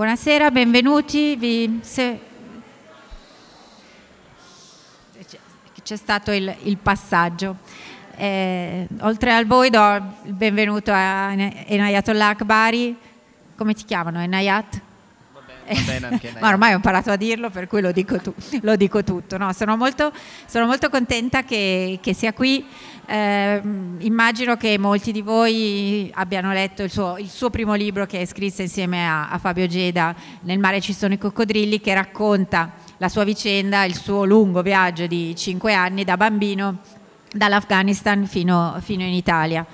Buonasera, 0.00 0.50
benvenuti. 0.50 1.36
Vi, 1.36 1.80
se... 1.82 2.20
C'è 5.82 5.96
stato 5.96 6.30
il, 6.32 6.56
il 6.62 6.78
passaggio. 6.78 7.56
Eh, 8.16 8.88
oltre 9.00 9.34
a 9.34 9.44
voi 9.44 9.68
do 9.68 9.96
il 10.24 10.32
benvenuto 10.32 10.90
a 10.90 11.32
Enayatollah 11.34 12.28
Akbari. 12.28 12.96
Come 13.54 13.74
ti 13.74 13.84
chiamano? 13.84 14.20
Enayat? 14.20 14.80
Ma 16.40 16.48
ormai 16.48 16.72
ho 16.72 16.76
imparato 16.76 17.10
a 17.10 17.16
dirlo, 17.16 17.50
per 17.50 17.66
cui 17.66 17.80
lo 17.80 17.92
dico, 17.92 18.18
tu, 18.18 18.34
lo 18.62 18.76
dico 18.76 19.04
tutto. 19.04 19.36
No, 19.38 19.52
sono, 19.52 19.76
molto, 19.76 20.12
sono, 20.46 20.66
molto, 20.66 20.88
contenta 20.88 21.42
che, 21.44 21.98
che 22.02 22.14
sia 22.14 22.32
qui. 22.32 22.64
Eh, 23.06 23.60
immagino 23.98 24.56
che 24.56 24.78
molti 24.78 25.10
di 25.12 25.20
voi 25.20 26.10
abbiano 26.14 26.52
letto 26.52 26.82
il 26.82 26.90
suo, 26.90 27.16
il 27.18 27.28
suo 27.28 27.50
primo 27.50 27.74
libro 27.74 28.06
che 28.06 28.24
scrisse 28.26 28.62
insieme 28.62 29.06
a, 29.06 29.30
a, 29.30 29.38
Fabio 29.38 29.66
Geda, 29.66 30.14
Nel 30.42 30.58
mare 30.58 30.80
ci 30.80 30.92
sono 30.92 31.14
i 31.14 31.18
coccodrilli, 31.18 31.80
che 31.80 31.94
racconta 31.94 32.72
la 32.98 33.08
sua 33.08 33.24
vicenda, 33.24 33.84
il 33.84 33.96
suo 33.96 34.24
lungo 34.24 34.62
viaggio 34.62 35.06
di 35.06 35.34
cinque 35.36 35.72
anni 35.72 36.04
da 36.04 36.16
bambino 36.16 36.78
dall'Afghanistan 37.32 38.26
fino, 38.26 38.76
fino 38.80 39.02
in 39.02 39.12
Italia. 39.12 39.64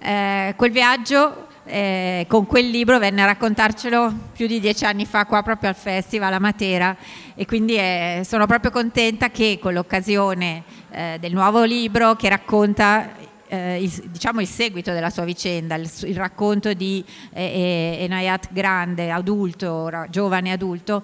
Eh, 0.00 0.54
quel 0.56 0.72
viaggio 0.72 1.46
eh, 1.64 2.26
con 2.28 2.46
quel 2.46 2.68
libro 2.68 2.98
venne 2.98 3.22
a 3.22 3.26
raccontarcelo 3.26 4.12
più 4.32 4.46
di 4.46 4.58
dieci 4.60 4.84
anni 4.84 5.06
fa 5.06 5.26
qua 5.26 5.42
proprio 5.42 5.70
al 5.70 5.76
festival 5.76 6.32
a 6.32 6.38
Matera 6.38 6.96
e 7.34 7.46
quindi 7.46 7.76
eh, 7.76 8.22
sono 8.24 8.46
proprio 8.46 8.70
contenta 8.70 9.30
che 9.30 9.58
con 9.60 9.72
l'occasione 9.72 10.64
eh, 10.90 11.16
del 11.20 11.32
nuovo 11.32 11.62
libro 11.62 12.16
che 12.16 12.28
racconta 12.28 13.14
eh, 13.52 13.82
il, 13.82 13.90
diciamo 14.08 14.40
il 14.40 14.46
seguito 14.46 14.92
della 14.92 15.10
sua 15.10 15.24
vicenda, 15.24 15.74
il, 15.74 15.90
il 16.04 16.16
racconto 16.16 16.72
di 16.72 17.04
eh, 17.32 17.42
eh, 17.44 18.04
Enayat 18.04 18.48
grande, 18.50 19.10
adulto, 19.10 19.90
giovane 20.08 20.52
adulto, 20.52 21.02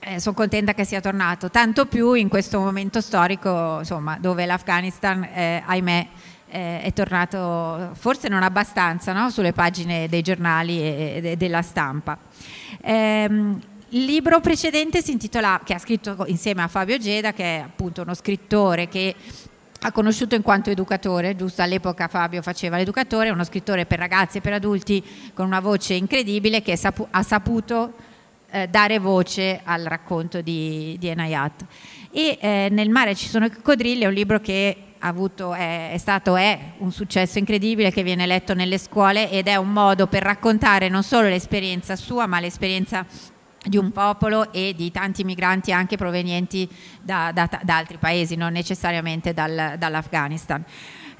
eh, 0.00 0.18
sono 0.18 0.34
contenta 0.34 0.74
che 0.74 0.84
sia 0.84 1.00
tornato, 1.00 1.48
tanto 1.50 1.86
più 1.86 2.14
in 2.14 2.28
questo 2.28 2.58
momento 2.58 3.00
storico 3.00 3.78
insomma, 3.78 4.18
dove 4.18 4.46
l'Afghanistan, 4.46 5.22
eh, 5.22 5.62
ahimè, 5.64 6.08
eh, 6.50 6.82
è 6.82 6.92
tornato 6.92 7.90
forse 7.94 8.28
non 8.28 8.42
abbastanza 8.42 9.12
no? 9.12 9.30
sulle 9.30 9.52
pagine 9.52 10.08
dei 10.08 10.22
giornali 10.22 10.80
e, 10.80 11.20
e 11.22 11.36
della 11.36 11.62
stampa. 11.62 12.18
Ehm, 12.82 13.60
il 13.92 14.04
libro 14.04 14.38
precedente 14.40 15.02
si 15.02 15.10
intitola, 15.10 15.60
che 15.64 15.74
ha 15.74 15.78
scritto 15.78 16.24
insieme 16.28 16.62
a 16.62 16.68
Fabio 16.68 16.96
Geda, 16.98 17.32
che 17.32 17.56
è 17.56 17.58
appunto 17.60 18.02
uno 18.02 18.14
scrittore 18.14 18.86
che 18.86 19.14
ha 19.82 19.92
conosciuto 19.92 20.34
in 20.34 20.42
quanto 20.42 20.70
educatore, 20.70 21.34
giusto 21.34 21.62
all'epoca 21.62 22.06
Fabio 22.06 22.42
faceva 22.42 22.76
l'educatore, 22.76 23.30
uno 23.30 23.44
scrittore 23.44 23.86
per 23.86 23.98
ragazzi 23.98 24.38
e 24.38 24.40
per 24.40 24.52
adulti 24.52 25.02
con 25.34 25.46
una 25.46 25.60
voce 25.60 25.94
incredibile 25.94 26.62
che 26.62 26.76
sapu- 26.76 27.08
ha 27.10 27.22
saputo 27.22 27.94
eh, 28.50 28.68
dare 28.68 28.98
voce 28.98 29.60
al 29.64 29.82
racconto 29.84 30.40
di, 30.40 30.96
di 30.98 31.08
Enayat. 31.08 31.64
E 32.12 32.38
eh, 32.40 32.68
Nel 32.70 32.90
mare 32.90 33.14
ci 33.14 33.26
sono 33.26 33.46
i 33.46 33.50
coccodrilli 33.50 34.02
è 34.02 34.06
un 34.06 34.12
libro 34.12 34.40
che 34.40 34.89
avuto, 35.00 35.54
è, 35.54 35.92
è, 35.92 35.98
stato 35.98 36.36
è 36.36 36.58
un 36.78 36.92
successo 36.92 37.38
incredibile 37.38 37.90
che 37.90 38.02
viene 38.02 38.26
letto 38.26 38.54
nelle 38.54 38.78
scuole 38.78 39.30
ed 39.30 39.48
è 39.48 39.56
un 39.56 39.72
modo 39.72 40.06
per 40.06 40.22
raccontare 40.22 40.88
non 40.88 41.02
solo 41.02 41.28
l'esperienza 41.28 41.96
sua 41.96 42.26
ma 42.26 42.40
l'esperienza 42.40 43.04
di 43.62 43.76
un 43.76 43.92
popolo 43.92 44.52
e 44.52 44.74
di 44.74 44.90
tanti 44.90 45.22
migranti 45.22 45.72
anche 45.72 45.96
provenienti 45.96 46.68
da, 47.02 47.30
da, 47.32 47.48
da 47.62 47.76
altri 47.76 47.98
paesi, 47.98 48.34
non 48.34 48.52
necessariamente 48.52 49.34
dal, 49.34 49.74
dall'Afghanistan. 49.76 50.64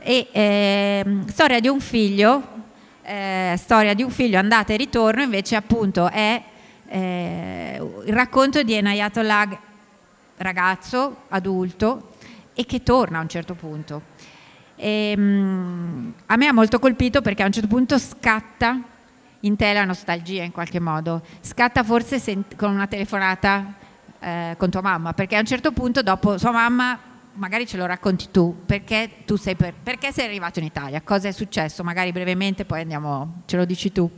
E, 0.02 0.28
eh, 0.32 1.04
storia 1.26 1.60
di 1.60 1.68
un 1.68 1.80
figlio, 1.80 2.42
eh, 3.02 3.54
storia 3.58 3.92
di 3.92 4.02
un 4.02 4.10
figlio 4.10 4.38
andata 4.38 4.72
e 4.72 4.76
ritorno 4.76 5.22
invece 5.22 5.56
appunto 5.56 6.08
è 6.10 6.42
eh, 6.88 7.80
il 8.06 8.12
racconto 8.12 8.62
di 8.62 8.72
Enayatollah 8.72 9.60
ragazzo, 10.38 11.24
adulto, 11.28 12.09
e 12.54 12.66
che 12.66 12.82
torna 12.82 13.18
a 13.18 13.22
un 13.22 13.28
certo 13.28 13.54
punto. 13.54 14.02
E, 14.76 15.14
um, 15.16 16.12
a 16.26 16.36
me 16.36 16.46
ha 16.46 16.52
molto 16.52 16.78
colpito 16.78 17.20
perché 17.20 17.42
a 17.42 17.46
un 17.46 17.52
certo 17.52 17.68
punto 17.68 17.98
scatta 17.98 18.82
in 19.40 19.56
te 19.56 19.72
la 19.72 19.84
nostalgia 19.84 20.42
in 20.42 20.52
qualche 20.52 20.80
modo, 20.80 21.22
scatta 21.40 21.82
forse 21.82 22.18
sent- 22.18 22.56
con 22.56 22.70
una 22.72 22.86
telefonata 22.86 23.74
eh, 24.18 24.54
con 24.58 24.70
tua 24.70 24.82
mamma, 24.82 25.12
perché 25.14 25.36
a 25.36 25.40
un 25.40 25.46
certo 25.46 25.72
punto 25.72 26.02
dopo 26.02 26.36
sua 26.36 26.50
mamma 26.50 26.98
magari 27.34 27.66
ce 27.66 27.76
lo 27.76 27.86
racconti 27.86 28.28
tu, 28.30 28.62
perché 28.66 29.22
tu 29.24 29.36
sei, 29.36 29.54
per, 29.54 29.74
perché 29.82 30.12
sei 30.12 30.26
arrivato 30.26 30.58
in 30.58 30.66
Italia, 30.66 31.00
cosa 31.00 31.28
è 31.28 31.32
successo, 31.32 31.82
magari 31.82 32.12
brevemente 32.12 32.64
poi 32.64 32.82
andiamo, 32.82 33.42
ce 33.46 33.56
lo 33.56 33.64
dici 33.64 33.92
tu. 33.92 34.10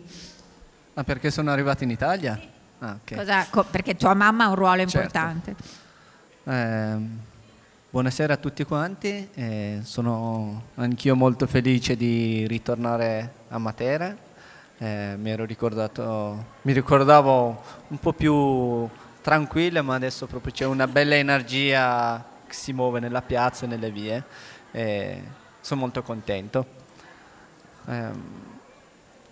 Ma 0.94 1.04
perché 1.04 1.31
sono 1.31 1.50
arrivato 1.50 1.84
in 1.84 1.91
Italia? 1.91 2.41
Ah, 2.81 2.99
okay. 3.00 3.16
cosa, 3.16 3.47
co- 3.49 3.64
perché 3.64 3.94
tua 3.94 4.14
mamma 4.14 4.44
ha 4.44 4.49
un 4.49 4.54
ruolo 4.56 4.84
certo. 4.87 4.97
importante. 4.97 5.54
Eh, 6.44 7.31
Buonasera 7.92 8.32
a 8.32 8.36
tutti 8.38 8.64
quanti, 8.64 9.28
eh, 9.34 9.80
sono 9.82 10.62
anch'io 10.76 11.14
molto 11.14 11.47
felice 11.47 11.94
di 11.94 12.47
ritornare 12.47 13.34
a 13.50 13.58
Matera, 13.58 14.16
eh, 14.78 15.14
mi, 15.19 15.36
mi, 15.36 16.72
ricordavo 16.72 17.62
un 17.88 17.98
po' 17.98 18.12
più 18.14 18.88
tranquilla 19.20 19.82
ma 19.82 19.97
adesso 19.97 20.26
proprio 20.26 20.54
c'è 20.54 20.64
una 20.64 20.88
bella 20.88 21.16
energia 21.16 22.25
che 22.47 22.54
si 22.54 22.72
muove 22.72 22.98
nella 22.98 23.20
piazza 23.20 23.66
e 23.66 23.69
nelle 23.69 23.91
vie 23.91 24.25
e 24.70 25.22
sono 25.60 25.81
molto 25.81 26.02
contento. 26.02 26.66
Eh, 27.88 28.10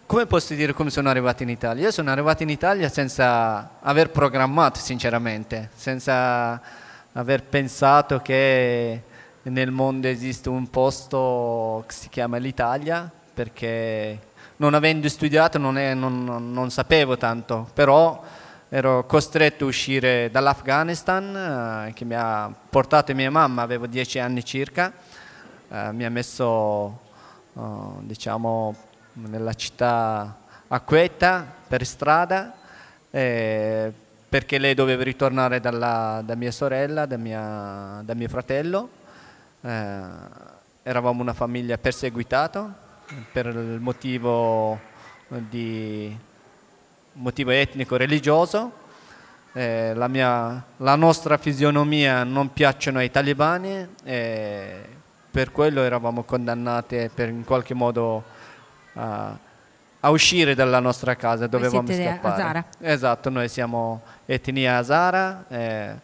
come 0.05 0.27
posso 0.27 0.53
dire 0.53 0.75
come 0.75 0.91
sono 0.91 1.09
arrivato 1.09 1.43
in 1.43 1.49
Italia? 1.49 1.85
Io 1.85 1.91
sono 1.91 2.11
arrivato 2.11 2.43
in 2.43 2.51
Italia 2.51 2.91
senza 2.91 3.79
aver 3.81 4.11
programmato 4.11 4.79
sinceramente, 4.81 5.71
senza 5.75 6.89
aver 7.13 7.45
pensato 7.45 8.21
che 8.21 9.03
nel 9.43 9.71
mondo 9.71 10.07
esiste 10.07 10.49
un 10.49 10.69
posto 10.69 11.85
che 11.87 11.95
si 11.95 12.09
chiama 12.09 12.37
l'Italia, 12.37 13.11
perché 13.33 14.19
non 14.57 14.75
avendo 14.75 15.09
studiato 15.09 15.59
non, 15.59 15.79
è, 15.79 15.95
non, 15.95 16.53
non 16.53 16.71
sapevo 16.71 17.17
tanto, 17.17 17.69
però 17.73 18.23
ero 18.69 19.05
costretto 19.07 19.65
a 19.65 19.69
uscire 19.69 20.31
dall'Afghanistan 20.31 21.87
eh, 21.89 21.93
che 21.93 22.05
mi 22.05 22.15
ha 22.15 22.53
portato 22.69 23.15
mia 23.15 23.31
mamma, 23.31 23.63
avevo 23.63 23.87
dieci 23.87 24.19
anni 24.19 24.45
circa, 24.45 24.93
eh, 25.69 25.93
mi 25.93 26.05
ha 26.05 26.11
messo 26.11 27.01
eh, 27.57 27.61
diciamo 28.03 28.75
nella 29.15 29.55
città 29.55 30.39
a 30.69 30.81
Quetta 30.81 31.45
per 31.67 31.85
strada 31.85 32.55
perché 34.31 34.59
lei 34.59 34.75
doveva 34.75 35.03
ritornare 35.03 35.59
dalla, 35.59 36.23
da 36.25 36.37
mia 36.37 36.53
sorella, 36.53 37.05
da, 37.05 37.17
mia, 37.17 38.01
da 38.05 38.15
mio 38.15 38.29
fratello. 38.29 38.89
Eh, 39.61 40.01
eravamo 40.85 41.21
una 41.21 41.33
famiglia 41.33 41.77
perseguitata 41.79 42.73
per 43.33 43.47
il 43.47 43.81
motivo, 43.81 44.79
di, 45.27 46.17
motivo 47.15 47.51
etnico-religioso. 47.51 48.73
Eh, 49.53 49.95
la, 49.97 50.07
mia, 50.07 50.65
la, 50.77 50.95
nostra 50.95 51.37
fisionomia 51.37 52.23
non 52.23 52.53
piacciono 52.53 52.99
ai 52.99 53.11
talebani 53.11 53.85
e 54.05 54.85
per 55.29 55.51
quello 55.51 55.83
eravamo 55.83 56.23
condannati 56.23 57.11
per 57.13 57.31
in 57.31 57.43
qualche 57.45 57.75
modo 57.75 58.23
a 58.93 59.37
a 60.01 60.11
uscire 60.11 60.55
dalla 60.55 60.81
nostra 60.81 61.15
casa, 61.15 61.47
dovevamo 61.47 61.87
scappare. 61.93 62.35
Azara. 62.35 62.65
Esatto, 62.81 63.31
noi 63.31 63.49
siamo 63.49 64.03
etnia 64.25 64.79
Azara, 64.79 65.45
eh, 65.49 65.95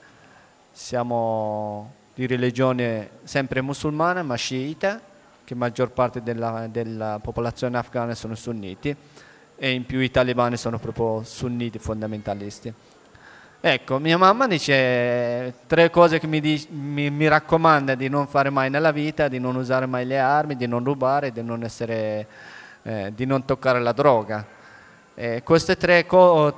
siamo 0.71 1.93
di 2.15 2.27
religione 2.27 3.11
sempre 3.25 3.61
musulmana 3.63 4.23
ma 4.23 4.35
sciita, 4.35 5.01
che 5.45 5.55
maggior 5.55 5.91
parte 5.91 6.23
della, 6.23 6.67
della 6.71 7.19
popolazione 7.23 7.79
afghana 7.79 8.15
sono 8.15 8.35
sunniti 8.35 8.95
e 9.57 9.71
in 9.71 9.87
più 9.87 10.01
i 10.01 10.11
talebani 10.11 10.57
sono 10.57 10.79
proprio 10.79 11.23
sunniti 11.23 11.79
fondamentalisti. 11.79 12.73
Ecco, 13.59 13.99
mia 13.99 14.19
mamma 14.19 14.47
dice 14.47 15.55
tre 15.67 15.91
cose 15.91 16.19
che 16.21 16.27
mi, 16.27 16.41
dice, 16.41 16.69
mi, 16.71 17.11
mi, 17.11 17.27
raccomanda 17.27 17.95
di 17.95 18.09
non 18.09 18.27
fare 18.27 18.51
mai 18.51 18.71
nella 18.71 18.93
vita, 18.93 19.29
di 19.29 19.39
non 19.39 19.57
usare 19.57 19.87
mai 19.87 20.05
le 20.05 20.19
armi, 20.19 20.57
di 20.57 20.67
non 20.67 20.85
rubare, 20.85 21.33
di 21.33 21.43
non 21.43 21.65
essere 21.65 22.27
eh, 22.87 23.13
di 23.15 23.27
non 23.27 23.45
toccare 23.45 23.81
la 23.81 23.91
droga. 23.91 24.47
Eh, 25.17 25.43
queste 25.43 25.77
tre, 25.77 26.07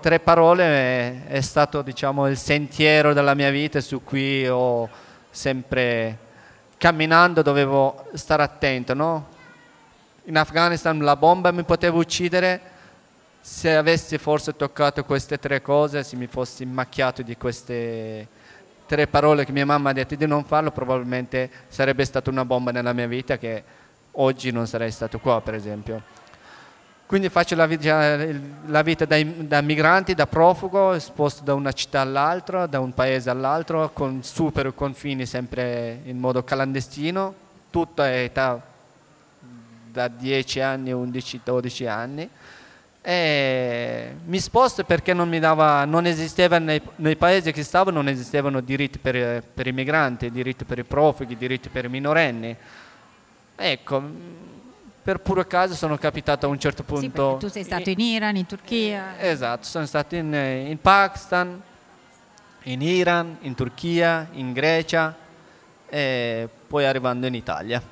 tre 0.01 0.21
parole 0.21 0.65
è, 0.65 1.27
è 1.29 1.41
stato 1.41 1.81
diciamo, 1.81 2.29
il 2.29 2.37
sentiero 2.37 3.15
della 3.15 3.35
mia 3.35 3.51
vita 3.51 3.81
su 3.81 4.05
cui 4.05 4.47
ho 4.47 4.89
sempre 5.31 6.19
camminando 6.77 7.41
dovevo 7.41 8.09
stare 8.13 8.43
attento. 8.43 8.93
No? 8.93 9.27
In 10.25 10.37
Afghanistan 10.37 10.99
la 10.99 11.17
bomba 11.17 11.51
mi 11.51 11.63
poteva 11.63 11.97
uccidere, 11.97 12.61
se 13.41 13.75
avessi 13.75 14.19
forse 14.19 14.55
toccato 14.55 15.05
queste 15.05 15.39
tre 15.39 15.63
cose, 15.63 16.03
se 16.03 16.17
mi 16.17 16.27
fossi 16.27 16.67
macchiato 16.67 17.23
di 17.23 17.39
queste 17.39 18.29
tre 18.85 19.07
parole 19.07 19.47
che 19.47 19.53
mia 19.53 19.65
mamma 19.65 19.91
ha 19.91 19.95
detto 19.95 20.15
di 20.15 20.27
non 20.27 20.45
farlo, 20.45 20.73
probabilmente 20.73 21.51
sarebbe 21.69 22.05
stata 22.05 22.29
una 22.29 22.45
bomba 22.45 22.71
nella 22.71 22.93
mia 22.93 23.07
vita 23.07 23.39
che 23.39 23.87
oggi 24.21 24.51
non 24.51 24.67
sarei 24.67 24.91
stato 24.91 25.19
qua, 25.19 25.41
per 25.41 25.55
esempio. 25.55 26.03
quindi 27.07 27.29
faccio 27.29 27.55
la 27.57 27.67
vita, 27.67 28.17
la 28.67 28.83
vita 28.83 29.05
da, 29.05 29.23
da, 29.23 29.61
migrante, 29.61 30.15
da 30.15 30.27
profugo, 30.27 30.99
sposto 30.99 31.43
da 31.43 31.55
una 31.55 31.73
città 31.73 32.01
all'altra, 32.01 32.67
da 32.67 32.81
un 32.81 32.93
paese 32.93 33.31
all'altro, 33.31 33.91
con 33.93 34.23
super 34.23 34.75
confini 34.75 35.25
sempre 35.25 36.01
in 36.05 36.19
modo 36.19 36.45
clandestino, 36.45 37.35
tutta 37.71 38.15
età 38.15 38.61
da 39.91 40.09
10 40.09 40.61
anni, 40.61 40.93
11, 40.93 41.41
12 41.45 41.87
anni. 41.87 42.31
E 43.01 44.17
mi 44.27 44.39
sposto 44.39 44.85
perché 44.85 45.15
non, 45.15 45.29
mi 45.29 45.39
dava, 45.39 45.85
non 45.87 46.05
esisteva 46.05 46.59
nei, 46.59 46.83
nei, 46.97 47.17
paesi 47.17 47.53
che 47.53 47.63
stavo, 47.63 47.91
non 47.91 48.07
esistevano 48.09 48.61
diritti 48.61 48.99
per, 48.99 49.43
per 49.43 49.67
i 49.67 49.73
migranti, 49.73 50.31
diritti 50.31 50.65
per 50.65 50.79
i 50.79 50.85
profughi, 50.85 51.37
diritti 51.37 51.71
per 51.71 51.87
i 51.87 51.89
minorenni. 51.89 52.57
Ecco, 53.61 54.03
per 55.03 55.19
puro 55.19 55.45
caso 55.45 55.75
sono 55.75 55.99
capitato 55.99 56.47
a 56.47 56.49
un 56.49 56.61
certo 56.61 56.85
punto... 56.85 57.39
Sì, 57.41 57.47
tu 57.47 57.53
sei 57.53 57.65
stato 57.65 57.91
in 57.91 57.99
Iran, 57.99 58.37
in 58.37 58.47
Turchia. 58.47 59.19
Esatto, 59.19 59.65
sono 59.65 59.85
stato 59.85 60.15
in, 60.15 60.33
in 60.33 60.79
Pakistan, 60.81 61.61
in 62.65 62.83
Iran, 62.83 63.37
in 63.41 63.57
Turchia, 63.57 64.29
in 64.33 64.53
Grecia 64.53 65.17
e 65.89 66.49
poi 66.69 66.85
arrivando 66.85 67.27
in 67.27 67.35
Italia. 67.35 67.83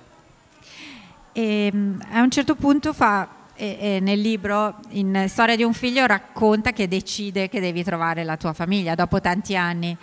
E, 1.33 1.71
ehm, 1.73 2.07
a 2.13 2.21
un 2.21 2.31
certo 2.31 2.55
punto 2.55 2.93
fa, 2.93 3.29
e, 3.55 3.77
e 3.81 4.01
nel 4.01 4.21
libro, 4.21 4.77
in 4.91 5.25
Storia 5.27 5.57
di 5.57 5.65
un 5.65 5.73
figlio, 5.73 6.07
racconta 6.07 6.71
che 6.71 6.87
decide 6.87 7.49
che 7.49 7.59
devi 7.59 7.83
trovare 7.83 8.23
la 8.23 8.37
tua 8.37 8.53
famiglia 8.53 8.95
dopo 8.95 9.21
tanti 9.21 9.57
anni. 9.57 9.97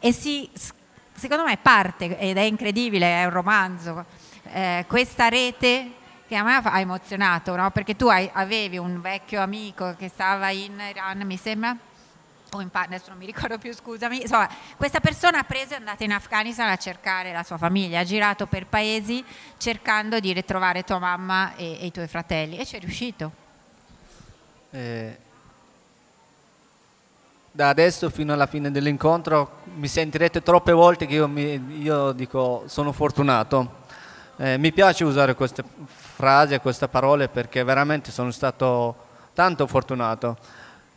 E 0.00 0.12
si, 0.12 0.50
secondo 1.14 1.44
me 1.44 1.56
parte, 1.62 2.18
ed 2.18 2.36
è 2.36 2.42
incredibile, 2.42 3.22
è 3.22 3.24
un 3.24 3.30
romanzo, 3.30 4.04
eh, 4.52 4.84
questa 4.86 5.28
rete 5.28 5.92
che 6.28 6.36
a 6.36 6.42
me 6.42 6.60
ha 6.62 6.80
emozionato, 6.80 7.56
no? 7.56 7.70
perché 7.70 7.96
tu 7.96 8.06
hai, 8.08 8.28
avevi 8.32 8.76
un 8.76 9.00
vecchio 9.00 9.40
amico 9.40 9.94
che 9.96 10.08
stava 10.08 10.50
in 10.50 10.78
Iran, 10.78 11.22
mi 11.24 11.38
sembra, 11.38 11.74
o 12.52 12.60
in 12.60 12.68
adesso 12.70 13.08
non 13.08 13.18
mi 13.18 13.26
ricordo 13.26 13.56
più, 13.56 13.72
scusami, 13.72 14.22
insomma, 14.22 14.48
questa 14.76 15.00
persona 15.00 15.38
ha 15.38 15.44
preso 15.44 15.72
e 15.72 15.76
è 15.76 15.78
andata 15.78 16.04
in 16.04 16.12
Afghanistan 16.12 16.68
a 16.68 16.76
cercare 16.76 17.32
la 17.32 17.42
sua 17.42 17.56
famiglia, 17.56 18.00
ha 18.00 18.04
girato 18.04 18.46
per 18.46 18.66
paesi 18.66 19.24
cercando 19.56 20.20
di 20.20 20.32
ritrovare 20.34 20.84
tua 20.84 20.98
mamma 20.98 21.54
e, 21.56 21.78
e 21.80 21.86
i 21.86 21.90
tuoi 21.90 22.08
fratelli 22.08 22.58
e 22.58 22.66
ci 22.66 22.76
è 22.76 22.78
riuscito. 22.78 23.32
Eh, 24.70 25.18
da 27.50 27.70
adesso 27.70 28.10
fino 28.10 28.34
alla 28.34 28.46
fine 28.46 28.70
dell'incontro 28.70 29.62
mi 29.74 29.88
sentirete 29.88 30.42
troppe 30.42 30.72
volte 30.72 31.06
che 31.06 31.14
io, 31.14 31.26
mi, 31.26 31.80
io 31.80 32.12
dico 32.12 32.64
sono 32.66 32.92
fortunato. 32.92 33.77
Eh, 34.40 34.56
mi 34.56 34.70
piace 34.72 35.02
usare 35.02 35.34
queste 35.34 35.64
frasi 35.86 36.56
queste 36.58 36.86
parole 36.86 37.28
perché 37.28 37.64
veramente 37.64 38.12
sono 38.12 38.30
stato 38.30 38.94
tanto 39.34 39.66
fortunato. 39.66 40.36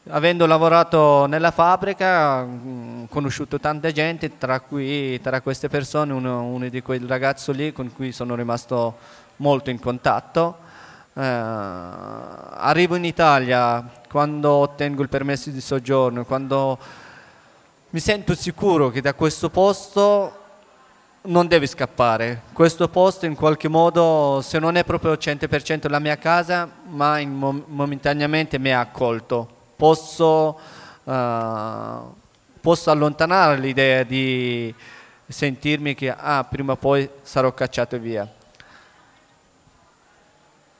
Avendo 0.10 0.46
lavorato 0.46 1.26
nella 1.26 1.50
fabbrica, 1.50 2.44
ho 2.44 2.46
mm, 2.46 3.04
conosciuto 3.06 3.60
tanta 3.60 3.92
gente, 3.92 4.38
tra 4.38 4.60
cui 4.60 5.20
tra 5.22 5.42
queste 5.42 5.70
persone 5.70 6.14
uno, 6.14 6.44
uno 6.44 6.70
di 6.70 6.84
quei 6.84 7.04
ragazzi 7.04 7.52
lì 7.56 7.72
con 7.72 7.92
cui 7.92 8.12
sono 8.12 8.36
rimasto 8.36 8.98
molto 9.38 9.72
in 9.72 9.80
contatto. 9.80 10.58
Eh, 11.16 11.22
arrivo 11.24 12.94
in 12.94 13.06
Italia 13.06 13.84
quando 14.08 14.52
ottengo 14.52 15.02
il 15.02 15.10
permesso 15.10 15.50
di 15.50 15.62
soggiorno, 15.62 16.26
quando 16.26 16.78
mi 17.90 18.00
sento 18.00 18.36
sicuro 18.36 18.90
che 18.92 19.02
da 19.02 19.16
questo 19.16 19.50
posto 19.50 20.41
non 21.24 21.48
devi 21.48 21.68
scappare. 21.68 22.44
Questo 22.54 22.88
posto 22.88 23.26
in 23.26 23.36
qualche 23.36 23.68
modo, 23.68 24.42
se 24.42 24.58
non 24.58 24.76
è 24.76 24.84
proprio 24.84 25.12
al 25.12 25.18
100% 25.20 25.90
la 25.90 26.00
mia 26.00 26.18
casa, 26.18 26.70
ma 26.88 27.24
mom- 27.26 27.64
momentaneamente 27.68 28.58
mi 28.58 28.72
ha 28.72 28.80
accolto. 28.80 29.48
Posso, 29.76 30.60
uh, 31.04 32.14
posso 32.60 32.92
allontanare 32.92 33.58
l'idea 33.58 34.04
di 34.04 34.74
sentirmi 35.28 35.94
che 35.94 36.10
ah, 36.10 36.44
prima 36.44 36.74
o 36.74 36.78
poi 36.78 37.08
sarò 37.22 37.54
cacciato 37.54 38.00
via. 38.00 38.28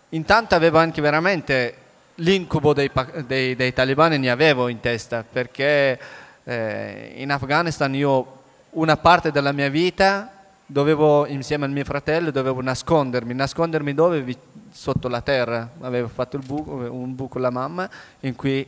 Intanto 0.10 0.56
avevo 0.56 0.78
anche 0.78 1.02
veramente 1.02 1.76
l'incubo 2.16 2.74
dei, 2.74 2.92
dei, 3.26 3.56
dei 3.56 3.74
talibani, 3.74 4.18
ne 4.18 4.30
avevo 4.30 4.68
in 4.68 4.80
testa, 4.80 5.24
perché 5.30 6.00
eh, 6.44 7.14
in 7.16 7.32
Afghanistan 7.32 7.94
io 7.96 8.40
una 8.72 8.98
parte 8.98 9.32
della 9.32 9.52
mia 9.52 9.70
vita 9.70 10.32
dovevo, 10.66 11.26
insieme 11.26 11.66
al 11.66 11.72
mio 11.72 11.84
fratello, 11.84 12.32
dovevo 12.32 12.62
nascondermi. 12.62 13.34
Nascondermi 13.34 13.94
dove? 13.94 14.38
Sotto 14.72 15.08
la 15.08 15.22
terra. 15.22 15.70
Avevo 15.82 16.08
fatto 16.08 16.38
buco, 16.38 16.72
un 16.72 17.14
buco 17.16 17.38
alla 17.38 17.50
mamma 17.50 17.90
in 18.22 18.36
cui 18.36 18.66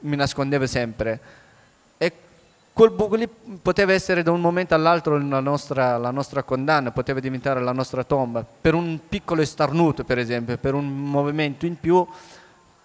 mi 0.00 0.16
nascondevo 0.16 0.66
sempre. 0.66 1.20
E 1.98 2.12
quel 2.72 2.90
buco 2.90 3.16
lì 3.16 3.28
poteva 3.60 3.92
essere 3.92 4.22
da 4.22 4.30
un 4.30 4.40
momento 4.40 4.74
all'altro 4.74 5.18
la 5.18 5.40
nostra, 5.40 5.96
la 5.98 6.10
nostra 6.10 6.42
condanna, 6.44 6.92
poteva 6.92 7.18
diventare 7.18 7.60
la 7.60 7.72
nostra 7.72 8.04
tomba. 8.04 8.44
Per 8.60 8.74
un 8.74 9.00
piccolo 9.08 9.44
starnuto, 9.44 10.04
per 10.04 10.18
esempio, 10.18 10.56
per 10.58 10.74
un 10.74 10.86
movimento 10.86 11.66
in 11.66 11.78
più, 11.78 12.06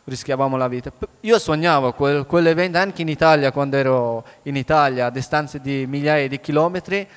rischiavamo 0.07 0.55
la 0.55 0.67
vita. 0.69 0.91
Io 1.21 1.37
sognavo 1.37 1.91
quel, 1.91 2.25
quell'evento 2.25 2.77
anche 2.77 3.01
in 3.01 3.09
Italia, 3.09 3.51
quando 3.51 3.75
ero 3.75 4.25
in 4.43 4.55
Italia, 4.55 5.07
a 5.07 5.09
distanze 5.09 5.59
di 5.59 5.85
migliaia 5.85 6.27
di 6.27 6.39
chilometri, 6.39 7.07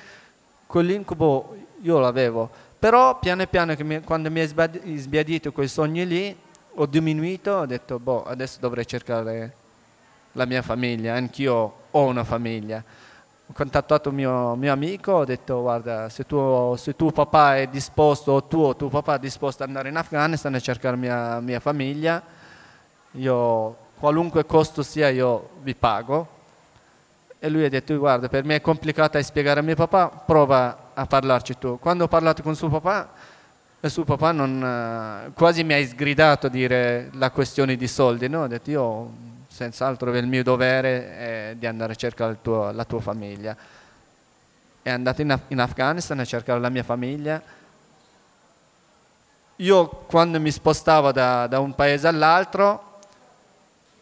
quell'incubo 0.67 1.55
io 1.81 1.99
l'avevo. 1.99 2.49
Però 2.77 3.17
piano 3.19 3.45
piano, 3.47 3.75
mi, 3.79 4.01
quando 4.01 4.29
mi 4.29 4.41
è 4.41 4.47
sbiadito 4.47 5.51
quei 5.51 5.67
sogni 5.67 6.05
lì, 6.05 6.37
ho 6.75 6.85
diminuito, 6.85 7.51
ho 7.51 7.65
detto, 7.65 7.97
boh, 7.97 8.23
adesso 8.23 8.57
dovrei 8.59 8.85
cercare 8.85 9.55
la 10.33 10.45
mia 10.45 10.61
famiglia, 10.61 11.13
anch'io 11.13 11.73
ho 11.91 12.03
una 12.05 12.23
famiglia. 12.23 12.83
Ho 13.47 13.53
contattato 13.53 14.11
mio, 14.11 14.55
mio 14.55 14.71
amico, 14.73 15.11
ho 15.11 15.25
detto, 15.25 15.61
guarda, 15.61 16.09
se, 16.09 16.25
tu, 16.25 16.75
se 16.75 16.95
tuo 16.95 17.11
papà 17.11 17.57
è 17.57 17.67
disposto, 17.67 18.33
o 18.33 18.47
tuo, 18.47 18.75
tuo 18.75 18.89
papà 18.89 19.15
è 19.15 19.19
disposto 19.19 19.63
ad 19.63 19.69
andare 19.69 19.89
in 19.89 19.95
Afghanistan 19.95 20.55
e 20.55 20.59
cercare 20.61 20.97
mia, 20.97 21.39
mia 21.39 21.59
famiglia, 21.59 22.39
io 23.11 23.77
qualunque 23.99 24.45
costo 24.45 24.83
sia 24.83 25.09
io 25.09 25.49
vi 25.61 25.75
pago. 25.75 26.39
E 27.39 27.49
lui 27.49 27.63
ha 27.65 27.69
detto, 27.69 27.97
guarda, 27.97 28.29
per 28.29 28.43
me 28.43 28.55
è 28.55 28.61
complicato 28.61 29.17
a 29.17 29.23
spiegare 29.23 29.59
a 29.59 29.63
mio 29.63 29.75
papà, 29.75 30.09
prova 30.09 30.91
a 30.93 31.05
parlarci 31.07 31.57
tu. 31.57 31.79
Quando 31.79 32.03
ho 32.03 32.07
parlato 32.07 32.43
con 32.43 32.55
suo 32.55 32.69
papà, 32.69 33.09
il 33.79 33.89
suo 33.89 34.03
papà 34.03 34.31
non, 34.31 34.63
eh, 34.63 35.31
quasi 35.33 35.63
mi 35.63 35.73
ha 35.73 35.83
sgridato 35.83 36.45
a 36.45 36.49
dire 36.51 37.09
la 37.13 37.31
questione 37.31 37.75
di 37.75 37.87
soldi, 37.87 38.29
no? 38.29 38.43
Ho 38.43 38.47
detto, 38.47 38.69
io 38.69 39.11
senz'altro 39.47 40.15
il 40.15 40.27
mio 40.27 40.43
dovere 40.43 41.17
è 41.17 41.55
di 41.57 41.65
andare 41.65 41.93
a 41.93 41.95
cercare 41.95 42.37
tuo, 42.41 42.71
la 42.71 42.85
tua 42.85 43.01
famiglia. 43.01 43.55
È 44.83 44.89
andato 44.91 45.21
in, 45.21 45.31
Af- 45.31 45.49
in 45.49 45.59
Afghanistan 45.59 46.19
a 46.19 46.25
cercare 46.25 46.59
la 46.59 46.69
mia 46.69 46.83
famiglia. 46.83 47.41
Io 49.55 49.87
quando 49.87 50.39
mi 50.39 50.51
spostavo 50.51 51.11
da, 51.11 51.47
da 51.47 51.59
un 51.59 51.73
paese 51.73 52.07
all'altro, 52.07 52.90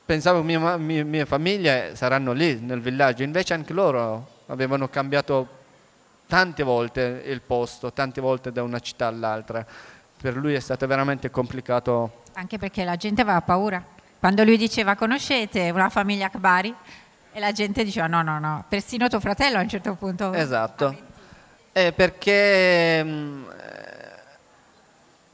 pensavo 0.10 0.40
che 0.40 0.46
mia, 0.46 0.78
mia, 0.78 1.06
mia, 1.06 1.26
famiglia 1.28 1.94
saranno 1.94 2.32
lì 2.32 2.60
nel 2.60 2.82
villaggio, 2.82 3.22
invece 3.22 3.54
anche 3.54 3.74
loro 3.74 4.42
avevano 4.48 4.90
cambiato 4.90 5.58
tante 6.26 6.64
volte 6.64 7.22
il 7.28 7.42
posto, 7.42 7.94
tante 7.94 8.20
volte 8.20 8.52
da 8.52 8.64
una 8.64 8.80
città 8.80 9.06
all'altra. 9.06 9.64
Per 10.20 10.36
lui 10.36 10.56
è 10.56 10.60
stato 10.60 10.88
veramente 10.88 11.30
complicato. 11.30 12.24
Anche 12.34 12.58
perché 12.58 12.84
la 12.84 12.96
gente 12.96 13.22
aveva 13.22 13.42
paura. 13.42 13.86
Quando 14.18 14.44
lui 14.44 14.58
diceva 14.58 14.96
conoscete 14.96 15.70
una 15.70 15.90
famiglia 15.90 16.26
Akbari 16.26 16.74
e 17.32 17.40
la 17.40 17.52
gente 17.52 17.84
diceva 17.84 18.08
no, 18.08 18.24
no, 18.24 18.40
no, 18.40 18.66
persino 18.68 19.08
tuo 19.10 19.20
fratello 19.20 19.60
a 19.60 19.62
un 19.62 19.70
certo 19.70 19.94
punto. 19.94 20.34
Esatto. 20.34 20.98
Eh, 21.72 21.94
perché 21.94 23.04
mh, 23.04 23.10
mm, 23.10 23.44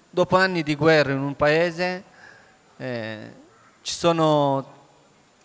dopo 0.09 0.35
anni 0.35 0.63
di 0.63 0.75
guerra 0.75 1.13
in 1.13 1.21
un 1.21 1.35
paese 1.37 2.03
eh, 2.75 3.43
ci 3.85 3.93
sono 3.93 4.65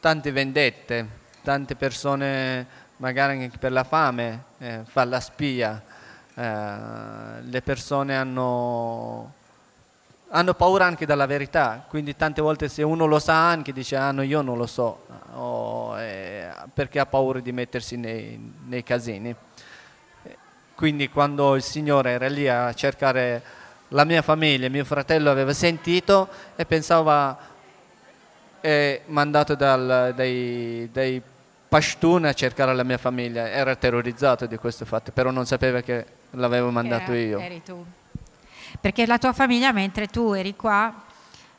tante 0.00 0.32
vendette, 0.32 1.06
tante 1.42 1.76
persone 1.76 2.66
magari 2.96 3.42
anche 3.42 3.58
per 3.58 3.70
la 3.70 3.84
fame, 3.84 4.44
eh, 4.56 4.80
fa 4.86 5.04
la 5.04 5.20
spia, 5.20 5.82
eh, 6.34 7.42
le 7.42 7.60
persone 7.60 8.16
hanno, 8.16 9.34
hanno, 10.28 10.54
paura 10.54 10.86
anche 10.86 11.04
della 11.04 11.26
verità, 11.26 11.84
quindi 11.86 12.16
tante 12.16 12.40
volte 12.40 12.68
se 12.68 12.82
uno 12.82 13.04
lo 13.04 13.18
sa 13.18 13.50
anche 13.50 13.74
dice 13.74 13.96
ah 13.96 14.10
no 14.10 14.22
io 14.22 14.40
non 14.40 14.56
lo 14.56 14.66
so, 14.66 15.04
o, 15.34 16.00
eh, 16.00 16.50
perché 16.72 16.98
ha 16.98 17.04
paura 17.04 17.40
di 17.40 17.52
mettersi 17.52 17.98
nei, 17.98 18.54
nei 18.64 18.82
casini. 18.82 19.36
Quindi 20.74 21.10
quando 21.10 21.56
il 21.56 21.62
Signore 21.62 22.12
era 22.12 22.28
lì 22.28 22.48
a 22.48 22.72
cercare 22.72 23.42
la 23.88 24.04
mia 24.04 24.22
famiglia, 24.22 24.70
mio 24.70 24.86
fratello 24.86 25.30
aveva 25.30 25.52
sentito 25.52 26.28
e 26.56 26.64
pensava 26.64 27.49
è 28.60 29.02
mandato 29.06 29.54
dal, 29.54 30.12
dai, 30.14 30.88
dai 30.92 31.22
Pashtun 31.68 32.24
a 32.24 32.32
cercare 32.32 32.74
la 32.74 32.82
mia 32.82 32.98
famiglia, 32.98 33.48
era 33.48 33.76
terrorizzato 33.76 34.46
di 34.46 34.56
questo 34.56 34.84
fatto, 34.84 35.12
però 35.12 35.30
non 35.30 35.46
sapeva 35.46 35.80
che 35.80 36.04
l'avevo 36.30 36.70
mandato 36.70 37.12
Era, 37.12 37.20
io. 37.20 37.38
Eri 37.38 37.62
tu. 37.62 37.84
Perché 38.80 39.06
la 39.06 39.18
tua 39.18 39.32
famiglia, 39.32 39.72
mentre 39.72 40.06
tu 40.06 40.32
eri 40.32 40.56
qua, 40.56 40.92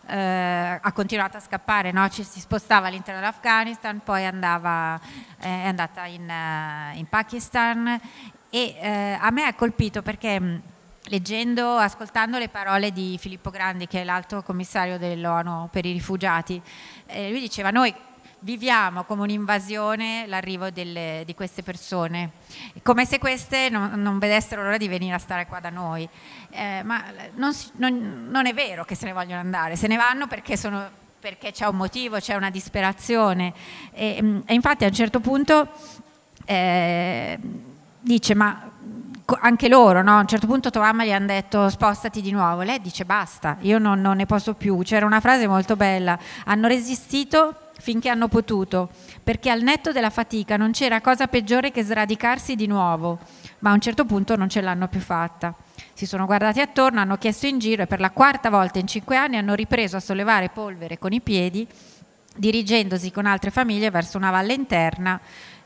eh, 0.07 0.79
ha 0.81 0.91
continuato 0.91 1.37
a 1.37 1.39
scappare, 1.39 1.91
no? 1.91 2.09
Ci 2.09 2.23
si 2.23 2.39
spostava 2.39 2.87
all'interno 2.87 3.21
dell'Afghanistan, 3.21 4.01
poi 4.03 4.25
andava, 4.25 4.99
eh, 5.39 5.63
è 5.63 5.67
andata 5.67 6.05
in, 6.05 6.27
uh, 6.27 6.97
in 6.97 7.07
Pakistan 7.07 7.99
e 8.49 8.75
eh, 8.81 9.17
a 9.19 9.31
me 9.31 9.45
ha 9.45 9.53
colpito 9.53 10.01
perché 10.01 10.61
leggendo, 11.05 11.77
ascoltando 11.77 12.37
le 12.37 12.49
parole 12.49 12.91
di 12.91 13.17
Filippo 13.19 13.49
Grandi, 13.49 13.87
che 13.87 14.01
è 14.01 14.03
l'alto 14.03 14.43
commissario 14.43 14.97
dell'ONU 14.97 15.69
per 15.71 15.85
i 15.85 15.91
rifugiati, 15.91 16.61
eh, 17.07 17.29
lui 17.29 17.39
diceva 17.39 17.71
noi 17.71 17.93
viviamo 18.41 19.03
come 19.03 19.21
un'invasione 19.21 20.25
l'arrivo 20.27 20.71
delle, 20.71 21.23
di 21.25 21.35
queste 21.35 21.63
persone, 21.63 22.31
come 22.81 23.05
se 23.05 23.19
queste 23.19 23.69
non, 23.69 24.01
non, 24.01 24.17
vedessero 24.19 24.63
l'ora 24.63 24.77
di 24.77 24.87
venire 24.87 25.15
a 25.15 25.19
stare 25.19 25.45
qua 25.45 25.59
da 25.59 25.69
noi. 25.69 26.07
Eh, 26.49 26.81
ma 26.83 27.03
non, 27.35 27.51
non, 27.73 28.27
non, 28.29 28.45
è 28.45 28.53
vero 28.53 28.83
che 28.83 28.95
se 28.95 29.05
ne 29.05 29.13
vogliono 29.13 29.39
andare, 29.39 29.75
se 29.75 29.87
ne 29.87 29.95
vanno 29.95 30.27
perché, 30.27 30.57
sono, 30.57 30.89
perché 31.19 31.51
c'è 31.51 31.67
un 31.67 31.77
motivo, 31.77 32.17
c'è 32.17 32.35
una 32.35 32.49
disperazione. 32.49 33.53
E, 33.91 34.41
e, 34.45 34.53
infatti 34.53 34.85
a 34.85 34.87
un 34.87 34.93
certo 34.93 35.19
punto 35.19 35.69
eh, 36.45 37.37
dice 37.99 38.33
ma 38.33 38.70
anche 39.39 39.67
loro, 39.67 40.01
no? 40.01 40.17
a 40.17 40.19
un 40.19 40.27
certo 40.27 40.47
punto 40.47 40.69
tua 40.69 40.81
mamma 40.81 41.05
gli 41.05 41.11
hanno 41.11 41.27
detto 41.27 41.69
spostati 41.69 42.21
di 42.21 42.31
nuovo, 42.31 42.61
lei 42.61 42.81
dice 42.81 43.05
basta, 43.05 43.57
io 43.61 43.77
non, 43.77 44.01
non 44.01 44.17
ne 44.17 44.25
posso 44.25 44.53
più, 44.53 44.79
c'era 44.83 45.05
una 45.05 45.19
frase 45.19 45.47
molto 45.47 45.75
bella, 45.75 46.17
hanno 46.45 46.67
resistito 46.67 47.55
finché 47.81 48.09
hanno 48.09 48.27
potuto, 48.27 48.89
perché 49.23 49.49
al 49.49 49.61
netto 49.61 49.91
della 49.91 50.09
fatica 50.09 50.55
non 50.55 50.71
c'era 50.71 51.01
cosa 51.01 51.27
peggiore 51.27 51.71
che 51.71 51.83
sradicarsi 51.83 52.55
di 52.55 52.67
nuovo, 52.67 53.19
ma 53.59 53.71
a 53.71 53.73
un 53.73 53.81
certo 53.81 54.05
punto 54.05 54.35
non 54.35 54.49
ce 54.49 54.61
l'hanno 54.61 54.87
più 54.87 54.99
fatta. 54.99 55.53
Si 55.93 56.05
sono 56.05 56.25
guardati 56.25 56.61
attorno, 56.61 56.99
hanno 56.99 57.17
chiesto 57.17 57.47
in 57.47 57.59
giro 57.59 57.83
e 57.83 57.87
per 57.87 57.99
la 57.99 58.11
quarta 58.11 58.49
volta 58.49 58.79
in 58.79 58.87
cinque 58.87 59.17
anni 59.17 59.37
hanno 59.37 59.55
ripreso 59.55 59.97
a 59.97 59.99
sollevare 59.99 60.49
polvere 60.49 60.99
con 60.99 61.11
i 61.11 61.21
piedi, 61.21 61.67
dirigendosi 62.35 63.11
con 63.11 63.25
altre 63.25 63.51
famiglie 63.51 63.91
verso 63.91 64.17
una 64.17 64.31
valle 64.31 64.53
interna 64.53 65.19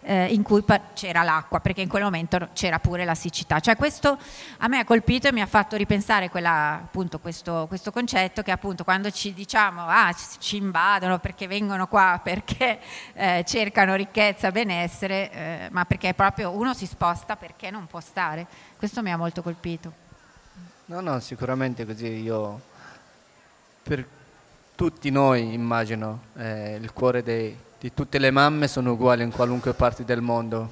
eh, 0.05 0.27
in 0.27 0.43
cui 0.43 0.63
c'era 0.93 1.23
l'acqua, 1.23 1.59
perché 1.59 1.81
in 1.81 1.89
quel 1.89 2.03
momento 2.03 2.49
c'era 2.53 2.79
pure 2.79 3.05
la 3.05 3.15
siccità. 3.15 3.59
Cioè 3.59 3.75
questo 3.75 4.17
a 4.59 4.67
me 4.67 4.79
ha 4.79 4.85
colpito 4.85 5.27
e 5.27 5.31
mi 5.31 5.41
ha 5.41 5.47
fatto 5.47 5.75
ripensare 5.75 6.29
quella, 6.29 6.81
appunto, 6.83 7.19
questo, 7.19 7.65
questo, 7.67 7.91
concetto 7.91 8.43
che 8.43 8.51
appunto 8.51 8.83
quando 8.83 9.09
ci 9.09 9.33
diciamo 9.33 9.81
ah, 9.87 10.13
ci 10.39 10.57
invadono 10.57 11.17
perché 11.19 11.47
vengono 11.47 11.87
qua, 11.87 12.19
perché 12.23 12.79
eh, 13.13 13.43
cercano 13.47 13.95
ricchezza, 13.95 14.51
benessere, 14.51 15.31
eh, 15.31 15.67
ma 15.71 15.85
perché 15.85 16.13
proprio 16.13 16.51
uno 16.51 16.73
si 16.73 16.85
sposta 16.85 17.35
perché 17.35 17.71
non 17.71 17.87
può 17.87 17.99
stare. 17.99 18.45
Questo 18.77 19.01
mi 19.01 19.11
ha 19.11 19.17
molto 19.17 19.41
colpito. 19.41 20.03
No, 20.85 21.01
no, 21.01 21.19
sicuramente 21.19 21.83
così 21.83 22.21
io 22.21 22.61
per 23.81 24.05
tutti 24.75 25.09
noi 25.09 25.53
immagino 25.53 26.25
eh, 26.37 26.75
il 26.75 26.93
cuore 26.93 27.23
dei, 27.23 27.57
di 27.85 27.93
tutte 27.93 28.17
le 28.17 28.31
mamme 28.31 28.67
sono 28.67 28.93
uguali 28.93 29.21
in 29.21 29.29
qualunque 29.29 29.73
parte 29.73 30.03
del 30.03 30.19
mondo, 30.19 30.71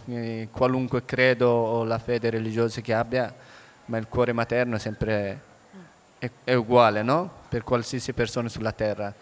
qualunque 0.50 1.06
credo 1.06 1.48
o 1.48 1.84
la 1.84 2.00
fede 2.00 2.32
religiosa 2.32 2.82
che 2.82 2.92
abbia, 2.92 3.32
ma 3.86 4.00
il 4.00 4.08
cuore 4.08 4.34
materno 4.34 4.78
è 4.78 4.80
sempre 4.80 5.42
è, 6.18 6.28
è 6.44 6.56
uguale, 6.56 7.04
no? 7.04 7.30
Per 7.50 7.62
qualsiasi 7.62 8.14
persona 8.14 8.50
sulla 8.50 8.72
terra. 8.72 9.14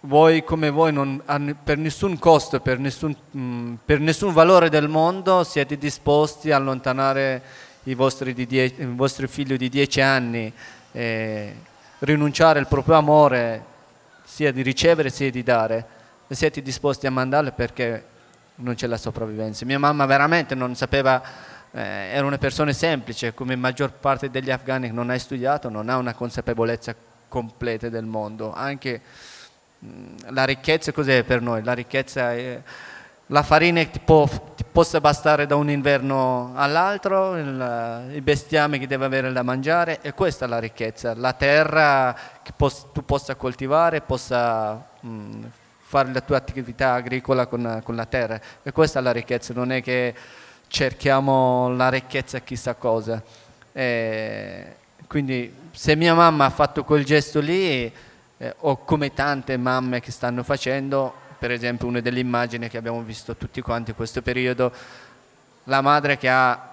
Voi 0.00 0.42
come 0.42 0.70
voi, 0.70 0.92
non, 0.92 1.22
per 1.62 1.78
nessun 1.78 2.18
costo, 2.18 2.58
per 2.58 2.80
nessun, 2.80 3.78
per 3.84 4.00
nessun, 4.00 4.32
valore 4.32 4.68
del 4.70 4.88
mondo 4.88 5.44
siete 5.44 5.78
disposti 5.78 6.50
a 6.50 6.56
allontanare 6.56 7.42
i 7.84 7.94
vostri, 7.94 8.34
die, 8.34 8.64
i 8.64 8.86
vostri 8.86 9.28
figli 9.28 9.56
di 9.56 9.68
dieci 9.68 10.00
anni, 10.00 10.52
eh, 10.90 11.54
rinunciare 12.00 12.58
al 12.58 12.66
proprio 12.66 12.96
amore 12.96 13.70
sia 14.32 14.50
di 14.50 14.62
ricevere 14.62 15.10
sia 15.10 15.30
di 15.30 15.42
dare, 15.42 15.86
e 16.26 16.34
siete 16.34 16.62
disposti 16.62 17.06
a 17.06 17.10
mandarle 17.10 17.52
perché 17.52 18.04
non 18.54 18.74
c'è 18.74 18.86
la 18.86 18.96
sopravvivenza. 18.96 19.66
Mia 19.66 19.78
mamma 19.78 20.06
veramente 20.06 20.54
non 20.54 20.74
sapeva, 20.74 21.22
eh, 21.70 21.80
era 22.14 22.24
una 22.24 22.38
persona 22.38 22.72
semplice, 22.72 23.34
come 23.34 23.56
maggior 23.56 23.92
parte 23.92 24.30
degli 24.30 24.50
afghani 24.50 24.90
non 24.90 25.10
ha 25.10 25.18
studiato, 25.18 25.68
non 25.68 25.90
ha 25.90 25.98
una 25.98 26.14
consapevolezza 26.14 26.94
completa 27.28 27.90
del 27.90 28.06
mondo. 28.06 28.54
Anche 28.54 29.02
mh, 29.80 29.86
mm, 29.86 30.16
la 30.30 30.44
ricchezza 30.44 30.92
cos'è 30.92 31.24
per 31.24 31.42
noi? 31.42 31.62
La 31.62 31.74
ricchezza 31.74 32.32
è 32.32 32.62
la 33.32 33.42
farina 33.42 33.82
ti, 33.86 33.98
può, 33.98 34.28
ti 34.28 34.62
possa 34.70 35.00
bastare 35.00 35.46
da 35.46 35.56
un 35.56 35.70
inverno 35.70 36.52
all'altro, 36.54 37.36
il, 37.38 38.10
il, 38.12 38.20
bestiame 38.20 38.78
che 38.78 38.86
deve 38.86 39.06
avere 39.06 39.32
da 39.32 39.42
mangiare 39.42 40.00
e 40.02 40.12
questa 40.12 40.44
è 40.44 40.48
la 40.48 40.58
ricchezza, 40.58 41.14
la 41.14 41.32
terra 41.32 42.14
che 42.42 42.52
pos, 42.54 42.88
tu 42.92 43.02
possa 43.06 43.34
coltivare, 43.34 44.02
possa 44.02 44.86
mh, 45.00 45.44
fare 45.78 46.12
la 46.12 46.20
tua 46.20 46.36
attività 46.36 46.92
agricola 46.92 47.46
con, 47.46 47.80
con, 47.82 47.96
la 47.96 48.04
terra 48.04 48.38
e 48.62 48.70
questa 48.70 48.98
è 48.98 49.02
la 49.02 49.12
ricchezza, 49.12 49.54
non 49.54 49.72
è 49.72 49.82
che 49.82 50.14
cerchiamo 50.68 51.74
la 51.74 51.88
ricchezza 51.88 52.40
chissà 52.40 52.74
cosa. 52.74 53.22
E 53.72 54.76
quindi 55.06 55.70
se 55.70 55.96
mia 55.96 56.12
mamma 56.12 56.44
ha 56.44 56.50
fatto 56.50 56.84
quel 56.84 57.06
gesto 57.06 57.40
lì, 57.40 57.90
eh, 58.36 58.54
o 58.58 58.84
come 58.84 59.14
tante 59.14 59.56
mamme 59.56 60.00
che 60.00 60.10
stanno 60.10 60.42
facendo, 60.42 61.20
per 61.42 61.50
esempio 61.50 61.88
una 61.88 61.98
delle 61.98 62.20
immagini 62.20 62.68
che 62.68 62.76
abbiamo 62.78 63.02
visto 63.02 63.34
tutti 63.34 63.60
quanti 63.62 63.90
in 63.90 63.96
questo 63.96 64.22
periodo, 64.22 64.72
la 65.64 65.80
madre 65.80 66.16
che 66.16 66.28
ha 66.28 66.68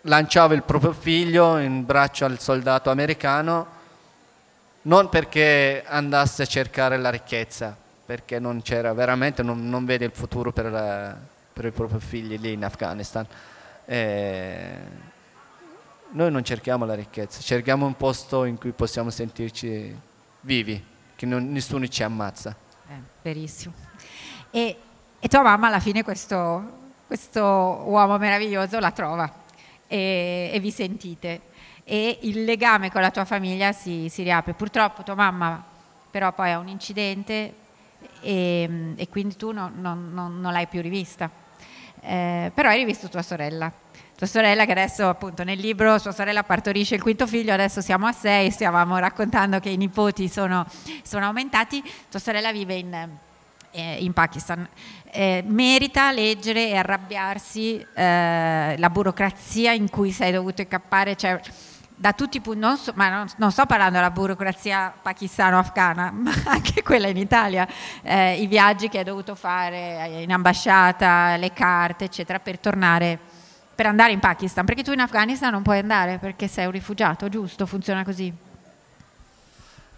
lanciava 0.00 0.54
il 0.54 0.64
proprio 0.64 0.92
figlio 0.92 1.56
in 1.58 1.86
braccio 1.86 2.24
al 2.24 2.40
soldato 2.40 2.90
americano 2.90 3.66
non 4.82 5.08
perché 5.08 5.84
andasse 5.86 6.42
a 6.42 6.46
cercare 6.46 6.98
la 6.98 7.08
ricchezza, 7.08 7.76
perché 8.04 8.40
non 8.40 8.62
c'era 8.62 8.92
veramente, 8.94 9.44
non, 9.44 9.68
non 9.68 9.84
vede 9.84 10.06
il 10.06 10.12
futuro 10.12 10.50
per, 10.50 10.68
la, 10.68 11.16
per, 11.52 11.66
i 11.66 11.70
propri 11.70 12.00
figli 12.00 12.36
lì 12.36 12.54
in 12.54 12.64
Afghanistan. 12.64 13.24
E 13.84 14.70
noi 16.10 16.32
non 16.32 16.42
cerchiamo 16.42 16.84
la 16.84 16.94
ricchezza, 16.94 17.40
cerchiamo 17.40 17.86
un 17.86 17.96
posto 17.96 18.44
in 18.44 18.58
cui 18.58 18.72
possiamo 18.72 19.10
sentirci 19.10 19.96
vivi, 20.40 20.84
che 21.14 21.26
non, 21.26 21.52
nessuno 21.52 21.86
ci 21.86 22.02
ammazza. 22.02 22.68
Eh, 22.90 22.94
verissimo. 23.22 23.72
E, 24.50 24.76
e, 25.20 25.28
tua 25.28 25.42
mamma 25.42 25.68
alla 25.68 25.78
fine 25.78 26.02
questo, 26.02 26.78
questo 27.06 27.40
uomo 27.40 28.18
meraviglioso 28.18 28.80
la 28.80 28.90
trova 28.90 29.32
e, 29.86 30.50
e, 30.52 30.58
vi 30.58 30.72
sentite 30.72 31.42
e 31.84 32.18
il 32.22 32.42
legame 32.42 32.90
con 32.90 33.00
la 33.00 33.12
tua 33.12 33.24
famiglia 33.24 33.70
si, 33.70 34.08
si 34.08 34.24
riapre. 34.24 34.54
Purtroppo 34.54 35.04
tua 35.04 35.14
mamma 35.14 35.64
però 36.10 36.32
poi 36.32 36.50
ha 36.50 36.58
un 36.58 36.66
incidente 36.66 37.54
e, 38.22 38.94
e 38.96 39.08
quindi 39.08 39.36
tu 39.36 39.52
non, 39.52 39.74
non, 39.76 40.12
non, 40.12 40.40
non 40.40 40.52
l'hai 40.52 40.66
più 40.66 40.82
rivista. 40.82 41.30
Eh, 42.00 42.50
però 42.52 42.70
hai 42.70 42.78
rivisto 42.78 43.08
tua 43.08 43.22
sorella 43.22 43.72
tua 44.20 44.28
sorella 44.28 44.66
che 44.66 44.72
adesso 44.72 45.08
appunto 45.08 45.44
nel 45.44 45.58
libro 45.58 45.96
sua 45.96 46.12
sorella 46.12 46.42
partorisce 46.42 46.94
il 46.94 47.00
quinto 47.00 47.26
figlio, 47.26 47.54
adesso 47.54 47.80
siamo 47.80 48.06
a 48.06 48.12
sei, 48.12 48.50
stavamo 48.50 48.98
raccontando 48.98 49.60
che 49.60 49.70
i 49.70 49.78
nipoti 49.78 50.28
sono, 50.28 50.66
sono 51.02 51.24
aumentati, 51.24 51.82
tua 52.10 52.20
sorella 52.20 52.52
vive 52.52 52.74
in, 52.74 53.08
eh, 53.70 53.96
in 54.00 54.12
Pakistan. 54.12 54.68
Eh, 55.10 55.42
merita 55.46 56.12
leggere 56.12 56.68
e 56.68 56.76
arrabbiarsi 56.76 57.82
eh, 57.94 58.74
la 58.76 58.90
burocrazia 58.90 59.72
in 59.72 59.88
cui 59.88 60.10
sei 60.10 60.32
dovuto 60.32 60.60
incappare, 60.60 61.16
cioè, 61.16 61.40
da 61.96 62.12
tutti 62.12 62.36
i 62.36 62.40
punti, 62.42 62.60
non, 62.60 62.76
so, 62.76 62.92
ma 62.96 63.08
non, 63.08 63.26
non, 63.38 63.50
sto 63.50 63.64
parlando 63.64 63.94
della 63.94 64.10
burocrazia 64.10 64.92
pakistano-afghana, 65.00 66.10
ma 66.12 66.32
anche 66.44 66.82
quella 66.82 67.08
in 67.08 67.16
Italia, 67.16 67.66
eh, 68.02 68.34
i 68.34 68.46
viaggi 68.46 68.90
che 68.90 68.98
hai 68.98 69.04
dovuto 69.04 69.34
fare 69.34 70.18
in 70.20 70.30
ambasciata, 70.30 71.38
le 71.38 71.54
carte, 71.54 72.04
eccetera, 72.04 72.38
per 72.38 72.58
tornare 72.58 73.29
per 73.80 73.88
andare 73.88 74.12
in 74.12 74.18
Pakistan, 74.18 74.66
perché 74.66 74.82
tu 74.82 74.92
in 74.92 75.00
Afghanistan 75.00 75.50
non 75.50 75.62
puoi 75.62 75.78
andare 75.78 76.18
perché 76.18 76.48
sei 76.48 76.66
un 76.66 76.72
rifugiato, 76.72 77.30
giusto? 77.30 77.64
Funziona 77.64 78.04
così? 78.04 78.30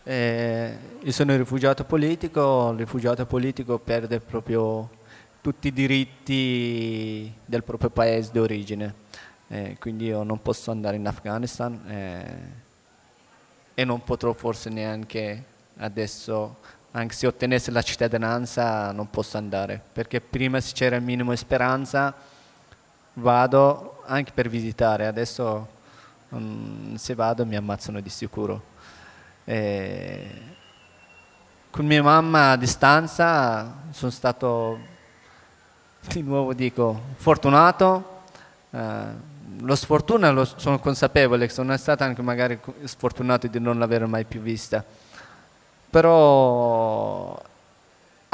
Eh, 0.05 0.77
io 1.01 1.11
sono 1.11 1.33
un 1.33 1.39
rifugiato 1.39 1.83
politico, 1.83 2.71
il 2.71 2.79
rifugiato 2.79 3.27
politico 3.27 3.81
perde 3.81 4.21
proprio 4.21 4.89
tutti 5.41 5.67
i 5.67 5.73
diritti 5.73 7.35
del 7.45 7.65
proprio 7.65 7.91
paese 7.91 8.31
di 8.31 8.39
origine, 8.39 8.95
eh, 9.49 9.77
quindi 9.81 10.05
io 10.05 10.23
non 10.23 10.41
posso 10.41 10.71
andare 10.71 10.95
in 10.95 11.09
Afghanistan 11.09 11.83
eh, 11.89 12.39
e 13.75 13.85
non 13.85 14.05
potrò 14.05 14.33
forse 14.33 14.71
neanche 14.71 15.45
adesso, 15.79 16.59
anche 16.93 17.17
se 17.17 17.27
ottenesse 17.27 17.73
la 17.73 17.83
cittadinanza 17.83 18.93
non 18.93 19.11
posso 19.11 19.39
andare, 19.39 19.83
perché 19.93 20.21
prima 20.21 20.61
se 20.61 20.73
c'era 20.73 20.95
il 20.95 21.03
minimo 21.03 21.35
speranza 21.35 22.31
vado 23.15 24.03
anche 24.07 24.33
per 24.33 24.49
visitare, 24.49 25.07
adesso 25.07 25.69
um, 26.31 26.95
se 26.97 27.15
vado 27.15 27.45
mi 27.47 27.57
ammazzano 27.57 28.01
di 28.01 28.09
sicuro. 28.09 28.71
E 29.45 30.31
con 31.71 31.87
mia 31.87 32.03
mamma 32.03 32.53
a 32.53 32.57
distanza 32.57 33.83
sono 33.91 34.11
stato, 34.11 34.79
di 36.09 36.23
nuovo 36.23 36.53
dico, 36.55 37.01
fortunato, 37.17 38.21
uh, 38.71 38.79
lo 39.61 39.75
sfortuna 39.75 40.31
lo 40.31 40.45
sono 40.45 40.79
consapevole, 40.79 41.49
sono 41.49 41.77
stato 41.77 42.05
anche 42.05 42.23
magari 42.23 42.59
sfortunato 42.85 43.47
di 43.47 43.61
non 43.61 43.79
l'aver 43.79 44.07
mai 44.07 44.25
più 44.25 44.41
vista, 44.41 44.85
però 45.91 47.41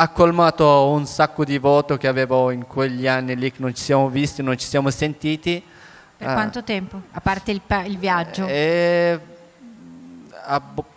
ha 0.01 0.09
colmato 0.11 0.91
un 0.91 1.07
sacco 1.07 1.45
di 1.45 1.59
voto 1.59 1.97
che 1.97 2.07
avevo 2.07 2.53
in 2.53 2.69
quegli 2.69 3.09
anni 3.09 3.35
lì 3.35 3.51
che 3.51 3.61
non 3.61 3.75
ci 3.75 3.83
siamo 3.83 4.09
visti, 4.09 4.43
non 4.43 4.57
ci 4.57 4.67
siamo 4.67 4.91
sentiti. 4.91 5.61
Per 6.17 6.29
ah. 6.29 6.35
quanto 6.35 6.63
tempo? 6.63 7.03
A 7.11 7.21
parte 7.21 7.51
il, 7.51 7.61
il 7.87 7.99
viaggio? 7.99 8.47
Eh, 8.47 9.19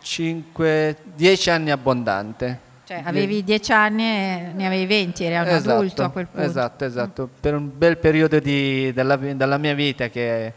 5, 0.02 0.98
10 1.16 1.50
anni 1.50 1.72
abbondante. 1.72 2.70
Cioè 2.86 3.02
avevi 3.04 3.44
10 3.44 3.72
anni 3.72 4.04
e 4.04 4.52
ne 4.54 4.66
avevi 4.68 4.86
20, 4.86 5.24
eri 5.24 5.36
un 5.36 5.48
esatto, 5.48 5.76
adulto 5.78 6.04
a 6.04 6.10
quel 6.10 6.28
punto. 6.28 6.48
Esatto, 6.48 6.86
esatto. 6.86 7.24
Mm. 7.24 7.40
Per 7.40 7.56
un 7.56 7.72
bel 7.76 7.98
periodo 7.98 8.40
di, 8.40 8.94
della, 8.94 9.16
della, 9.16 9.58
mia 9.58 9.74
vita 9.74 10.10
che 10.10 10.54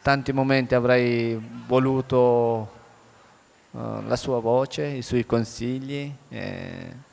tanti 0.00 0.32
momenti 0.32 0.74
avrei 0.74 1.38
voluto 1.66 2.72
la 3.72 4.16
sua 4.16 4.40
voce, 4.40 4.86
i 4.86 5.02
suoi 5.02 5.26
consigli. 5.26 6.10
Eh, 6.30 7.04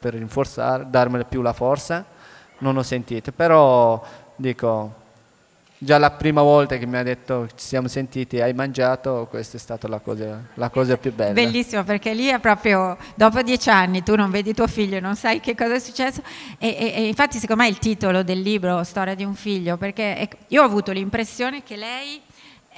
per 0.00 0.14
rinforzare, 0.14 0.86
darmi 0.88 1.24
più 1.24 1.42
la 1.42 1.52
forza, 1.52 2.04
non 2.58 2.76
ho 2.76 2.82
sentito, 2.82 3.30
però 3.32 4.02
dico, 4.34 4.94
già 5.76 5.98
la 5.98 6.10
prima 6.10 6.42
volta 6.42 6.76
che 6.76 6.86
mi 6.86 6.96
ha 6.96 7.02
detto 7.02 7.46
ci 7.54 7.64
siamo 7.64 7.88
sentiti, 7.88 8.40
hai 8.40 8.52
mangiato, 8.52 9.26
questa 9.30 9.56
è 9.56 9.60
stata 9.60 9.88
la 9.88 9.98
cosa, 9.98 10.42
la 10.54 10.68
cosa, 10.68 10.96
più 10.96 11.12
bella. 11.12 11.32
Bellissimo, 11.32 11.84
perché 11.84 12.14
lì 12.14 12.26
è 12.26 12.38
proprio, 12.38 12.96
dopo 13.14 13.40
dieci 13.42 13.70
anni 13.70 14.02
tu 14.02 14.14
non 14.14 14.30
vedi 14.30 14.52
tuo 14.54 14.66
figlio, 14.66 15.00
non 15.00 15.16
sai 15.16 15.40
che 15.40 15.54
cosa 15.54 15.74
è 15.74 15.78
successo 15.78 16.22
e, 16.58 16.68
e, 16.68 16.92
e 16.96 17.06
infatti 17.06 17.38
secondo 17.38 17.62
me 17.62 17.68
il 17.68 17.78
titolo 17.78 18.22
del 18.22 18.40
libro, 18.40 18.82
Storia 18.84 19.14
di 19.14 19.24
un 19.24 19.34
figlio, 19.34 19.76
perché 19.76 20.28
io 20.48 20.62
ho 20.62 20.64
avuto 20.64 20.92
l'impressione 20.92 21.62
che 21.62 21.76
lei 21.76 22.20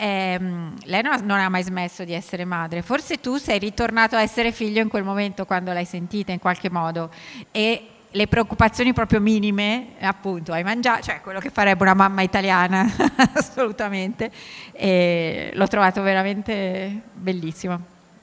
ehm, 0.02 0.74
lei 0.84 1.00
non, 1.02 1.20
non, 1.24 1.38
ha 1.38 1.48
mai 1.48 1.62
smesso 1.62 2.04
di 2.04 2.12
essere 2.12 2.44
madre, 2.44 2.82
forse 2.82 3.20
tu 3.20 3.36
sei 3.36 3.60
ritornato 3.60 4.16
a 4.16 4.22
essere 4.22 4.50
figlio 4.50 4.80
in 4.80 4.88
quel 4.88 5.04
momento 5.04 5.46
quando 5.46 5.72
l'hai 5.72 5.84
sentita 5.84 6.32
in 6.32 6.40
qualche 6.40 6.70
modo. 6.70 7.10
E 7.52 7.86
le 8.10 8.26
preoccupazioni 8.26 8.92
proprio 8.92 9.20
minime, 9.20 9.92
appunto, 10.00 10.52
hai 10.52 10.64
mangiato, 10.64 11.02
cioè 11.02 11.20
quello 11.20 11.38
che 11.38 11.50
farebbe 11.50 11.82
una 11.84 11.94
mamma 11.94 12.22
italiana, 12.22 12.84
assolutamente, 13.34 14.30
e 14.72 15.50
l'ho 15.54 15.68
trovato 15.68 16.02
veramente 16.02 17.02
bellissimo, 17.12 17.80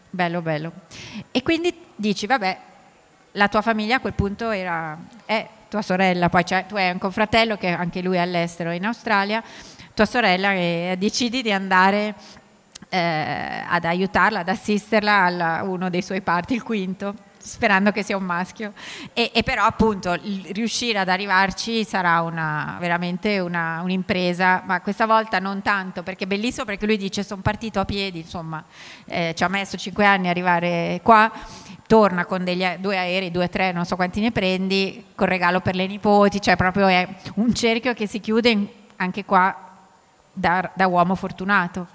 bello 0.09 0.41
bello. 0.41 0.71
E 1.31 1.41
quindi 1.41 1.74
dici, 1.95 2.27
vabbè, 2.27 2.57
la 3.33 3.48
tua 3.48 3.62
famiglia 3.62 3.95
a 3.95 4.00
quel 4.00 4.13
punto 4.13 4.50
era, 4.50 4.98
è 5.25 5.48
tua 5.69 5.81
sorella, 5.81 6.29
poi 6.29 6.43
tu 6.43 6.75
hai 6.75 6.91
un 6.91 6.98
confratello 6.98 7.55
che 7.55 7.69
anche 7.69 8.01
lui 8.01 8.17
è 8.17 8.19
all'estero 8.19 8.71
in 8.71 8.86
Australia, 8.86 9.41
tua 10.00 10.08
sorella 10.08 10.53
e 10.53 10.96
decidi 10.98 11.41
di 11.41 11.51
andare 11.51 12.15
eh, 12.88 13.63
ad 13.68 13.84
aiutarla, 13.84 14.39
ad 14.39 14.48
assisterla 14.48 15.58
a 15.58 15.63
uno 15.63 15.89
dei 15.89 16.01
suoi 16.01 16.22
parti, 16.22 16.53
il 16.53 16.63
quinto, 16.63 17.13
sperando 17.38 17.91
che 17.91 18.01
sia 18.01 18.15
un 18.15 18.24
maschio. 18.24 18.72
E, 19.12 19.29
e 19.34 19.44
però 19.44 19.65
appunto 19.65 20.13
riuscire 20.53 21.00
ad 21.00 21.10
arrivarci 21.10 21.84
sarà 21.84 22.22
una, 22.22 22.77
veramente 22.79 23.39
una, 23.39 23.82
un'impresa, 23.84 24.63
ma 24.65 24.79
questa 24.79 25.06
volta 25.06 25.39
non 25.39 25.62
tanto, 25.62 26.01
perché 26.01 26.24
è 26.24 26.27
bellissimo 26.27 26.63
perché 26.63 26.86
lui 26.86 26.96
dice 26.96 27.22
sono 27.22 27.41
partito 27.41 27.82
a 27.82 27.86
piedi, 27.86 28.20
insomma, 28.20 28.63
eh, 29.03 29.34
ci 29.36 29.44
ha 29.44 29.50
messo 29.50 29.75
cinque 29.75 30.06
anni 30.06 30.29
ad 30.29 30.32
arrivare 30.32 31.01
qua 31.03 31.29
torna 31.88 32.24
con 32.25 32.46
degli, 32.46 32.63
due 32.77 32.98
aerei, 32.98 33.32
due, 33.32 33.50
tre, 33.50 33.74
non 33.74 33.84
so 33.84 33.98
quanti 33.98 34.22
ne 34.22 34.32
prendi, 34.32 35.08
con 35.13 35.27
regalo 35.27 35.60
per 35.60 35.75
le 35.75 35.88
nipoti, 35.88 36.39
cioè 36.39 36.56
proprio 36.56 36.88
è 36.88 37.06
un 37.36 37.53
cerchio 37.53 37.94
che 37.94 38.08
si 38.08 38.22
chiude 38.22 38.68
anche 38.96 39.25
qua 39.25 39.68
da, 40.33 40.71
da 40.74 40.88
uomo 40.88 41.15
fortunato. 41.15 41.88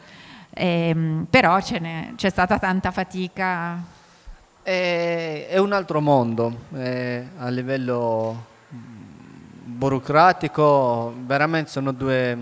Eh, 0.50 1.24
però 1.28 1.58
c'è 1.60 2.30
stata 2.30 2.58
tanta 2.58 2.90
fatica. 2.90 3.82
È, 4.62 5.46
è 5.50 5.58
un 5.58 5.72
altro 5.72 6.00
mondo, 6.00 6.60
a 6.72 7.48
livello 7.48 8.52
burocratico 9.74 11.12
veramente 11.24 11.70
sono 11.70 11.92
due, 11.92 12.38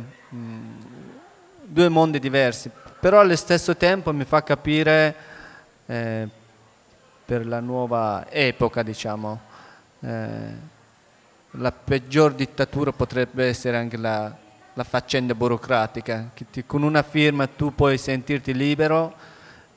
due, 1.62 1.88
mondi 1.88 2.18
diversi, 2.18 2.70
però 3.00 3.20
allo 3.20 3.36
stesso 3.36 3.76
tempo 3.76 4.12
mi 4.12 4.24
fa 4.24 4.42
capire 4.42 5.14
eh, 5.86 6.28
per 7.24 7.46
la 7.46 7.60
nuova 7.60 8.26
epoca, 8.28 8.82
diciamo, 8.82 9.40
eh, 10.00 10.70
la 11.52 11.72
peggior 11.72 12.34
dittatura 12.34 12.92
potrebbe 12.92 13.46
essere 13.46 13.76
anche 13.76 13.96
la, 13.96 14.34
la 14.74 14.84
faccenda 14.84 15.34
burocratica, 15.34 16.30
che 16.32 16.46
ti, 16.50 16.64
con 16.64 16.82
una 16.82 17.02
firma 17.02 17.46
tu 17.46 17.74
puoi 17.74 17.98
sentirti 17.98 18.54
libero 18.54 19.14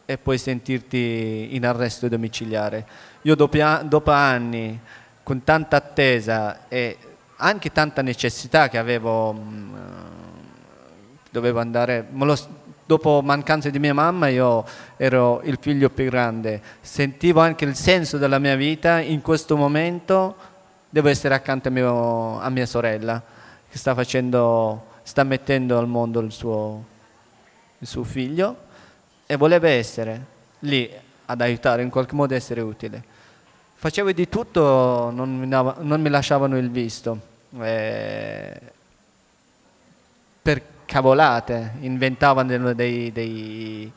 e 0.05 0.17
puoi 0.17 0.37
sentirti 0.37 1.49
in 1.51 1.65
arresto 1.65 2.07
domiciliare. 2.07 2.85
Io 3.23 3.35
dopo, 3.35 3.57
dopo 3.83 4.11
anni, 4.11 4.79
con 5.23 5.43
tanta 5.43 5.77
attesa 5.77 6.67
e 6.67 6.97
anche 7.37 7.71
tanta 7.71 8.01
necessità 8.01 8.69
che 8.69 8.77
avevo, 8.77 9.33
mh, 9.33 9.39
mm, 9.39 9.77
dovevo 11.31 11.59
andare, 11.59 12.07
lo, 12.13 12.37
dopo 12.85 13.21
mancanza 13.21 13.69
di 13.69 13.79
mia 13.79 13.93
mamma 13.93 14.27
io 14.29 14.63
ero 14.95 15.41
il 15.43 15.57
figlio 15.59 15.89
più 15.89 16.05
grande, 16.05 16.61
sentivo 16.79 17.41
anche 17.41 17.65
il 17.65 17.75
senso 17.75 18.17
della 18.17 18.39
mia 18.39 18.55
vita, 18.55 18.99
in 18.99 19.21
questo 19.21 19.57
momento 19.57 20.35
devo 20.89 21.09
essere 21.09 21.33
accanto 21.33 21.67
a, 21.67 21.71
mio, 21.71 22.39
a 22.39 22.49
mia 22.49 22.65
sorella 22.65 23.21
che 23.75 23.81
sta, 23.81 23.93
facendo, 23.93 24.85
sta 25.03 25.23
mettendo 25.25 25.77
al 25.77 25.85
mondo 25.85 26.21
il 26.21 26.31
suo, 26.31 26.85
il 27.77 27.85
suo 27.85 28.05
figlio 28.05 28.55
e 29.25 29.35
voleva 29.35 29.67
essere 29.67 30.25
lì 30.59 30.89
ad 31.25 31.41
aiutare, 31.41 31.81
in 31.81 31.89
qualche 31.89 32.15
modo 32.15 32.33
essere 32.33 32.61
utile. 32.61 33.03
Facevo 33.73 34.13
di 34.13 34.29
tutto, 34.29 35.11
non 35.13 35.37
mi, 35.37 35.45
non 35.45 35.99
mi 35.99 36.07
lasciavano 36.07 36.57
il 36.57 36.71
visto. 36.71 37.19
Eh, 37.59 38.61
per 40.41 40.61
cavolate, 40.85 41.73
inventavano 41.81 42.73
dei, 42.73 43.11
dei, 43.11 43.91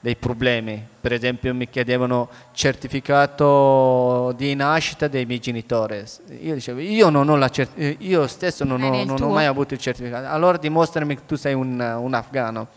dei 0.00 0.16
problemi. 0.16 0.86
Per 1.00 1.12
esempio 1.12 1.54
mi 1.54 1.68
chiedevano 1.68 2.28
certificato 2.52 4.32
di 4.36 4.54
nascita 4.54 5.08
dei 5.08 5.26
miei 5.26 5.40
genitori. 5.40 6.04
Io 6.40 6.54
dicevo, 6.54 6.80
io, 6.80 7.08
non 7.08 7.28
ho 7.28 7.36
la 7.36 7.50
eh, 7.74 7.96
io 8.00 8.26
stesso 8.26 8.64
non, 8.64 8.82
ho, 8.82 9.04
non 9.04 9.20
ho, 9.22 9.28
mai 9.30 9.46
avuto 9.46 9.74
il 9.74 9.80
certificato. 9.80 10.28
Allora 10.28 10.56
dimostrami 10.56 11.16
che 11.16 11.26
tu 11.26 11.36
sei 11.36 11.54
un, 11.54 11.80
un 11.80 12.14
afgano. 12.14 12.68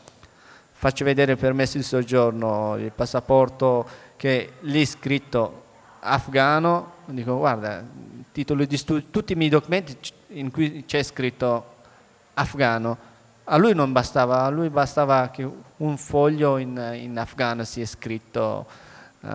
Faccio 0.72 1.06
vedere 1.06 1.34
il 1.34 1.38
permesso 1.38 1.78
di 1.78 1.84
soggiorno, 1.84 2.76
il 2.78 2.92
passaporto 2.92 3.88
che 4.18 4.54
lì 4.62 4.84
scritto 4.86 5.64
afgano. 6.00 6.94
Dico, 7.06 7.38
guarda, 7.38 7.84
titolo 8.32 8.66
di 8.66 8.78
studio, 8.78 9.06
tutti 9.12 9.34
i 9.34 9.36
miei 9.36 9.50
documenti 9.50 9.96
in 10.30 10.50
cui 10.50 10.86
c'è 10.88 11.04
scritto 11.04 11.70
afgano 12.34 13.10
a 13.54 13.58
lui 13.58 13.74
non 13.74 13.92
bastava, 13.92 14.44
a 14.44 14.50
lui 14.50 14.70
bastava 14.70 15.30
che 15.30 15.48
un 15.78 15.98
foglio 15.98 16.58
in, 16.58 16.92
in 16.96 17.18
afgano 17.18 17.66
sia 17.66 17.86
scritto 17.86 18.66
uh, 19.20 19.28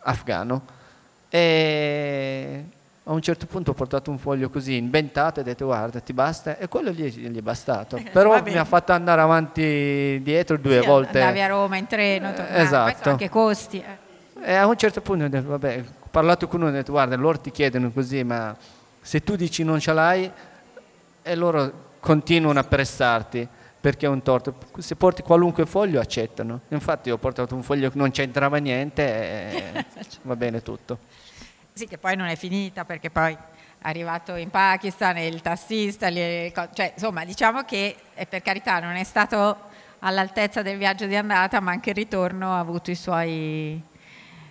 afgano 0.00 0.62
e 1.28 2.64
a 3.04 3.12
un 3.12 3.20
certo 3.20 3.44
punto 3.44 3.72
ho 3.72 3.74
portato 3.74 4.10
un 4.10 4.16
foglio 4.16 4.48
così 4.48 4.76
inventato 4.76 5.40
e 5.40 5.42
ho 5.42 5.44
detto 5.44 5.66
guarda 5.66 6.00
ti 6.00 6.14
basta. 6.14 6.56
E 6.56 6.68
quello 6.68 6.90
gli, 6.92 7.04
gli 7.04 7.36
è 7.36 7.42
bastato. 7.42 8.00
Però 8.10 8.42
mi 8.42 8.56
ha 8.56 8.64
fatto 8.64 8.92
andare 8.92 9.20
avanti 9.20 10.20
dietro 10.22 10.56
due 10.56 10.80
sì, 10.80 10.86
volte. 10.86 11.20
andavi 11.20 11.42
a 11.42 11.48
Roma 11.48 11.76
in 11.76 11.86
treno 11.86 12.32
tornavi, 12.32 12.62
esatto. 12.62 13.10
anche 13.10 13.28
costi 13.28 13.84
eh. 13.84 14.50
e 14.50 14.54
a 14.54 14.66
un 14.66 14.76
certo 14.76 15.02
punto 15.02 15.24
ho 15.24 15.28
detto 15.28 15.48
vabbè 15.48 15.84
ho 16.04 16.08
parlato 16.10 16.48
con 16.48 16.60
uno 16.60 16.70
e 16.70 16.72
ho 16.72 16.76
detto 16.76 16.92
guarda 16.92 17.16
loro 17.16 17.38
ti 17.38 17.50
chiedono 17.50 17.90
così 17.90 18.24
ma 18.24 18.56
se 19.02 19.22
tu 19.22 19.36
dici 19.36 19.62
non 19.62 19.78
ce 19.78 19.92
l'hai 19.92 20.30
e 21.22 21.34
loro 21.34 21.90
continuano 22.02 22.58
a 22.58 22.64
pressarti 22.64 23.46
perché 23.80 24.06
è 24.06 24.08
un 24.08 24.22
torto. 24.22 24.56
Se 24.78 24.96
porti 24.96 25.22
qualunque 25.22 25.66
foglio 25.66 26.00
accettano. 26.00 26.62
Infatti 26.68 27.10
ho 27.10 27.16
portato 27.16 27.54
un 27.54 27.62
foglio 27.62 27.90
che 27.90 27.98
non 27.98 28.10
c'entrava 28.10 28.56
niente 28.56 29.02
e 29.04 29.86
va 30.22 30.34
bene 30.34 30.62
tutto. 30.62 30.98
Sì, 31.72 31.86
che 31.86 31.98
poi 31.98 32.16
non 32.16 32.26
è 32.26 32.34
finita 32.34 32.84
perché 32.84 33.08
poi 33.10 33.32
è 33.32 33.38
arrivato 33.82 34.34
in 34.34 34.50
Pakistan 34.50 35.16
il 35.18 35.40
tassista, 35.40 36.10
cioè 36.10 36.92
insomma 36.94 37.24
diciamo 37.24 37.62
che 37.62 37.96
per 38.28 38.42
carità 38.42 38.80
non 38.80 38.96
è 38.96 39.04
stato 39.04 39.70
all'altezza 40.00 40.62
del 40.62 40.78
viaggio 40.78 41.06
di 41.06 41.14
andata 41.14 41.60
ma 41.60 41.70
anche 41.70 41.90
il 41.90 41.96
ritorno 41.96 42.52
ha 42.52 42.58
avuto 42.58 42.90
i 42.90 42.96
suoi... 42.96 43.80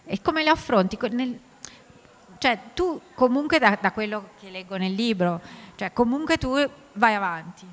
E 0.06 0.22
come 0.22 0.44
le 0.44 0.50
affronti? 0.50 0.98
Nel... 1.12 1.38
Cioè 2.38 2.58
tu 2.74 3.00
comunque 3.14 3.60
da, 3.60 3.78
da 3.80 3.92
quello 3.92 4.30
che 4.40 4.50
leggo 4.50 4.78
nel 4.78 4.94
libro, 4.94 5.40
cioè 5.76 5.92
comunque 5.94 6.38
tu 6.38 6.56
vai 6.93 7.15
avanti. 7.15 7.65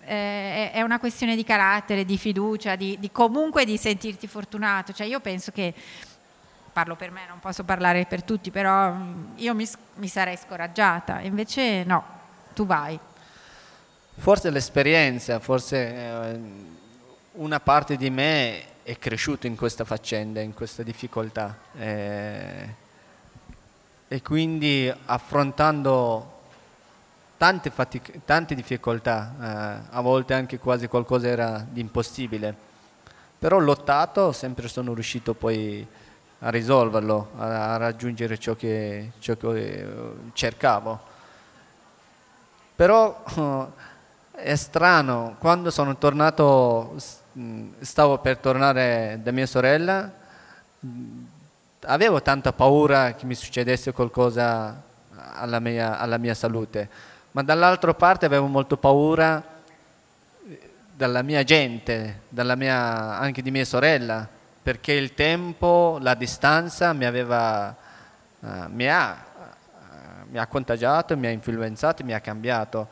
Eh, 0.00 0.70
è 0.70 0.80
una 0.82 0.98
questione 0.98 1.36
di 1.36 1.44
carattere, 1.44 2.04
di 2.04 2.16
fiducia, 2.16 2.76
di, 2.76 2.96
di, 2.98 3.10
comunque 3.10 3.64
di 3.64 3.76
sentirti 3.76 4.26
fortunato. 4.26 4.92
Cioè 4.92 5.06
io 5.06 5.20
penso 5.20 5.52
che, 5.52 5.74
parlo 6.72 6.96
per 6.96 7.10
me, 7.10 7.22
non 7.28 7.40
posso 7.40 7.64
parlare 7.64 8.06
per 8.06 8.22
tutti, 8.22 8.50
però 8.50 8.92
mm, 8.92 9.24
io 9.36 9.54
mi, 9.54 9.66
mi 9.96 10.08
sarei 10.08 10.36
scoraggiata, 10.36 11.20
invece 11.20 11.84
no, 11.84 12.04
tu 12.54 12.64
vai. 12.64 12.98
forse 14.16 14.50
l'esperienza, 14.50 15.40
forse 15.40 15.94
eh, 15.94 16.40
una 17.32 17.60
parte 17.60 17.96
di 17.96 18.10
me 18.10 18.82
è 18.82 18.98
cresciuta 18.98 19.46
in 19.46 19.56
questa 19.56 19.84
faccenda, 19.84 20.40
in 20.40 20.54
questa 20.54 20.82
difficoltà. 20.82 21.56
Eh, 21.76 22.86
e 24.08 24.22
quindi 24.22 24.90
affrontando 25.04 26.37
tante, 27.38 27.70
fatic- 27.70 28.20
tante 28.24 28.54
difficoltà, 28.54 29.34
eh, 29.40 29.86
a 29.90 30.00
volte 30.00 30.34
anche 30.34 30.58
quasi 30.58 30.88
qualcosa 30.88 31.28
era 31.28 31.64
di 31.66 31.80
impossibile, 31.80 32.54
però 33.38 33.56
ho 33.56 33.60
lottato, 33.60 34.32
sempre 34.32 34.66
sono 34.66 34.92
riuscito 34.92 35.34
poi 35.34 35.86
a 36.40 36.50
risolverlo, 36.50 37.30
a, 37.36 37.74
a 37.74 37.76
raggiungere 37.76 38.38
ciò 38.38 38.54
che, 38.54 39.12
ciò 39.20 39.36
che 39.36 39.48
eh, 39.48 39.86
cercavo. 40.32 41.00
Però 42.74 43.22
è 44.32 44.54
strano, 44.56 45.36
quando 45.38 45.70
sono 45.70 45.96
tornato, 45.96 46.96
stavo 47.80 48.18
per 48.18 48.38
tornare 48.38 49.20
da 49.22 49.30
mia 49.30 49.46
sorella, 49.46 50.12
avevo 51.82 52.20
tanta 52.22 52.52
paura 52.52 53.14
che 53.14 53.26
mi 53.26 53.34
succedesse 53.34 53.92
qualcosa 53.92 54.82
alla 55.14 55.58
mia, 55.60 55.98
alla 55.98 56.18
mia 56.18 56.34
salute, 56.34 56.88
ma 57.38 57.44
dall'altra 57.44 57.94
parte 57.94 58.26
avevo 58.26 58.48
molto 58.48 58.76
paura 58.76 59.40
dalla 60.92 61.22
mia 61.22 61.44
gente, 61.44 62.22
dalla 62.28 62.56
mia, 62.56 63.16
anche 63.16 63.42
di 63.42 63.52
mia 63.52 63.64
sorella, 63.64 64.28
perché 64.60 64.94
il 64.94 65.14
tempo, 65.14 65.98
la 66.00 66.14
distanza 66.14 66.92
mi, 66.92 67.04
aveva, 67.04 67.76
uh, 68.40 68.48
mi, 68.70 68.90
ha, 68.90 69.24
uh, 69.36 70.30
mi 70.32 70.38
ha 70.38 70.48
contagiato, 70.48 71.16
mi 71.16 71.28
ha 71.28 71.30
influenzato, 71.30 72.02
mi 72.02 72.12
ha 72.12 72.18
cambiato. 72.18 72.88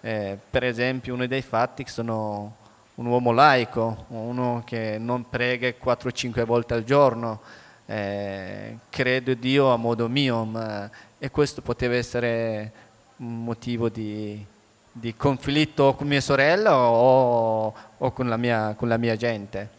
Eh, 0.00 0.38
per 0.50 0.64
esempio 0.64 1.14
uno 1.14 1.28
dei 1.28 1.42
fatti 1.42 1.84
sono 1.86 2.56
un 2.96 3.06
uomo 3.06 3.30
laico, 3.30 4.06
uno 4.08 4.64
che 4.66 4.98
non 4.98 5.28
prega 5.28 5.68
4-5 5.68 6.44
volte 6.44 6.74
al 6.74 6.82
giorno, 6.82 7.42
eh, 7.86 8.76
credo 8.90 9.34
Dio 9.34 9.72
a 9.72 9.76
modo 9.76 10.08
mio, 10.08 10.44
ma, 10.44 10.90
e 11.16 11.30
questo 11.30 11.62
poteva 11.62 11.94
essere 11.94 12.72
motivo 13.16 13.88
di, 13.88 14.44
di 14.90 15.14
conflitto 15.16 15.94
con 15.94 16.06
mia 16.06 16.20
sorella 16.20 16.76
o, 16.76 17.74
o 17.98 18.12
con, 18.12 18.28
la 18.28 18.36
mia, 18.36 18.74
con, 18.76 18.88
la 18.88 18.96
mia, 18.96 19.16
gente. 19.16 19.70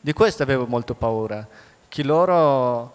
Di 0.00 0.12
questo 0.12 0.42
avevo 0.42 0.66
molto 0.66 0.94
paura, 0.94 1.46
che 1.88 2.02
loro 2.02 2.94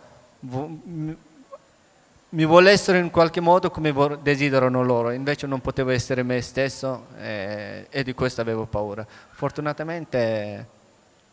mi 2.29 2.45
volessero 2.45 2.97
in 2.97 3.09
qualche 3.09 3.39
modo 3.39 3.71
come 3.71 3.93
desiderano 4.21 4.83
loro, 4.83 5.11
invece 5.11 5.47
non 5.47 5.61
potevo 5.61 5.91
essere 5.91 6.23
me 6.23 6.41
stesso 6.41 7.07
eh, 7.17 7.87
e 7.89 8.03
di 8.03 8.13
questo 8.13 8.41
avevo 8.41 8.65
paura. 8.65 9.05
Fortunatamente 9.29 10.75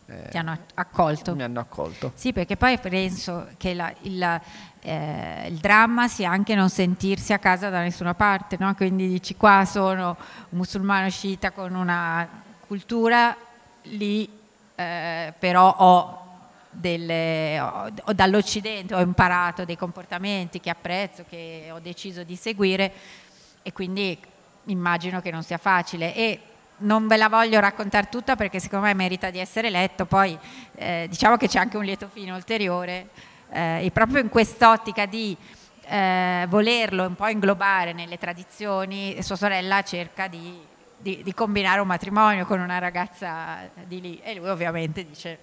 eh, 0.07 0.29
ti 0.31 0.37
hanno 0.37 0.59
accolto. 0.75 1.35
Mi 1.35 1.43
hanno 1.43 1.61
accolto. 1.61 2.13
Sì, 2.15 2.33
perché 2.33 2.57
poi 2.57 2.79
penso 2.79 3.49
che 3.57 3.73
la, 3.73 3.93
il, 4.03 4.41
eh, 4.81 5.47
il, 5.49 5.57
dramma 5.57 6.09
sia 6.09 6.31
anche 6.31 6.55
non 6.55 6.69
sentirsi 6.69 7.33
a 7.33 7.39
casa 7.39 7.71
da 7.71 7.81
nessuna 7.81 8.15
parte, 8.15 8.57
no? 8.59 8.75
quindi 8.75 9.09
dici 9.09 9.35
qua 9.35 9.65
sono 9.65 10.17
un 10.51 10.59
musulmano 10.59 11.09
sciita 11.09 11.53
con 11.53 11.75
una 11.75 12.43
cultura, 12.67 13.35
lì 13.85 14.29
eh, 14.75 15.33
però 15.39 15.75
ho, 15.79 16.23
delle, 16.71 17.59
ho, 17.61 17.91
ho 18.05 18.13
dall'Occidente 18.13 18.95
ho 18.95 19.01
imparato 19.01 19.65
dei 19.65 19.79
comportamenti 19.79 20.61
che 20.61 20.69
apprezzo, 20.69 21.25
che 21.27 21.71
ho 21.73 21.79
deciso 21.79 22.25
di 22.25 22.37
seguire 22.37 22.93
e 23.63 23.73
quindi 23.73 24.19
immagino 24.65 25.23
che 25.23 25.31
non 25.31 25.43
sia 25.43 25.59
facile. 25.59 26.15
E 26.15 26.41
non 26.79 27.07
ve 27.07 27.17
la 27.17 27.29
voglio 27.29 27.61
raccontare 27.61 28.09
tutta 28.09 28.37
perché 28.37 28.59
secondo 28.61 28.87
me 28.87 28.95
merita 28.95 29.31
di 29.31 29.39
essere 29.39 29.71
letto, 29.71 30.07
poi 30.07 30.39
eh, 30.75 31.07
diciamo 31.09 31.37
che 31.37 31.49
c'è 31.49 31.59
anche 31.59 31.77
un 31.77 31.85
lieto 31.85 32.09
fine 32.09 32.33
ulteriore 32.33 33.09
eh, 33.51 33.85
e 33.85 33.91
proprio 33.91 34.21
in 34.21 34.29
quest'ottica 34.29 35.07
di 35.07 35.37
eh, 35.87 36.47
volerlo 36.49 37.07
un 37.07 37.15
po' 37.15 37.29
inglobare 37.29 37.93
nelle 37.93 38.19
tradizioni, 38.19 39.23
sua 39.23 39.37
sorella 39.37 39.83
cerca 39.83 40.27
di, 40.27 40.59
di, 40.97 41.23
di, 41.23 41.35
combinare 41.35 41.81
un 41.81 41.87
matrimonio 41.87 42.47
con 42.47 42.61
una 42.61 42.79
ragazza 42.79 43.69
di 43.85 44.01
lì. 44.01 44.21
E 44.23 44.35
lui 44.35 44.49
ovviamente 44.49 45.07
dice 45.07 45.39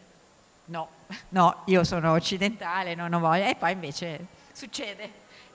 no, 0.66 0.90
no, 1.30 1.62
io 1.66 1.84
sono 1.84 2.12
occidentale, 2.14 2.96
non 2.96 3.14
ho 3.14 3.20
voglia 3.20 3.48
e 3.48 3.56
poi 3.56 3.72
invece 3.72 4.28
succede 4.52 5.10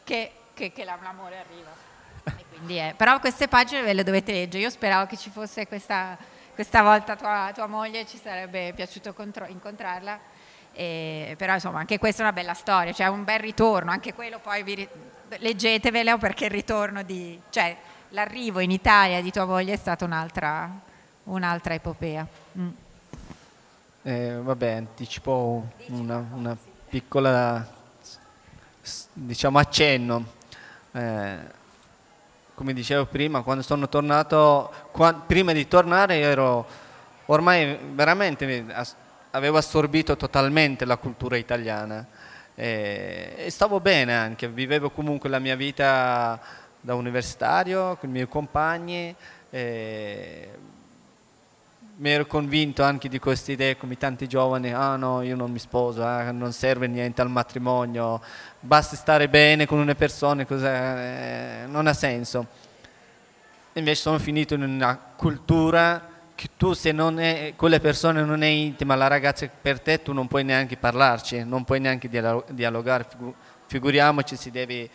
che, 0.05 0.33
che, 0.55 0.73
che 0.73 0.85
l'amore 0.85 1.39
arriva. 1.39 1.86
È, 2.67 2.95
però 2.97 3.21
queste 3.21 3.49
pagine 3.49 3.83
ve 3.83 3.93
le 3.93 4.03
dovete 4.03 4.33
leggere. 4.33 4.65
Io 4.65 4.71
speravo 4.71 5.07
che 5.07 5.17
ci 5.17 5.31
fosse 5.31 5.67
questa, 5.67 6.17
questa 6.55 6.83
volta 6.83 7.17
tua, 7.17 7.53
tua, 7.55 7.67
moglie, 7.67 8.07
ci 8.07 8.19
sarebbe 8.19 8.73
piaciuto 8.75 9.15
contro, 9.15 9.47
incontrarla. 9.47 10.19
E, 10.73 11.35
però 11.39 11.55
insomma 11.55 11.79
anche 11.79 11.99
questa 11.99 12.23
è 12.23 12.25
una 12.25 12.35
bella 12.35 12.55
storia, 12.55 12.93
cioè 12.93 13.07
un 13.07 13.25
bel 13.25 13.39
ritorno, 13.39 13.91
anche 13.91 14.13
quello 14.13 14.41
poi 14.41 14.63
vi, 14.63 14.89
leggetevelo 15.39 16.19
perché 16.19 16.47
il 16.47 16.51
ritorno 16.51 17.03
di, 17.03 17.41
cioè 17.51 17.75
l'arrivo 18.11 18.61
in 18.61 18.71
Italia 18.71 19.23
di 19.23 19.31
tua 19.31 19.47
moglie 19.47 19.73
è 19.73 19.77
stata 19.77 20.05
un'altra, 20.05 20.71
un'altra 21.25 21.75
epopea. 21.75 22.27
Mm. 22.59 22.69
Eh, 24.03 24.37
vabbè, 24.37 24.71
anticipo 24.73 25.67
una, 25.87 26.25
una 26.33 26.57
piccola 26.89 27.75
diciamo 29.13 29.59
accenno. 29.59 30.25
Eh, 30.93 31.65
come 32.57 32.73
dicevo 32.73 33.05
prima, 33.05 33.43
quando 33.43 33.63
sono 33.63 33.87
tornato, 33.87 34.73
quando, 34.91 35.25
prima 35.27 35.53
di 35.53 35.69
tornare 35.69 36.21
ero 36.21 36.67
ormai 37.27 37.79
veramente, 37.93 38.65
avevo 39.33 39.59
assorbito 39.59 40.17
totalmente 40.17 40.87
la 40.87 40.97
cultura 40.97 41.37
italiana 41.37 42.07
e, 42.55 43.35
e 43.37 43.51
stavo 43.51 43.79
bene 43.81 44.17
anche, 44.17 44.49
vivevo 44.49 44.89
comunque 44.89 45.29
la 45.29 45.39
mia 45.39 45.55
vita 45.55 46.41
da 46.81 46.95
universitario 46.95 47.97
con 47.97 48.09
i 48.09 48.13
miei 48.13 48.29
compagni. 48.29 49.15
E, 49.51 50.51
mi 51.99 52.11
ero 52.11 52.27
convinto 52.27 52.83
anche 52.83 53.09
di 53.09 53.19
queste 53.19 53.53
idee 53.53 53.77
come 53.79 53.97
tanti 53.97 54.27
giovani, 54.27 54.73
ah 54.73 54.97
no, 54.97 55.23
io 55.23 55.35
non 55.35 55.51
mi 55.51 55.59
sposo, 55.59 56.05
ah, 56.05 56.31
non 56.31 56.53
serve 56.53 56.87
niente 56.89 57.23
al 57.23 57.31
matrimonio, 57.31 58.21
basta 58.61 58.97
stare 58.97 59.29
bene 59.29 59.65
con 59.65 59.79
una 59.79 59.95
persona, 59.95 60.45
eh, 60.47 61.65
non 61.67 61.87
ha 61.87 61.95
senso. 61.95 62.47
Invece 63.75 64.01
sono 64.03 64.19
finito 64.19 64.55
in 64.55 64.63
una 64.63 64.99
cultura 65.17 66.09
che 66.35 66.51
tu 66.59 66.75
se 66.75 66.93
non 66.93 67.19
è, 67.19 67.55
quelle 67.57 67.81
persone 67.81 68.23
non 68.23 68.43
è 68.43 68.47
intima, 68.47 68.95
la 68.95 69.07
ragazza 69.07 69.49
per 69.49 69.81
te 69.81 70.03
tu 70.03 70.13
non 70.13 70.29
puoi 70.29 70.45
neanche 70.45 70.77
parlarci, 70.77 71.45
non 71.45 71.65
puoi 71.65 71.81
neanche 71.81 72.11
dialogare, 72.11 73.07
figuriamoci 73.67 74.37
si 74.37 74.51
devi 74.51 74.89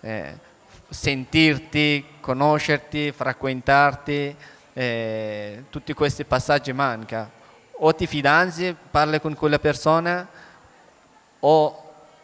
eh, 0.00 0.38
sentirti, 0.88 2.04
conoscerti, 2.20 3.10
frequentarti 3.10 4.36
eh, 4.74 5.64
tutti 5.70 5.94
questi 5.94 6.24
passaggi 6.24 6.72
manca. 6.72 7.30
O 7.78 7.94
ti 7.94 8.06
fidanzi, 8.06 8.76
parli 8.90 9.20
con 9.20 9.34
quella 9.34 9.58
persona, 9.58 10.28
o 11.40 11.78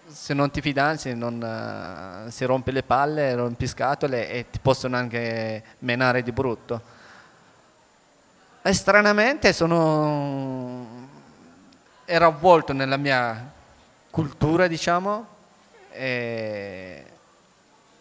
se 0.06 0.34
non 0.34 0.50
ti 0.50 0.60
fidanzi 0.60 1.14
non, 1.14 2.26
uh, 2.26 2.30
si 2.30 2.44
rompe 2.44 2.72
le 2.72 2.82
palle, 2.82 3.34
rompi 3.34 3.66
scatole 3.66 4.28
e 4.28 4.50
ti 4.50 4.58
possono 4.60 4.96
anche 4.96 5.62
menare 5.80 6.22
di 6.22 6.32
brutto. 6.32 6.98
E 8.62 8.72
stranamente 8.72 9.52
sono, 9.52 11.08
ero 12.04 12.26
avvolto 12.26 12.72
nella 12.72 12.96
mia 12.96 13.52
cultura, 14.10 14.66
diciamo, 14.66 15.26
e 15.92 17.04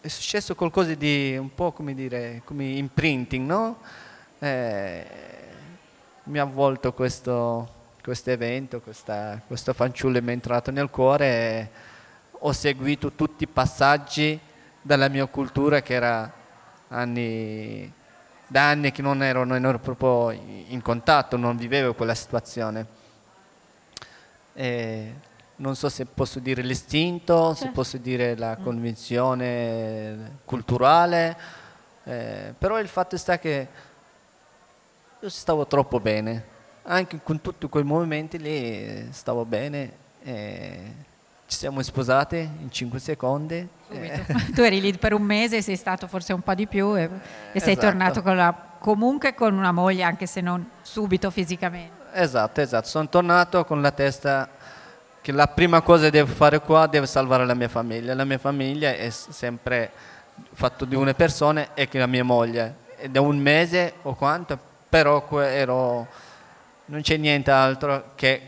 è 0.02 0.08
successo 0.08 0.56
qualcosa 0.56 0.94
di 0.94 1.36
un 1.38 1.54
po' 1.54 1.72
come 1.72 1.94
dire, 1.94 2.42
come 2.46 2.66
imprinting, 2.66 3.46
no? 3.46 3.78
Eh, 4.40 5.06
mi 6.24 6.40
ha 6.40 6.44
avvolto 6.44 6.94
questo, 6.94 7.68
questo 8.02 8.32
evento, 8.32 8.82
questa, 8.82 9.42
questo 9.46 9.74
fanciullo 9.74 10.22
mi 10.22 10.30
è 10.30 10.32
entrato 10.32 10.72
nel 10.72 10.90
cuore 10.90 11.26
e 11.26 11.70
ho 12.40 12.52
seguito 12.54 13.12
tutti 13.12 13.44
i 13.44 13.48
passaggi 13.48 14.40
della 14.82 15.10
mia 15.10 15.26
cultura 15.26 15.82
che 15.82 15.94
era 15.94 16.32
anni, 16.88 17.92
da 18.48 18.70
anni 18.70 18.92
che 18.92 19.02
non 19.02 19.22
ero, 19.22 19.44
non 19.44 19.66
ero 19.66 19.80
proprio 19.80 20.32
in 20.32 20.82
contatto, 20.82 21.36
non 21.36 21.58
vivevo 21.58 21.94
quella 21.94 22.16
situazione. 22.16 22.98
E 24.54 25.14
non 25.58 25.76
so 25.76 25.90
se 25.90 26.06
posso 26.06 26.40
dire 26.40 26.62
l'istinto, 26.62 27.54
se 27.54 27.70
posso 27.70 27.98
dire 27.98 28.38
la 28.38 28.58
mm. 28.58 28.64
convinzione 28.64 30.38
culturale, 30.46 31.38
eh, 32.06 32.54
però 32.58 32.80
il 32.80 32.88
fatto 32.88 33.18
sta 33.18 33.38
che 33.38 33.68
io 35.22 35.30
stavo 35.30 35.68
troppo 35.68 36.00
bene, 36.00 36.44
anche 36.84 37.20
con 37.22 37.42
tutti 37.42 37.68
quei 37.68 37.84
movimenti 37.84 38.40
lì 38.40 39.08
stavo 39.12 39.44
bene. 39.44 39.92
ci 40.24 41.58
siamo 41.58 41.82
sposati 41.82 42.38
in 42.38 42.72
5 42.72 43.00
secondi. 43.00 43.68
tu 44.54 44.62
eri 44.62 44.80
lì 44.80 44.98
per 44.98 45.14
un 45.14 45.24
mese, 45.24 45.62
sei 45.62 45.76
stato 45.76 46.08
forse 46.08 46.32
un 46.32 46.42
po' 46.42 46.54
di 46.54 46.68
più 46.68 46.98
e, 46.98 47.10
e 47.52 47.60
sei 47.60 47.74
esatto. 47.74 47.88
tornato 47.88 48.22
con 48.22 48.36
la 48.38 48.68
comunque 48.80 49.34
con 49.34 49.54
una 49.54 49.74
moglie, 49.74 50.04
anche 50.04 50.26
se 50.26 50.40
non 50.40 50.66
subito 50.82 51.30
fisicamente. 51.32 51.98
Esatto, 52.14 52.62
esatto. 52.62 52.88
Sono 52.88 53.10
tornato 53.10 53.66
con 53.66 53.82
la 53.82 53.92
testa 53.92 54.50
che 55.20 55.34
la 55.34 55.48
prima 55.48 55.82
cosa 55.82 56.06
che 56.06 56.12
devo 56.12 56.32
fare 56.32 56.62
qua 56.62 56.88
deve 56.88 57.08
salvare 57.08 57.46
la 57.46 57.56
mia 57.56 57.68
famiglia. 57.68 58.16
La 58.16 58.24
mia 58.24 58.38
famiglia 58.38 58.94
è 58.94 59.10
sempre 59.10 59.92
fatto 60.54 60.86
di 60.86 60.96
una 60.96 61.14
persona 61.14 61.74
e 61.74 61.90
che 61.90 62.00
la 62.00 62.08
mia 62.08 62.24
moglie. 62.24 62.88
Ed 62.96 63.16
è 63.16 63.20
un 63.20 63.38
mese 63.38 63.96
o 64.04 64.16
quanto, 64.16 64.69
però 64.90 65.24
ero, 65.40 66.08
non 66.86 67.02
c'è 67.02 67.18
niente 67.18 67.52
altro 67.52 68.12
che 68.16 68.42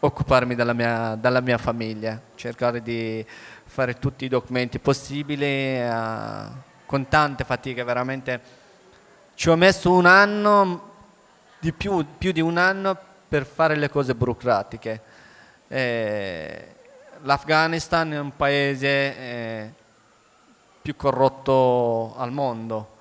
occuparmi 0.00 0.54
della 0.54 0.72
mia, 0.72 1.14
della 1.14 1.40
mia 1.40 1.58
famiglia, 1.58 2.20
cercare 2.34 2.82
di 2.82 3.24
fare 3.64 3.98
tutti 3.98 4.24
i 4.24 4.28
documenti 4.28 4.78
possibili 4.78 5.44
eh, 5.44 6.46
con 6.86 7.08
tante 7.08 7.44
fatiche, 7.44 7.84
veramente 7.84 8.40
ci 9.34 9.50
ho 9.50 9.56
messo 9.56 9.92
un 9.92 10.06
anno, 10.06 10.92
di 11.58 11.72
più, 11.72 12.04
più 12.18 12.32
di 12.32 12.40
un 12.40 12.56
anno 12.56 12.96
per 13.28 13.44
fare 13.44 13.74
le 13.74 13.90
cose 13.90 14.14
burocratiche. 14.14 15.00
Eh, 15.68 16.68
L'Afghanistan 17.22 18.12
è 18.12 18.18
un 18.18 18.36
paese 18.36 18.86
eh, 18.88 19.72
più 20.82 20.94
corrotto 20.94 22.14
al 22.16 22.30
mondo. 22.30 22.93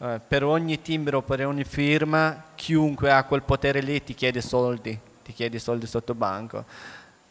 Eh, 0.00 0.20
per 0.26 0.44
ogni 0.44 0.80
timbro, 0.80 1.22
per 1.22 1.46
ogni 1.46 1.64
firma, 1.64 2.44
chiunque 2.54 3.10
ha 3.10 3.24
quel 3.24 3.42
potere 3.42 3.80
lì 3.80 4.02
ti 4.02 4.14
chiede 4.14 4.40
soldi 4.40 5.06
ti 5.28 5.34
chiedi 5.34 5.58
soldi 5.58 5.86
sotto 5.86 6.14
banco. 6.14 6.64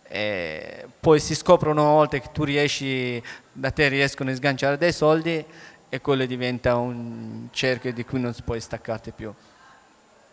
E 0.04 0.88
poi 1.00 1.20
si 1.20 1.34
scopre 1.34 1.70
una 1.72 1.82
volta 1.82 2.20
che 2.20 2.30
tu 2.32 2.44
riesci, 2.44 3.22
da 3.52 3.72
te 3.72 3.88
riescono 3.88 4.30
a 4.30 4.36
sganciare 4.36 4.78
dei 4.78 4.94
soldi 4.94 5.44
e 5.90 6.02
quello 6.02 6.26
diventa 6.28 6.76
un 6.76 7.48
cerchio 7.52 7.92
di 7.92 8.06
cui 8.06 8.20
non 8.20 8.36
si 8.36 8.44
può 8.44 8.58
staccarti 8.58 9.12
più. 9.12 9.34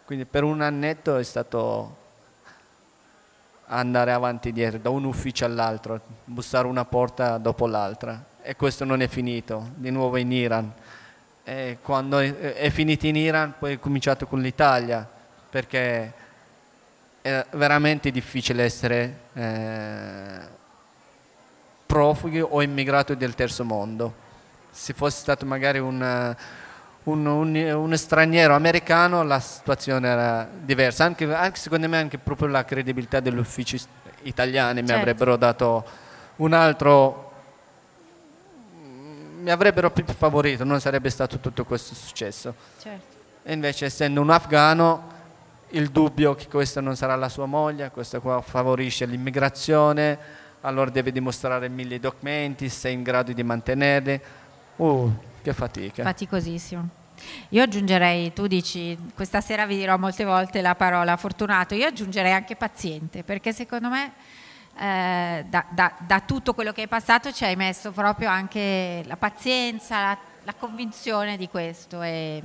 Quindi 0.04 0.26
per 0.26 0.42
un 0.42 0.60
annetto 0.60 1.16
è 1.16 1.22
stato 1.22 2.02
andare 3.68 4.12
avanti 4.12 4.50
e 4.50 4.52
dietro, 4.52 4.78
da 4.78 4.90
un 4.90 5.04
ufficio 5.04 5.46
all'altro, 5.46 5.98
bussare 6.24 6.66
una 6.66 6.84
porta 6.84 7.38
dopo 7.38 7.66
l'altra. 7.66 8.32
E 8.42 8.56
questo 8.56 8.84
non 8.84 9.00
è 9.00 9.08
finito, 9.08 9.70
di 9.76 9.90
nuovo 9.90 10.18
in 10.18 10.30
Iran. 10.30 10.70
E 11.46 11.78
quando 11.82 12.18
è 12.18 12.70
finito 12.70 13.06
in 13.06 13.16
Iran 13.16 13.54
poi 13.58 13.74
è 13.74 13.78
cominciato 13.78 14.26
con 14.26 14.40
l'Italia, 14.40 15.06
perché 15.50 16.12
è 17.20 17.46
veramente 17.50 18.10
difficile 18.10 18.64
essere 18.64 19.18
eh, 19.34 20.38
profughi 21.86 22.40
o 22.40 22.62
immigrati 22.62 23.16
del 23.16 23.34
terzo 23.34 23.64
mondo. 23.64 24.14
Se 24.70 24.94
fosse 24.94 25.20
stato 25.20 25.44
magari 25.44 25.78
un, 25.78 26.34
un, 27.04 27.26
un, 27.26 27.54
un 27.56 27.96
straniero 27.96 28.54
americano 28.54 29.22
la 29.22 29.38
situazione 29.38 30.08
era 30.08 30.48
diversa, 30.50 31.04
anche, 31.04 31.32
anche, 31.32 31.58
secondo 31.58 31.88
me 31.88 31.98
anche 31.98 32.18
proprio 32.18 32.48
la 32.48 32.64
credibilità 32.64 33.20
degli 33.20 33.38
uffici 33.38 33.80
italiani 34.22 34.78
certo. 34.78 34.92
mi 34.92 34.98
avrebbero 34.98 35.36
dato 35.36 35.84
un 36.36 36.52
altro 36.52 37.23
mi 39.44 39.50
avrebbero 39.50 39.90
più 39.90 40.04
favorito, 40.06 40.64
non 40.64 40.80
sarebbe 40.80 41.10
stato 41.10 41.38
tutto 41.38 41.66
questo 41.66 41.94
successo. 41.94 42.54
Certo. 42.80 43.16
E 43.42 43.52
invece 43.52 43.84
essendo 43.84 44.22
un 44.22 44.30
afgano 44.30 45.12
il 45.70 45.90
dubbio 45.90 46.34
che 46.34 46.48
questa 46.48 46.80
non 46.80 46.96
sarà 46.96 47.14
la 47.14 47.28
sua 47.28 47.44
moglie, 47.44 47.90
questa 47.90 48.20
qua 48.20 48.40
favorisce 48.40 49.04
l'immigrazione, 49.04 50.18
allora 50.62 50.88
deve 50.88 51.12
dimostrare 51.12 51.68
mille 51.68 52.00
documenti, 52.00 52.70
sei 52.70 52.94
in 52.94 53.02
grado 53.02 53.34
di 53.34 53.42
mantenerli. 53.42 54.20
Uh, 54.76 55.14
che 55.42 55.52
fatica. 55.52 56.02
Faticosissimo. 56.02 56.88
Io 57.50 57.62
aggiungerei, 57.62 58.32
tu 58.32 58.46
dici, 58.46 58.96
questa 59.14 59.42
sera 59.42 59.66
vi 59.66 59.76
dirò 59.76 59.98
molte 59.98 60.24
volte 60.24 60.62
la 60.62 60.74
parola 60.74 61.18
fortunato, 61.18 61.74
io 61.74 61.86
aggiungerei 61.86 62.32
anche 62.32 62.56
paziente, 62.56 63.22
perché 63.22 63.52
secondo 63.52 63.90
me 63.90 64.12
eh, 64.76 65.44
da, 65.48 65.64
da, 65.70 65.92
da, 65.98 66.20
tutto 66.20 66.52
quello 66.52 66.72
che 66.72 66.82
hai 66.82 66.88
passato 66.88 67.32
ci 67.32 67.44
hai 67.44 67.54
messo 67.54 67.92
proprio 67.92 68.28
anche 68.28 69.02
la 69.06 69.16
pazienza, 69.16 70.00
la, 70.00 70.18
la 70.42 70.54
convinzione 70.54 71.36
di 71.36 71.48
questo. 71.48 72.02
E, 72.02 72.42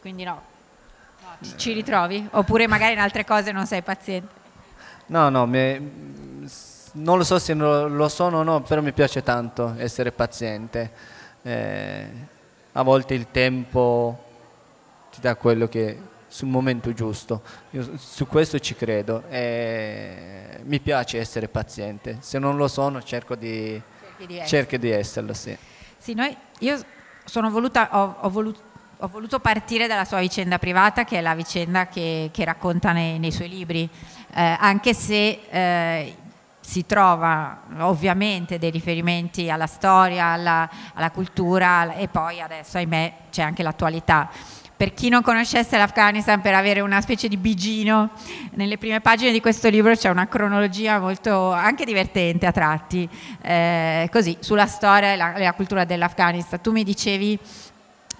quindi 0.00 0.24
no, 0.24 0.40
ci 1.56 1.72
ritrovi? 1.72 2.26
Oppure 2.32 2.66
magari 2.66 2.92
in 2.92 3.00
altre 3.00 3.24
cose 3.24 3.52
non 3.52 3.66
sei 3.66 3.82
paziente? 3.82 4.34
No, 5.06 5.28
no, 5.28 5.46
mi, 5.46 6.46
non 6.92 7.18
lo 7.18 7.24
so 7.24 7.38
se 7.38 7.54
lo 7.54 8.08
sono 8.08 8.38
o 8.38 8.42
no, 8.42 8.60
però 8.62 8.80
mi 8.80 8.92
piace 8.92 9.22
tanto 9.22 9.74
essere 9.78 10.12
paziente. 10.12 10.90
Eh, 11.42 12.06
a 12.72 12.82
volte 12.82 13.14
il 13.14 13.30
tempo 13.30 14.24
ti 15.10 15.20
dà 15.20 15.34
quello 15.34 15.66
che 15.68 15.98
sul 16.28 16.48
momento 16.48 16.92
giusto. 16.92 17.42
Io 17.70 17.96
su 17.98 18.26
questo 18.26 18.58
ci 18.58 18.74
credo 18.74 19.24
e 19.28 20.60
mi 20.64 20.78
piace 20.80 21.18
essere 21.18 21.48
paziente. 21.48 22.18
Se 22.20 22.38
non 22.38 22.56
lo 22.56 22.68
sono 22.68 23.02
cerco 23.02 23.34
di, 23.34 23.80
cerco 24.46 24.76
di 24.76 24.90
esserlo. 24.90 25.34
Sì. 25.34 25.56
Sì, 25.96 26.14
noi, 26.14 26.36
io 26.60 26.80
sono 27.24 27.50
voluta, 27.50 27.88
ho, 27.92 28.16
ho 28.20 28.30
voluto 28.30 28.66
ho 29.00 29.06
voluto 29.06 29.38
partire 29.38 29.86
dalla 29.86 30.04
sua 30.04 30.18
vicenda 30.18 30.58
privata, 30.58 31.04
che 31.04 31.18
è 31.18 31.20
la 31.20 31.36
vicenda 31.36 31.86
che, 31.86 32.30
che 32.32 32.44
racconta 32.44 32.90
nei, 32.90 33.20
nei, 33.20 33.30
suoi 33.30 33.48
libri, 33.48 33.88
eh, 34.34 34.56
anche 34.58 34.92
se 34.92 35.40
eh, 35.48 36.16
si 36.60 36.84
trova 36.84 37.62
ovviamente 37.78 38.58
dei 38.58 38.70
riferimenti 38.70 39.50
alla 39.50 39.66
storia, 39.68 40.26
alla, 40.26 40.68
alla 40.94 41.10
cultura 41.10 41.94
e 41.94 42.08
poi 42.08 42.40
adesso, 42.40 42.76
ahimè, 42.76 43.14
c'è 43.30 43.42
anche 43.42 43.62
l'attualità. 43.62 44.28
Per 44.78 44.94
chi 44.94 45.08
non 45.08 45.22
conoscesse 45.22 45.76
l'Afghanistan, 45.76 46.40
per 46.40 46.54
avere 46.54 46.78
una 46.78 47.00
specie 47.00 47.26
di 47.26 47.36
bigino, 47.36 48.10
nelle 48.52 48.78
prime 48.78 49.00
pagine 49.00 49.32
di 49.32 49.40
questo 49.40 49.68
libro 49.68 49.92
c'è 49.96 50.08
una 50.08 50.28
cronologia 50.28 51.00
molto 51.00 51.50
anche 51.50 51.84
divertente 51.84 52.46
a 52.46 52.52
tratti, 52.52 53.08
eh, 53.42 54.08
così, 54.12 54.36
sulla 54.38 54.68
storia 54.68 55.14
e 55.14 55.16
la, 55.16 55.36
la 55.36 55.52
cultura 55.54 55.84
dell'Afghanistan. 55.84 56.60
Tu 56.60 56.70
mi 56.70 56.84
dicevi 56.84 57.36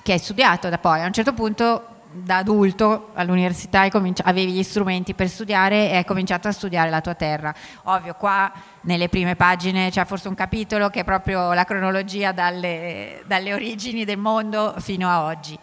che 0.03 0.13
hai 0.15 0.19
studiato 0.19 0.69
da 0.69 0.79
poi. 0.79 1.01
A 1.01 1.07
un 1.07 1.13
certo 1.13 1.33
punto 1.33 1.95
da 2.11 2.39
adulto 2.39 3.11
all'università 3.15 3.89
avevi 4.25 4.51
gli 4.51 4.63
strumenti 4.65 5.15
per 5.15 5.29
studiare 5.29 5.91
e 5.91 5.97
hai 5.99 6.05
cominciato 6.05 6.49
a 6.49 6.53
studiare 6.53 6.91
la 6.91 7.01
tua 7.01 7.15
terra. 7.15 7.55
Ovvio, 7.85 8.15
qua 8.15 8.51
nelle 8.81 9.09
prime 9.09 9.37
pagine 9.37 9.91
c'è 9.91 10.05
forse 10.05 10.27
un 10.27 10.35
capitolo 10.35 10.89
che 10.89 11.01
è 11.01 11.05
proprio 11.05 11.53
la 11.53 11.63
cronologia 11.63 12.33
dalle, 12.33 13.23
dalle 13.29 13.55
origini 13.55 14.05
del 14.05 14.19
mondo 14.19 14.75
fino 14.79 15.09
a 15.09 15.23
oggi. 15.23 15.57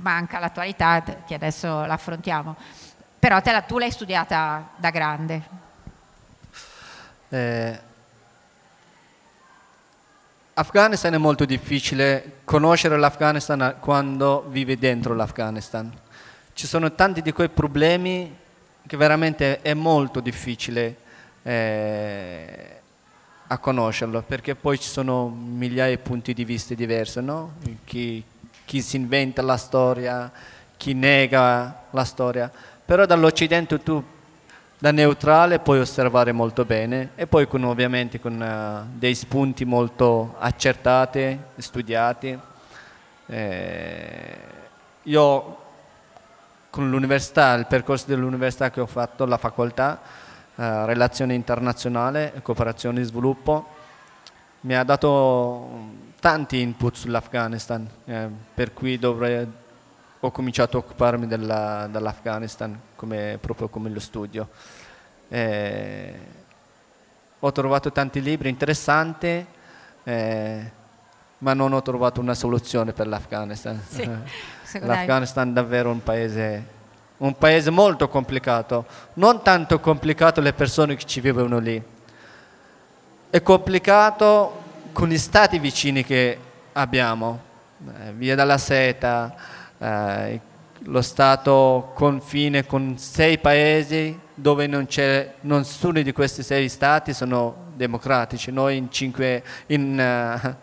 Manca 0.00 0.38
l'attualità 0.38 1.02
che 1.26 1.34
adesso 1.34 1.84
l'affrontiamo. 1.84 2.56
Però 3.18 3.40
te 3.40 3.52
la, 3.52 3.62
tu 3.62 3.78
l'hai 3.78 3.90
studiata 3.90 4.70
da 4.76 4.90
grande. 4.90 5.42
Eh, 7.28 7.80
Afghanistan 10.54 11.14
è 11.14 11.18
molto 11.18 11.44
difficile 11.44 12.40
conoscere 12.44 12.98
l'Afghanistan 12.98 13.76
quando 13.80 14.46
vivi 14.48 14.76
dentro 14.76 15.14
l'Afghanistan. 15.14 15.90
Ci 16.52 16.66
sono 16.66 16.92
tanti 16.94 17.22
di 17.22 17.32
quei 17.32 17.48
problemi 17.48 18.36
che 18.86 18.96
veramente 18.96 19.62
è 19.62 19.72
molto 19.72 20.20
difficile 20.20 20.96
eh, 21.42 22.80
a 23.46 23.58
conoscerlo, 23.58 24.22
perché 24.22 24.54
poi 24.54 24.78
ci 24.78 24.88
sono 24.88 25.28
migliaia 25.28 25.96
di 25.96 26.02
punti 26.02 26.34
di 26.34 26.44
vista 26.44 26.74
diversi, 26.74 27.22
no? 27.22 27.54
chi, 27.84 28.22
chi 28.70 28.82
si 28.82 28.94
inventa 28.94 29.42
la 29.42 29.56
storia, 29.56 30.30
chi 30.76 30.94
nega 30.94 31.86
la 31.90 32.04
storia, 32.04 32.48
però 32.84 33.04
dall'Occidente 33.04 33.82
tu 33.82 34.00
da 34.78 34.92
neutrale 34.92 35.58
puoi 35.58 35.80
osservare 35.80 36.30
molto 36.30 36.64
bene 36.64 37.10
e 37.16 37.26
poi 37.26 37.48
con, 37.48 37.64
ovviamente 37.64 38.20
con 38.20 38.40
uh, 38.40 38.96
dei 38.96 39.16
spunti 39.16 39.64
molto 39.64 40.36
accertati, 40.38 41.36
studiati. 41.56 42.38
Eh, 43.26 44.36
io 45.02 45.56
con 46.70 46.88
l'università, 46.88 47.54
il 47.54 47.66
percorso 47.66 48.04
dell'università 48.06 48.70
che 48.70 48.80
ho 48.80 48.86
fatto, 48.86 49.24
la 49.24 49.36
facoltà, 49.36 50.00
uh, 50.54 50.62
relazione 50.84 51.34
internazionale 51.34 52.34
cooperazione 52.40 53.00
e 53.00 53.04
sviluppo, 53.04 53.66
mi 54.60 54.76
ha 54.76 54.84
dato 54.84 56.09
tanti 56.20 56.60
input 56.60 56.94
sull'Afghanistan, 56.94 57.88
eh, 58.04 58.28
per 58.54 58.74
cui 58.74 58.98
dovrei, 58.98 59.46
ho 60.20 60.30
cominciato 60.30 60.76
a 60.76 60.80
occuparmi 60.80 61.26
della, 61.26 61.88
dell'Afghanistan 61.90 62.78
come, 62.94 63.38
proprio 63.40 63.68
come 63.68 63.88
lo 63.88 64.00
studio. 64.00 64.48
Eh, 65.28 66.18
ho 67.38 67.52
trovato 67.52 67.90
tanti 67.90 68.20
libri 68.20 68.50
interessanti, 68.50 69.46
eh, 70.04 70.70
ma 71.38 71.54
non 71.54 71.72
ho 71.72 71.80
trovato 71.80 72.20
una 72.20 72.34
soluzione 72.34 72.92
per 72.92 73.06
l'Afghanistan. 73.06 73.80
Sì, 73.88 74.08
L'Afghanistan 74.80 75.48
è 75.48 75.52
davvero 75.52 75.90
un 75.90 76.02
paese, 76.02 76.64
un 77.16 77.34
paese 77.38 77.70
molto 77.70 78.08
complicato, 78.08 78.84
non 79.14 79.42
tanto 79.42 79.80
complicato 79.80 80.42
le 80.42 80.52
persone 80.52 80.96
che 80.96 81.04
ci 81.04 81.22
vivono 81.22 81.58
lì, 81.58 81.82
è 83.30 83.42
complicato 83.42 84.59
con 84.92 85.08
gli 85.08 85.18
stati 85.18 85.58
vicini 85.58 86.04
che 86.04 86.38
abbiamo, 86.72 87.40
eh, 87.86 88.12
via 88.12 88.34
dalla 88.34 88.58
seta, 88.58 89.34
eh, 89.78 90.40
lo 90.84 91.02
Stato 91.02 91.92
confine 91.94 92.64
con 92.64 92.96
sei 92.96 93.38
paesi 93.38 94.18
dove 94.34 94.66
non 94.66 94.86
c'è, 94.86 95.34
nessuno 95.40 96.00
di 96.00 96.12
questi 96.12 96.42
sei 96.42 96.68
stati 96.68 97.12
sono 97.12 97.68
democratici. 97.74 98.50
Noi 98.50 98.76
in 98.76 98.90
cinque, 98.90 99.42
in, 99.66 99.98
uh, 99.98 100.54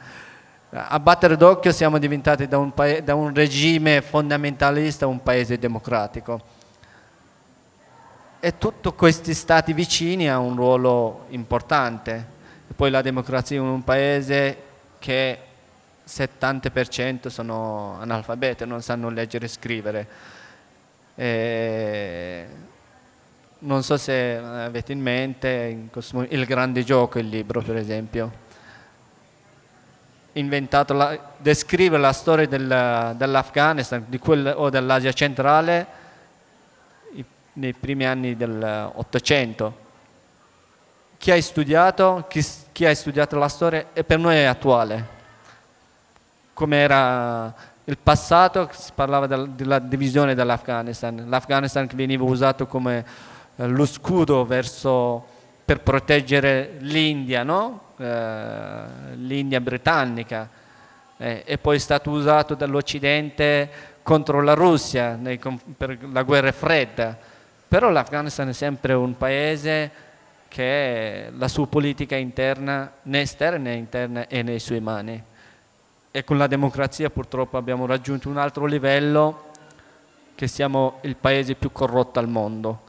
a 0.71 0.99
battere 0.99 1.37
d'occhio 1.37 1.71
siamo 1.71 1.99
diventati 1.99 2.47
da 2.47 2.57
un, 2.57 2.73
da 3.03 3.15
un 3.15 3.33
regime 3.33 4.01
fondamentalista 4.01 5.05
un 5.05 5.21
paese 5.21 5.59
democratico. 5.59 6.55
E 8.39 8.57
tutti 8.57 8.89
questi 8.95 9.33
stati 9.33 9.73
vicini 9.73 10.29
hanno 10.29 10.43
un 10.43 10.55
ruolo 10.55 11.25
importante. 11.29 12.35
E 12.69 12.73
poi 12.73 12.89
la 12.89 13.01
democrazia 13.01 13.57
in 13.57 13.63
un 13.63 13.83
paese 13.83 14.63
che 14.99 15.39
70% 16.07 17.27
sono 17.27 17.97
analfabeti, 17.99 18.65
non 18.65 18.81
sanno 18.81 19.09
leggere 19.09 19.45
e 19.45 19.49
scrivere. 19.49 20.07
E 21.15 22.45
non 23.59 23.83
so 23.83 23.97
se 23.97 24.37
avete 24.37 24.91
in 24.91 25.01
mente 25.01 25.89
Il 26.29 26.45
grande 26.45 26.83
gioco, 26.83 27.19
il 27.19 27.27
libro 27.27 27.61
per 27.61 27.75
esempio. 27.75 28.45
Inventato 30.33 30.93
la, 30.93 31.17
descrive 31.37 31.97
la 31.97 32.13
storia 32.13 32.47
del, 32.47 33.15
dell'Afghanistan 33.17 34.05
o 34.55 34.69
dell'Asia 34.69 35.11
centrale 35.11 35.87
nei 37.53 37.73
primi 37.73 38.05
anni 38.05 38.35
dell'Ottocento. 38.35 39.85
Chi 41.17 41.31
ha 41.31 41.41
studiato, 41.41 42.25
chi, 42.27 42.45
chi 42.71 42.85
ha 42.85 42.93
studiato 42.93 43.37
la 43.37 43.47
storia? 43.47 43.87
E 43.93 44.03
per 44.03 44.19
noi 44.19 44.35
è 44.35 44.43
attuale. 44.43 45.15
Come 46.53 46.77
era 46.77 47.53
il 47.85 47.97
passato, 47.97 48.69
si 48.71 48.91
parlava 48.93 49.27
del, 49.27 49.49
della 49.51 49.79
divisione 49.79 50.35
dell'Afghanistan, 50.35 51.25
l'Afghanistan 51.27 51.87
che 51.87 51.95
veniva 51.95 52.25
usato 52.25 52.67
come 52.67 53.05
eh, 53.55 53.67
lo 53.67 53.85
scudo 53.85 54.45
verso, 54.45 55.25
per 55.63 55.81
proteggere 55.81 56.75
l'India, 56.79 57.43
no? 57.43 57.93
eh, 57.97 58.81
l'India 59.15 59.59
britannica, 59.59 60.49
eh, 61.17 61.43
e 61.45 61.57
poi 61.57 61.77
è 61.77 61.79
stato 61.79 62.09
usato 62.09 62.55
dall'Occidente 62.55 63.69
contro 64.03 64.41
la 64.41 64.53
Russia 64.53 65.15
nei, 65.15 65.39
per 65.75 65.97
la 66.11 66.23
guerra 66.23 66.51
fredda, 66.51 67.17
però 67.67 67.89
l'Afghanistan 67.89 68.49
è 68.49 68.53
sempre 68.53 68.93
un 68.93 69.17
paese 69.17 69.91
che 70.47 71.31
la 71.35 71.47
sua 71.47 71.67
politica 71.67 72.15
interna, 72.15 72.91
né 73.03 73.21
esterna 73.21 73.57
né 73.57 73.75
interna, 73.75 74.27
è 74.27 74.41
nei 74.41 74.59
suoi 74.59 74.79
mani 74.79 75.23
e 76.11 76.23
con 76.23 76.37
la 76.37 76.47
democrazia 76.47 77.09
purtroppo 77.09 77.57
abbiamo 77.57 77.85
raggiunto 77.85 78.27
un 78.29 78.37
altro 78.37 78.65
livello 78.65 79.51
che 80.33 80.47
siamo 80.47 80.99
il 81.01 81.15
paese 81.15 81.55
più 81.55 81.71
corrotto 81.71 82.19
al 82.19 82.27
mondo. 82.27 82.81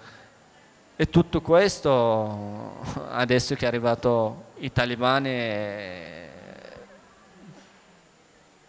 E 0.96 1.10
tutto 1.10 1.40
questo 1.40 2.78
adesso 3.10 3.54
che 3.54 3.64
è 3.64 3.68
arrivato 3.68 4.44
i 4.56 4.72
talibani 4.72 6.26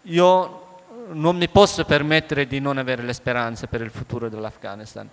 io 0.02 0.66
non 1.12 1.36
mi 1.36 1.48
posso 1.48 1.84
permettere 1.84 2.46
di 2.46 2.60
non 2.60 2.78
avere 2.78 3.02
le 3.02 3.12
speranze 3.12 3.66
per 3.66 3.80
il 3.80 3.90
futuro 3.90 4.28
dell'Afghanistan. 4.28 5.08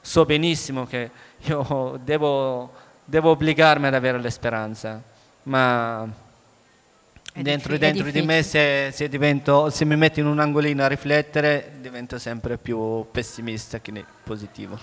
So 0.00 0.24
benissimo 0.24 0.86
che 0.86 1.10
io 1.38 1.98
devo, 2.02 2.72
devo 3.04 3.30
obbligarmi 3.30 3.86
ad 3.86 3.94
avere 3.94 4.20
le 4.20 4.30
speranze, 4.30 5.02
ma 5.44 6.08
dentro, 7.42 7.76
dentro 7.76 8.10
di 8.10 8.22
me 8.22 8.42
se, 8.42 8.90
se, 8.92 9.08
divento, 9.08 9.70
se, 9.70 9.84
mi 9.84 9.96
metto 9.96 10.20
in 10.20 10.26
un 10.26 10.38
angolino 10.38 10.82
a 10.82 10.86
riflettere 10.86 11.74
divento 11.80 12.18
sempre 12.18 12.58
più 12.58 13.06
pessimista 13.10 13.80
che 13.80 14.04
positivo. 14.22 14.78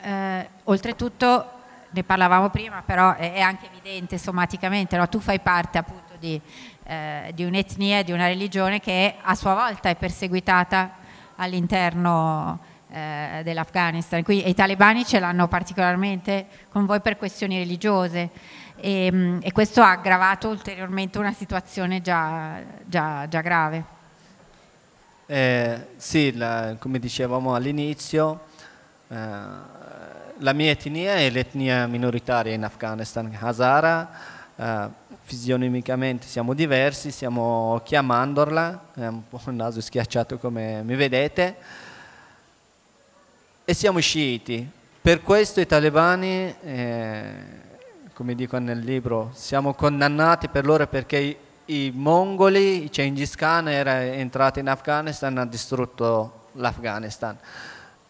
Eh, 0.00 0.48
oltretutto 0.64 1.50
ne 1.88 2.02
parlavamo 2.02 2.50
prima 2.50 2.82
però 2.84 3.14
è, 3.14 3.32
è 3.32 3.40
anche 3.40 3.66
evidente 3.66 4.18
somaticamente 4.18 4.96
no? 4.98 5.08
tu 5.08 5.18
fai 5.20 5.40
parte 5.40 5.78
appunto 5.78 6.12
di, 6.18 6.38
eh, 6.84 7.32
di 7.34 7.44
un'etnia 7.44 8.02
di 8.02 8.12
una 8.12 8.26
religione 8.26 8.78
che 8.78 9.14
a 9.18 9.34
sua 9.34 9.54
volta 9.54 9.88
è 9.88 9.96
perseguitata 9.96 10.96
all'interno 11.36 12.60
eh, 12.96 13.42
dell'Afghanistan 13.42 14.22
Quindi, 14.22 14.48
i 14.48 14.54
talebani 14.54 15.04
ce 15.04 15.20
l'hanno 15.20 15.48
particolarmente 15.48 16.46
con 16.70 16.86
voi 16.86 17.00
per 17.00 17.18
questioni 17.18 17.58
religiose 17.58 18.30
e, 18.76 19.06
ehm, 19.06 19.40
e 19.42 19.52
questo 19.52 19.82
ha 19.82 19.90
aggravato 19.90 20.48
ulteriormente 20.48 21.18
una 21.18 21.32
situazione 21.32 22.00
già, 22.00 22.58
già, 22.86 23.28
già 23.28 23.40
grave. 23.42 23.84
Eh, 25.26 25.88
sì, 25.96 26.34
la, 26.36 26.76
come 26.78 26.98
dicevamo 26.98 27.54
all'inizio, 27.54 28.44
eh, 29.08 29.16
la 30.38 30.52
mia 30.52 30.70
etnia 30.70 31.16
è 31.16 31.28
l'etnia 31.30 31.86
minoritaria 31.86 32.54
in 32.54 32.64
Afghanistan, 32.64 33.36
Hazara, 33.38 34.10
eh, 34.56 34.88
fisionomicamente 35.22 36.26
siamo 36.26 36.54
diversi, 36.54 37.10
stiamo 37.10 37.80
chiamandola, 37.84 38.88
è 38.94 39.06
un 39.06 39.28
po' 39.28 39.40
un 39.46 39.56
naso 39.56 39.80
schiacciato 39.80 40.38
come 40.38 40.82
mi 40.84 40.94
vedete, 40.94 41.56
e 43.68 43.74
siamo 43.74 43.98
sciiti. 43.98 44.70
Per 45.00 45.22
questo 45.22 45.60
i 45.60 45.66
talebani 45.66 46.54
eh, 46.62 47.34
come 48.16 48.34
dico 48.34 48.56
nel 48.58 48.78
libro, 48.78 49.30
siamo 49.34 49.74
condannati 49.74 50.48
per 50.48 50.64
loro 50.64 50.86
perché 50.86 51.18
i, 51.18 51.36
i 51.66 51.92
mongoli, 51.94 52.84
i 52.84 52.88
Genghis 52.88 53.34
Khan 53.34 53.68
era 53.68 54.02
entrato 54.04 54.58
in 54.58 54.68
Afghanistan 54.68 55.36
e 55.36 55.40
ha 55.40 55.44
distrutto 55.44 56.46
l'Afghanistan. 56.52 57.36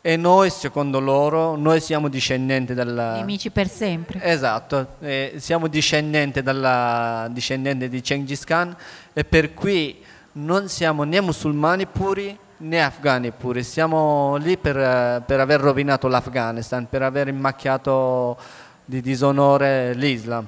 E 0.01 0.17
noi, 0.17 0.51
secondo 0.51 1.01
loro, 1.01 1.57
noi 1.57 1.81
siamo 1.81 2.09
discendenti 2.09 2.73
della... 2.73 3.15
Nemici 3.15 3.51
per 3.51 3.69
sempre. 3.69 4.23
Esatto, 4.23 4.95
eh, 5.01 5.37
siamo 5.39 5.67
discendenti, 5.67 6.41
della, 6.41 7.27
discendenti 7.33 7.89
di 7.89 8.01
Genghis 8.01 8.45
Khan 8.45 8.77
e 9.13 9.25
per 9.25 9.55
cui 9.55 10.05
non 10.33 10.69
siamo 10.69 11.03
né 11.03 11.21
musulmani 11.21 11.87
puri 11.87 12.39
né 12.59 12.83
afghani 12.83 13.33
puri, 13.33 13.63
siamo 13.63 14.37
lì 14.37 14.57
per, 14.57 15.23
per 15.23 15.41
aver 15.41 15.61
rovinato 15.61 16.09
l'Afghanistan, 16.09 16.89
per 16.89 17.03
aver 17.03 17.29
immacchiato 17.29 18.39
di 18.85 19.01
disonore 19.01 19.93
l'Islam. 19.95 20.47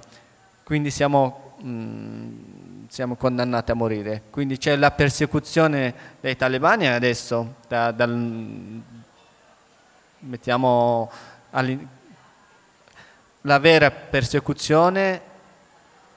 Quindi 0.63 0.91
siamo, 0.91 1.55
mh, 1.61 1.71
mm, 1.71 2.85
siamo, 2.89 3.17
condannati 3.17 3.71
a 3.71 3.75
morire. 3.75 4.23
Quindi 4.31 4.59
c'è 4.59 4.77
la 4.77 4.91
persecuzione 4.91 5.95
dei 6.21 6.37
talebani 6.37 6.87
adesso, 6.87 7.57
da, 7.69 7.91
dal, 7.91 8.83
mettiamo 10.21 11.11
la 13.43 13.59
vera 13.59 13.91
persecuzione 13.91 15.23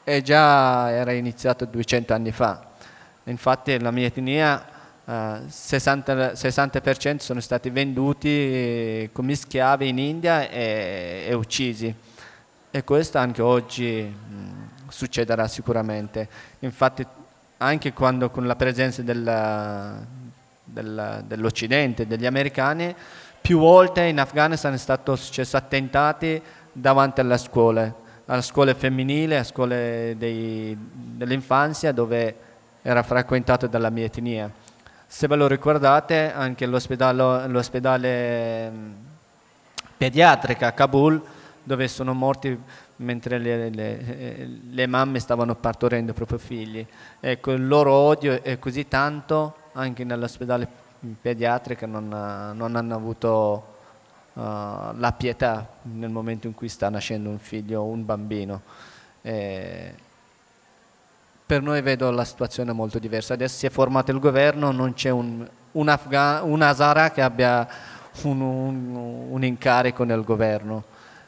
è 0.04 0.22
già 0.22 0.90
era 0.92 1.12
iniziata 1.12 1.66
200 1.66 2.14
anni 2.14 2.32
fa. 2.32 2.70
Infatti 3.26 3.80
la 3.80 3.92
mia 3.92 4.08
etnia 4.08 4.71
Uh, 5.04 5.12
60%, 5.48 6.34
60 6.34 7.18
sono 7.18 7.40
stati 7.40 7.70
venduti 7.70 9.10
come 9.12 9.36
schiavi 9.36 9.90
in 9.90 9.98
India 9.98 10.48
e, 10.48 11.26
e 11.28 11.34
uccisi 11.34 11.94
e 12.74 12.84
questo 12.86 13.18
anche 13.18 13.42
oggi 13.42 14.02
mh, 14.02 14.90
succederà 14.90 15.48
sicuramente. 15.48 16.28
Infatti 16.60 17.06
anche 17.58 17.94
quando 17.94 18.30
con 18.30 18.48
la 18.48 18.56
presenza 18.56 19.02
della, 19.02 19.98
della, 20.64 21.22
dell'Occidente, 21.22 22.08
degli 22.08 22.26
americani, 22.26 22.96
più 23.42 23.60
volte 23.60 24.04
in 24.04 24.20
Afghanistan 24.20 24.74
è 24.74 24.78
stato 24.78 25.16
successo 25.16 25.58
attentati 25.58 26.42
davanti 26.72 27.20
alle 27.20 27.38
scuole, 27.38 27.94
alle 28.26 28.42
scuole 28.42 28.74
femminili, 28.74 29.36
alle 29.36 29.44
scuole 29.44 30.16
dei, 30.18 30.76
dell'infanzia 30.80 31.92
dove 31.92 32.36
era 32.82 33.04
frequentato 33.04 33.68
dalla 33.68 33.90
mia 33.90 34.06
etnia. 34.06 34.50
Se 35.14 35.28
ve 35.28 35.36
lo 35.36 35.46
ricordate, 35.46 36.32
anche 36.32 36.66
l'ospedale, 36.66 37.46
l'ospedale 37.48 38.72
pediatrico 39.98 40.64
a 40.64 40.72
Kabul 40.72 41.22
dove 41.62 41.90
sono 41.90 42.14
morti 42.14 42.58
mentre 42.96 43.38
le, 43.38 43.70
le, 43.72 44.48
le, 44.70 44.88
mamme 44.88 45.20
stavano 45.20 45.56
partorendo 45.56 46.12
i 46.12 46.14
propri 46.14 46.38
figli. 46.38 46.88
Ecco, 47.20 47.52
il 47.52 47.68
loro 47.68 47.92
odio 47.92 48.42
è 48.42 48.58
così 48.58 48.88
tanto, 48.88 49.56
anche 49.74 50.06
nell'ospedale 50.06 50.66
pediatrico 51.22 51.86
non, 51.86 52.08
non 52.56 52.78
hanno 52.78 52.96
avuto 52.96 53.66
uh, 54.32 54.42
la 54.42 55.14
pietà 55.18 55.68
nel 55.82 56.10
momento 56.10 56.48
in 56.48 56.54
cui 56.54 56.70
sta 56.70 56.90
nascendo 56.90 57.28
un 57.28 57.38
figlio 57.40 57.82
o 57.82 57.86
un 57.86 58.06
bambino. 58.06 58.62
E 59.22 59.94
per 61.52 61.62
noi 61.62 61.82
vedo 61.82 62.10
la 62.12 62.24
situazione 62.24 62.72
molto 62.72 62.98
diversa. 62.98 63.34
Adesso 63.34 63.58
si 63.58 63.66
è 63.66 63.70
formato 63.70 64.10
il 64.12 64.20
governo, 64.20 64.72
non 64.72 64.94
c'è 64.94 65.10
un, 65.10 65.46
un, 65.74 65.90
Afga- 65.90 66.44
un 66.44 66.62
Azara 66.62 67.12
che 67.12 67.22
abbia 67.22 67.68
un, 68.22 68.40
un, 68.40 69.44
incarico 69.44 70.06
nel 70.06 70.24
governo 70.24 70.86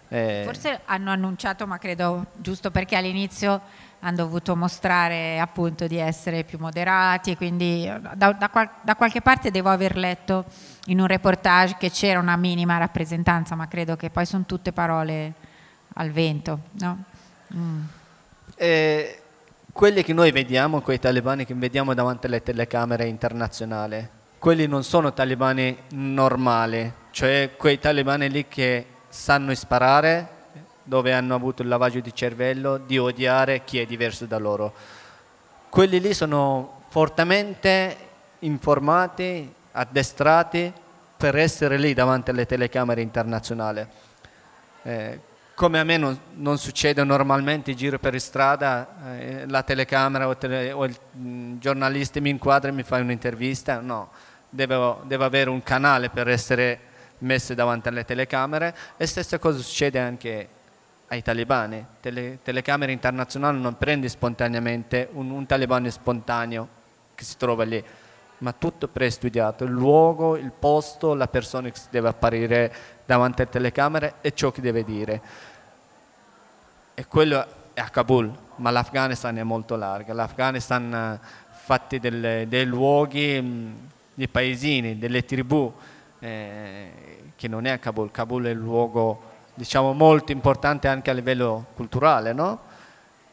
eh. 0.08 0.44
Forse 0.46 0.80
hanno 0.86 1.12
annunciato, 1.12 1.68
ma 1.68 1.78
credo 1.78 2.28
giusto 2.38 2.72
perché 2.72 2.96
all'inizio 2.96 3.60
hanno 4.00 4.16
dovuto 4.16 4.56
mostrare 4.56 5.40
appunto 5.40 5.88
di 5.88 5.98
essere 5.98 6.46
più 6.46 6.58
moderati 6.58 7.32
e 7.32 7.36
quindi 7.36 7.84
da, 7.84 8.32
da, 8.32 8.70
da, 8.82 8.96
qualche 8.96 9.22
parte 9.22 9.52
devo 9.52 9.70
aver 9.70 9.98
letto 9.98 10.46
in 10.86 11.02
un 11.02 11.08
reportage 11.08 11.76
che 11.78 11.90
c'era 11.90 12.20
una 12.20 12.38
minima 12.38 12.78
rappresentanza, 12.78 13.56
ma 13.56 13.68
credo 13.68 13.98
che 13.98 14.10
poi 14.10 14.26
sono 14.26 14.44
tutte 14.46 14.72
parole 14.72 15.34
al 15.96 16.12
vento. 16.12 16.60
No? 16.80 17.04
Mm. 17.56 17.82
Eh, 18.56 19.23
quelli 19.74 20.04
che 20.04 20.14
noi 20.14 20.32
vediamo, 20.32 20.82
quei 20.82 21.00
talebani 21.00 21.46
che 21.46 21.56
vediamo 21.56 21.96
davanti 21.96 22.28
alle 22.28 22.44
telecamere 22.44 23.08
internazionali, 23.08 24.08
quelli 24.38 24.68
non 24.68 24.84
sono 24.84 25.14
talebani 25.14 25.76
normali, 25.90 26.94
cioè 27.10 27.56
quei 27.58 27.80
talebani 27.80 28.30
lì 28.30 28.48
che 28.48 28.86
sanno 29.10 29.54
sparare, 29.56 30.30
dove 30.84 31.12
hanno 31.12 31.34
avuto 31.34 31.64
il 31.64 31.70
lavaggio 31.70 32.02
di 32.02 32.14
cervello, 32.14 32.78
di 32.78 33.00
odiare 33.00 33.64
chi 33.64 33.80
è 33.80 33.86
diverso 33.86 34.26
da 34.26 34.38
loro. 34.38 34.74
Quelli 35.70 36.00
lì 36.00 36.14
sono 36.14 36.84
fortemente 36.90 37.98
informati, 38.40 39.52
addestrati 39.72 40.72
per 41.18 41.36
essere 41.36 41.78
lì 41.78 41.96
davanti 41.96 42.30
alle 42.30 42.46
telecamere 42.46 43.02
internazionali. 43.02 43.88
Eh, 44.84 45.20
come 45.64 45.80
a 45.80 45.86
me 45.86 45.96
non, 45.96 46.20
non, 46.34 46.58
succede 46.58 47.02
normalmente, 47.06 47.74
giro 47.74 47.98
per 47.98 48.20
strada, 48.20 49.18
eh, 49.18 49.46
la 49.48 49.64
telecamera 49.64 50.28
o, 50.28 50.36
tele, 50.36 50.74
o 50.74 50.84
il 50.84 50.94
mh, 51.14 51.60
giornalista 51.60 52.20
mi 52.20 52.32
inquadra 52.32 52.68
e 52.68 52.74
mi 52.74 52.84
fa 52.84 52.98
un'intervista, 52.98 53.80
no, 53.80 54.10
devo, 54.50 55.04
devo, 55.06 55.24
avere 55.24 55.50
un 55.50 55.64
canale 55.64 56.10
per 56.10 56.28
essere 56.28 56.80
messo 57.20 57.54
davanti 57.54 57.88
alle 57.88 58.04
telecamere. 58.04 58.76
E 58.98 59.06
stessa 59.06 59.40
cosa 59.40 59.60
succede 59.60 60.00
anche 60.00 60.50
ai 61.08 61.22
talebani, 61.22 61.86
Tele, 62.02 62.40
telecamere 62.44 62.92
internazionali 62.92 63.62
non 63.62 63.78
prendi 63.78 64.10
spontaneamente 64.10 65.08
un, 65.14 65.32
un 65.32 65.46
talebano 65.46 65.90
spontaneo 65.90 66.68
che 67.16 67.24
si 67.24 67.38
trova 67.38 67.64
lì, 67.64 67.82
ma 68.40 68.52
tutto 68.52 68.90
prestudiato, 68.90 69.64
il 69.64 69.72
luogo, 69.72 70.36
il 70.36 70.52
posto, 70.52 71.14
la 71.14 71.30
persona 71.30 71.70
che 71.70 71.80
deve 71.90 72.10
apparire 72.10 72.74
davanti 73.06 73.44
alle 73.44 73.52
telecamere 73.52 74.16
e 74.20 74.34
ciò 74.34 74.52
che 74.52 74.60
deve 74.60 74.84
dire. 74.84 75.52
E 76.96 77.08
quello 77.08 77.46
è 77.74 77.82
a 77.82 77.90
Kabul, 77.90 78.32
ma 78.58 78.70
l'Afghanistan 78.72 79.38
è 79.38 79.44
molto 79.44 79.76
larga. 79.76 80.14
L'Afghanistan 80.14 80.94
ha 80.94 81.20
fatti 81.50 82.00
delle, 82.00 82.46
dei 82.48 82.66
luoghi, 82.66 83.42
mh, 83.42 83.90
dei 84.14 84.28
paesini, 84.28 84.98
delle 84.98 85.26
tribù, 85.26 85.74
eh, 86.20 86.92
che 87.36 87.48
non 87.48 87.66
è 87.66 87.72
a 87.72 87.80
Kabul. 87.80 88.12
Kabul 88.12 88.46
è 88.46 88.52
un 88.52 88.60
luogo 88.60 89.32
diciamo, 89.54 89.94
molto 89.94 90.32
importante 90.32 90.88
anche 90.88 91.10
a 91.10 91.14
livello 91.14 91.68
culturale, 91.76 92.34
no? 92.34 92.72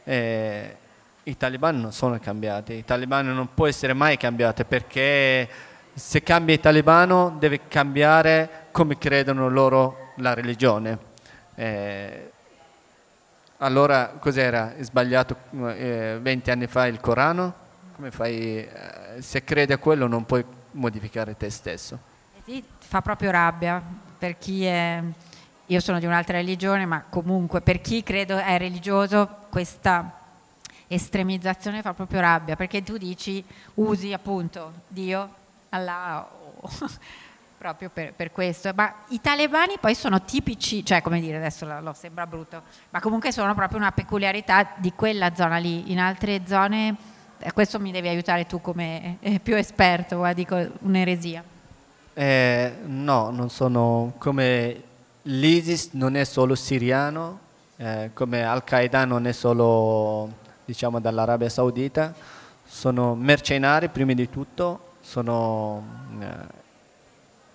eh, 0.03 0.75
i 1.23 1.37
talebani 1.37 1.81
non 1.81 1.91
sono 1.91 2.17
cambiati, 2.19 2.73
i 2.73 2.85
talebani 2.85 3.33
non 3.33 3.53
può 3.53 3.67
essere 3.67 3.93
mai 3.93 4.17
cambiati 4.17 4.65
perché 4.65 5.47
se 5.93 6.23
cambia 6.23 6.55
il 6.55 6.61
talebano 6.61 7.35
deve 7.37 7.67
cambiare 7.67 8.67
come 8.71 8.97
credono 8.97 9.49
loro 9.49 10.13
la 10.17 10.33
religione. 10.33 10.97
Eh, 11.55 12.30
allora 13.61 14.15
cos'era 14.19 14.73
sbagliato 14.79 15.35
eh, 15.75 16.17
20 16.21 16.51
anni 16.51 16.67
fa 16.67 16.87
il 16.87 16.99
Corano? 16.99 17.53
Come 17.95 18.11
fai? 18.11 18.57
Eh, 18.57 19.21
se 19.21 19.43
credi 19.43 19.73
a 19.73 19.77
quello 19.77 20.07
non 20.07 20.25
puoi 20.25 20.43
modificare 20.71 21.35
te 21.37 21.49
stesso. 21.49 21.99
Sì, 22.43 22.63
fa 22.79 23.01
proprio 23.01 23.31
rabbia 23.31 23.81
per 24.17 24.37
chi 24.37 24.65
è... 24.65 25.01
Io 25.67 25.79
sono 25.79 25.99
di 25.99 26.05
un'altra 26.05 26.37
religione, 26.37 26.85
ma 26.85 27.05
comunque 27.07 27.61
per 27.61 27.79
chi 27.79 28.03
credo 28.03 28.37
è 28.37 28.57
religioso 28.57 29.37
questa 29.49 30.17
estremizzazione 30.87 31.81
fa 31.81 31.93
proprio 31.93 32.19
rabbia, 32.19 32.57
perché 32.57 32.83
tu 32.83 32.97
dici, 32.97 33.43
usi 33.75 34.11
appunto 34.11 34.73
Dio, 34.87 35.33
Allah, 35.69 36.29
oh, 36.59 36.69
proprio 37.61 37.91
per, 37.93 38.11
per, 38.15 38.31
questo. 38.31 38.71
Ma 38.73 38.91
i 39.09 39.21
talebani 39.21 39.75
poi 39.79 39.93
sono 39.93 40.23
tipici, 40.23 40.83
cioè 40.83 41.03
come 41.03 41.19
dire, 41.19 41.37
adesso 41.37 41.63
lo, 41.67 41.79
lo 41.79 41.93
sembra 41.93 42.25
brutto, 42.25 42.63
ma 42.89 42.99
comunque 42.99 43.31
sono 43.31 43.53
proprio 43.53 43.77
una 43.77 43.91
peculiarità 43.91 44.71
di 44.77 44.93
quella 44.95 45.35
zona 45.35 45.57
lì. 45.57 45.91
In 45.91 45.99
altre 45.99 46.41
zone, 46.47 46.95
eh, 47.37 47.51
questo 47.51 47.79
mi 47.79 47.91
devi 47.91 48.07
aiutare 48.07 48.47
tu 48.47 48.61
come 48.61 49.17
eh, 49.19 49.39
più 49.39 49.55
esperto, 49.55 50.25
eh, 50.25 50.33
dico 50.33 50.57
un'eresia. 50.79 51.43
Eh, 52.13 52.73
no, 52.83 53.29
non 53.29 53.51
sono 53.51 54.13
come 54.17 54.81
l'ISIS 55.23 55.89
non 55.91 56.15
è 56.15 56.23
solo 56.23 56.55
siriano, 56.55 57.39
eh, 57.77 58.09
come 58.13 58.43
Al-Qaeda 58.43 59.05
non 59.05 59.27
è 59.27 59.31
solo 59.33 60.33
diciamo, 60.65 60.99
dall'Arabia 60.99 61.49
Saudita, 61.49 62.11
sono 62.65 63.13
mercenari 63.13 63.89
prima 63.89 64.13
di 64.13 64.27
tutto, 64.31 64.95
sono 64.99 65.83
eh, 66.19 66.59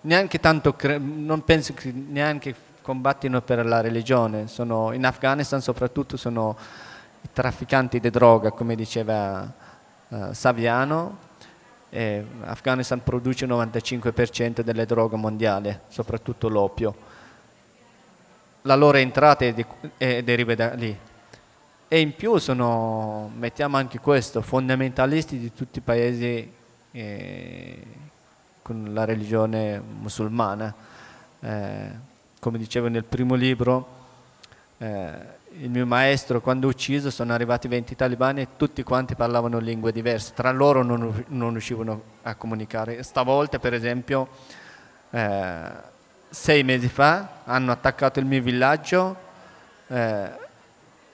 neanche 0.03 0.39
tanto, 0.41 0.75
non 0.99 1.43
penso 1.45 1.75
che 1.75 1.93
neanche 1.93 2.55
combattino 2.83 3.43
per 3.43 3.67
la 3.67 3.81
religione, 3.81 4.47
sono, 4.47 4.93
in 4.93 5.05
Afghanistan 5.05 5.61
soprattutto 5.61 6.17
sono 6.17 6.57
i 7.23 7.29
trafficanti 7.33 7.99
di 7.99 8.11
droga, 8.11 8.53
come 8.53 8.77
diceva 8.77 9.53
uh, 10.09 10.33
Saviano, 10.33 11.25
e 11.91 12.25
Afghanistan 12.43 13.03
produce 13.03 13.45
il 13.45 13.51
95% 13.51 14.61
delle 14.61 14.87
droghe 14.87 15.17
mondiali, 15.17 15.77
soprattutto 15.89 16.49
l'oppio. 16.49 16.95
La 18.63 18.75
loro 18.75 18.99
entrata 18.99 19.45
è, 19.45 19.53
di, 19.53 19.65
è, 19.97 20.23
deriva 20.23 20.55
da 20.55 20.75
lì. 20.75 20.97
E 21.89 22.01
in 22.01 22.15
più 22.15 22.37
sono, 22.39 23.31
mettiamo 23.37 23.77
anche 23.77 23.99
questo, 23.99 24.43
fondamentalisti 24.43 25.39
di 25.39 25.53
tutti 25.53 25.79
i 25.79 25.83
paesi 25.83 26.53
eh, 26.91 27.83
con 28.67 28.93
la 28.93 29.05
religione 29.05 29.81
musulmana. 29.81 30.75
Eh, 31.39 31.91
come 32.41 32.59
dicevo 32.59 32.89
nel 32.89 33.05
primo 33.05 33.37
libro, 33.37 33.87
eh, 34.79 35.35
il 35.61 35.71
mio 35.71 35.87
maestro 35.87 36.41
quando 36.41 36.67
ucciso 36.67 37.13
sono 37.13 37.33
arrivati 37.33 37.69
20 37.69 37.95
talibani 37.95 38.41
e 38.41 38.49
tutti 38.57 38.83
quanti 38.83 39.15
parlavano 39.15 39.61
lingue 39.61 39.93
diverse, 39.93 40.33
tra 40.35 40.51
loro 40.51 40.83
non, 40.83 41.25
non 41.29 41.53
riuscivano 41.53 42.03
a 42.23 42.35
comunicare. 42.35 43.05
Stavolta 43.05 43.61
per 43.61 43.73
esempio, 43.73 44.27
eh, 45.11 45.71
sei 46.29 46.65
mesi 46.65 46.89
fa 46.89 47.43
hanno 47.45 47.71
attaccato 47.71 48.19
il 48.19 48.27
mio 48.27 48.43
villaggio 48.43 49.17
eh, 49.87 50.31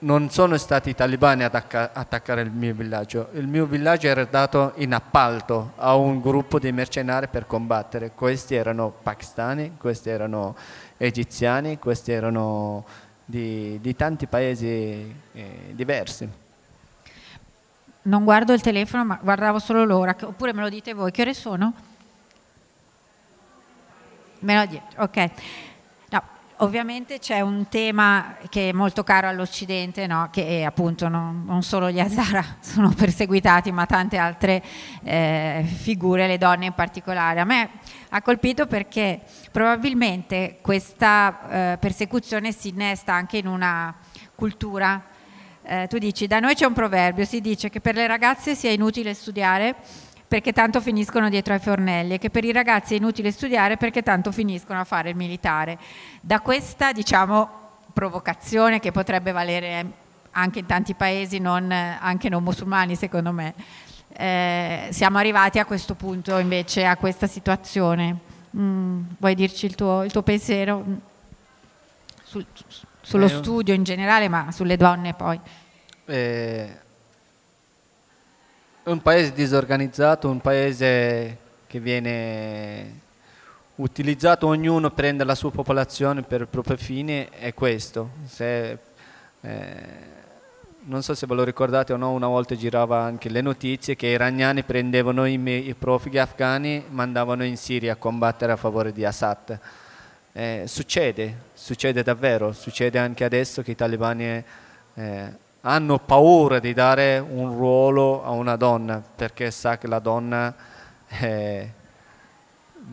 non 0.03 0.29
sono 0.29 0.57
stati 0.57 0.89
i 0.89 0.95
talibani 0.95 1.43
ad 1.43 1.55
attaccare 1.55 2.41
il 2.41 2.51
mio 2.51 2.73
villaggio, 2.73 3.29
il 3.33 3.47
mio 3.47 3.65
villaggio 3.65 4.07
era 4.07 4.25
dato 4.25 4.73
in 4.75 4.93
appalto 4.93 5.73
a 5.77 5.95
un 5.95 6.19
gruppo 6.19 6.59
di 6.59 6.71
mercenari 6.71 7.27
per 7.27 7.47
combattere, 7.47 8.11
questi 8.11 8.55
erano 8.55 8.93
pakistani, 9.01 9.75
questi 9.77 10.09
erano 10.09 10.55
egiziani, 10.97 11.79
questi 11.79 12.11
erano 12.11 12.85
di, 13.23 13.79
di 13.81 13.95
tanti 13.95 14.27
paesi 14.27 14.65
eh, 15.31 15.71
diversi. 15.71 16.29
Non 18.05 18.25
guardo 18.25 18.51
il 18.51 18.61
telefono, 18.61 19.05
ma 19.05 19.19
guardavo 19.21 19.59
solo 19.59 19.85
l'ora, 19.85 20.15
oppure 20.21 20.53
me 20.53 20.61
lo 20.61 20.69
dite 20.69 20.93
voi, 20.93 21.11
che 21.11 21.21
ore 21.21 21.33
sono? 21.33 21.73
Me 24.39 24.57
lo 24.57 24.65
dite, 24.65 24.83
ok. 24.97 25.31
Ovviamente 26.57 27.17
c'è 27.17 27.41
un 27.41 27.67
tema 27.67 28.35
che 28.47 28.69
è 28.69 28.71
molto 28.73 29.03
caro 29.03 29.27
all'Occidente, 29.27 30.05
no? 30.05 30.29
che 30.31 30.63
appunto 30.63 31.07
non, 31.07 31.43
non, 31.45 31.63
solo 31.63 31.89
gli 31.89 31.99
Hazara 31.99 32.43
sono 32.61 32.89
perseguitati, 32.89 33.71
ma 33.71 33.87
tante 33.87 34.17
altre 34.17 34.63
eh, 35.03 35.65
figure, 35.65 36.27
le 36.27 36.37
donne 36.37 36.67
in 36.67 36.73
particolare. 36.73 37.39
A 37.39 37.43
me 37.43 37.69
ha 38.09 38.21
colpito 38.21 38.67
perché 38.67 39.21
probabilmente 39.51 40.59
questa 40.61 41.73
eh, 41.73 41.77
persecuzione 41.79 42.51
si 42.51 42.67
innesta 42.67 43.13
anche 43.13 43.37
in 43.37 43.47
una 43.47 43.95
cultura. 44.35 45.03
Eh, 45.63 45.87
tu 45.87 45.97
dici, 45.97 46.27
da 46.27 46.39
noi 46.39 46.53
c'è 46.53 46.65
un 46.65 46.73
proverbio, 46.73 47.25
si 47.25 47.41
dice 47.41 47.69
che 47.69 47.81
per 47.81 47.95
le 47.95 48.05
ragazze 48.05 48.53
sia 48.53 48.69
inutile 48.69 49.15
studiare 49.15 49.75
perché 50.33 50.51
tanto 50.51 50.81
finiscono 50.81 51.29
dietro 51.29 51.53
ai 51.53 51.59
fornelli 51.59 52.15
e 52.15 52.17
che 52.17 52.31
per 52.31 52.43
i 52.43 52.51
ragazzi 52.51 52.95
è 52.95 52.97
inutile 52.97 53.29
studiare 53.29 53.77
perché 53.77 54.01
tanto 54.01 54.31
finiscono 54.31 54.79
a 54.79 54.83
fare 54.83 55.11
il 55.11 55.15
militare. 55.15 55.77
Da 56.21 56.39
questa, 56.39 56.91
diciamo, 56.91 57.47
provocazione 57.93 58.79
che 58.79 58.91
potrebbe 58.91 59.31
valere 59.31 59.85
anche 60.31 60.57
in 60.57 60.65
tanti 60.65 60.95
paesi, 60.95 61.37
non, 61.37 61.71
anche 61.71 62.29
non 62.29 62.41
musulmani 62.41 62.95
secondo 62.95 63.31
me, 63.31 63.53
eh, 64.07 64.87
siamo 64.89 65.19
arrivati 65.19 65.59
a 65.59 65.65
questo 65.65 65.93
punto 65.93 66.39
invece, 66.39 66.83
a 66.83 66.97
questa 66.97 67.27
situazione. 67.27 68.17
Mm, 68.57 69.03
vuoi 69.19 69.35
dirci 69.35 69.67
il 69.67 69.75
tuo, 69.75 70.01
il 70.03 70.11
tuo 70.11 70.23
pensiero 70.23 70.83
sul, 72.23 72.43
sullo 73.01 73.25
eh, 73.25 73.29
studio 73.29 73.75
in 73.75 73.83
generale, 73.83 74.29
ma 74.29 74.51
sulle 74.51 74.77
donne 74.77 75.13
poi? 75.13 75.39
Eh, 76.05 76.82
un 78.85 79.01
paese 79.01 79.31
disorganizzato, 79.31 80.29
un 80.29 80.41
paese 80.41 81.37
che 81.67 81.79
viene 81.79 82.99
utilizzato, 83.75 84.47
ognuno 84.47 84.91
prende 84.91 85.23
la 85.23 85.35
sua 85.35 85.51
popolazione 85.51 86.21
per 86.21 86.41
i 86.41 86.45
propri 86.45 86.75
fini, 86.75 87.25
è 87.29 87.53
questo. 87.53 88.09
Se, 88.25 88.77
eh, 89.39 89.75
non 90.81 91.01
so 91.01 91.15
se 91.15 91.25
ve 91.25 91.33
lo 91.33 91.43
ricordate 91.45 91.93
o 91.93 91.97
no, 91.97 92.11
una 92.11 92.27
volta 92.27 92.55
girava 92.55 93.01
anche 93.01 93.29
le 93.29 93.39
notizie 93.39 93.95
che 93.95 94.07
i 94.07 94.11
iraniani 94.11 94.63
prendevano 94.63 95.25
i, 95.25 95.39
i 95.67 95.75
profughi 95.75 96.17
afghani, 96.17 96.83
mandavano 96.89 97.45
in 97.45 97.55
Siria 97.55 97.93
a 97.93 97.95
combattere 97.95 98.51
a 98.51 98.57
favore 98.57 98.91
di 98.91 99.05
Assad. 99.05 99.59
Eh, 100.33 100.63
succede, 100.65 101.37
succede 101.53 102.03
davvero, 102.03 102.51
succede 102.51 102.99
anche 102.99 103.23
adesso 103.23 103.61
che 103.61 103.71
i 103.71 103.75
talebani 103.75 104.43
eh, 104.95 105.41
hanno 105.65 105.99
paura 105.99 106.59
di 106.59 106.73
dare 106.73 107.19
un 107.19 107.55
ruolo 107.55 108.23
a 108.23 108.31
una 108.31 108.57
donna 108.57 109.01
perché 109.15 109.49
sa 109.49 109.77
che 109.77 109.87
la 109.87 109.99
donna 109.99 110.53
eh, 111.07 111.73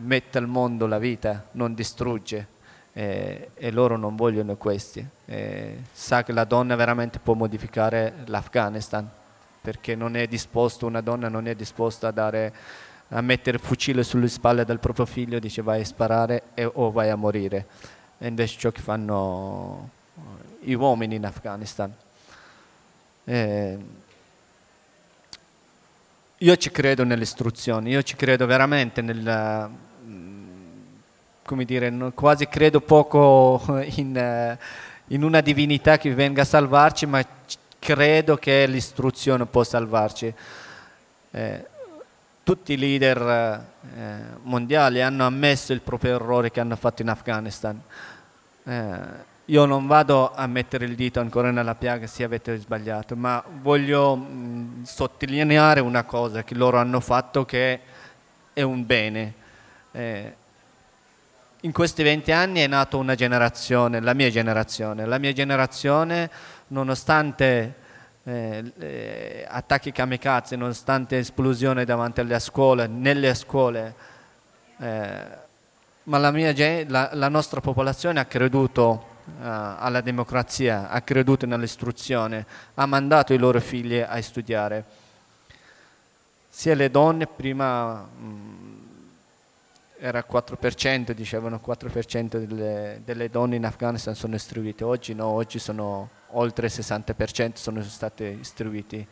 mette 0.03 0.37
al 0.37 0.47
mondo 0.47 0.87
la 0.87 0.97
vita, 0.97 1.47
non 1.51 1.73
distrugge 1.73 2.47
eh, 2.93 3.51
e 3.53 3.71
loro 3.71 3.97
non 3.97 4.15
vogliono 4.15 4.55
questi. 4.55 5.05
Eh, 5.25 5.81
sa 5.91 6.23
che 6.23 6.31
la 6.31 6.45
donna 6.45 6.75
veramente 6.75 7.19
può 7.19 7.33
modificare 7.33 8.13
l'Afghanistan 8.25 9.09
perché 9.59 9.95
non 9.95 10.15
è 10.15 10.25
disposto, 10.27 10.85
una 10.85 11.01
donna 11.01 11.27
non 11.27 11.47
è 11.47 11.55
disposta 11.55 12.07
a, 12.07 12.11
dare, 12.11 12.53
a 13.09 13.21
mettere 13.21 13.57
il 13.57 13.63
fucile 13.63 14.03
sulle 14.03 14.29
spalle 14.29 14.63
del 14.63 14.79
proprio 14.79 15.05
figlio 15.05 15.39
dice 15.39 15.61
vai 15.61 15.81
a 15.81 15.85
sparare 15.85 16.43
e, 16.53 16.63
o 16.63 16.89
vai 16.89 17.09
a 17.09 17.15
morire. 17.15 17.67
E 18.17 18.27
invece 18.27 18.57
ciò 18.57 18.71
che 18.71 18.81
fanno 18.81 19.89
gli 20.61 20.73
uomini 20.73 21.15
in 21.15 21.25
Afghanistan. 21.25 21.93
Eh, 23.23 23.77
io 26.37 26.57
ci 26.57 26.71
credo 26.71 27.03
nelle 27.03 27.23
istruzioni, 27.23 27.91
io 27.91 28.01
ci 28.01 28.15
credo 28.15 28.47
veramente 28.47 29.01
nel, 29.01 29.69
come 31.43 31.65
dire, 31.65 31.93
quasi 32.15 32.47
credo 32.47 32.81
poco 32.81 33.61
in, 33.95 34.57
in, 35.07 35.23
una 35.23 35.41
divinità 35.41 35.97
che 35.97 36.13
venga 36.15 36.41
a 36.41 36.45
salvarci, 36.45 37.05
ma 37.05 37.23
credo 37.77 38.37
che 38.37 38.65
l'istruzione 38.65 39.45
può 39.45 39.63
salvarci. 39.63 40.33
Eh, 41.31 41.65
tutti 42.43 42.73
i 42.73 42.77
leader 42.77 43.65
eh, 43.95 44.15
mondiali 44.41 45.01
hanno 45.01 45.25
ammesso 45.25 45.73
il 45.73 45.81
proprio 45.81 46.15
errore 46.15 46.49
che 46.49 46.59
hanno 46.59 46.75
fatto 46.75 47.03
in 47.03 47.09
Afghanistan. 47.09 47.79
Eh, 48.63 49.29
io 49.51 49.65
non 49.65 49.85
vado 49.85 50.31
a 50.33 50.47
mettere 50.47 50.85
il 50.85 50.95
dito 50.95 51.19
ancora 51.19 51.51
nella 51.51 51.75
piaga 51.75 52.07
se 52.07 52.23
avete 52.23 52.55
sbagliato, 52.55 53.17
ma 53.17 53.43
voglio 53.61 54.15
mh, 54.15 54.83
sottolineare 54.83 55.81
una 55.81 56.05
cosa 56.05 56.45
che 56.45 56.55
loro 56.55 56.77
hanno 56.77 57.01
fatto 57.01 57.43
che 57.43 57.81
è 58.53 58.61
un 58.61 58.85
bene. 58.85 59.33
Eh, 59.91 60.35
in 61.59 61.73
questi 61.73 62.01
20 62.01 62.31
anni 62.31 62.61
è 62.61 62.67
nata 62.67 62.95
una 62.95 63.13
generazione, 63.13 63.99
la 63.99 64.13
mia 64.13 64.29
generazione. 64.29 65.05
La 65.05 65.17
mia 65.17 65.33
generazione, 65.33 66.31
nonostante 66.67 67.75
eh, 68.23 69.45
attacchi 69.49 69.91
kamikaze, 69.91 70.55
nonostante 70.55 71.17
esplosione 71.17 71.83
davanti 71.83 72.21
alle 72.21 72.39
scuole, 72.39 72.87
nelle 72.87 73.33
scuole, 73.33 73.95
eh, 74.79 75.39
ma 76.03 76.17
la, 76.17 76.31
mia, 76.31 76.53
la, 76.87 77.09
la, 77.11 77.27
nostra 77.27 77.59
popolazione 77.59 78.21
ha 78.21 78.25
creduto 78.25 79.10
alla 79.39 80.01
democrazia, 80.01 80.89
ha 80.89 81.01
creduto 81.01 81.45
nell'istruzione, 81.45 82.45
ha 82.75 82.85
mandato 82.85 83.33
i 83.33 83.37
loro 83.37 83.59
figli 83.59 83.99
a 83.99 84.21
studiare. 84.21 84.85
Sia 86.49 86.75
le 86.75 86.89
donne 86.89 87.27
prima... 87.27 88.01
Mh, 88.01 88.89
era 90.03 90.25
4%, 90.27 91.11
dicevano 91.11 91.61
4% 91.63 92.43
delle, 92.43 93.01
delle, 93.05 93.29
donne 93.29 93.55
in 93.55 93.65
Afghanistan 93.65 94.15
sono 94.15 94.33
istruite, 94.33 94.83
oggi 94.83 95.13
no, 95.13 95.27
oggi 95.27 95.59
sono 95.59 96.09
oltre 96.31 96.65
il 96.65 96.73
60% 96.75 97.51
sono 97.53 97.83
state 97.83 98.25
istruite. 98.25 99.05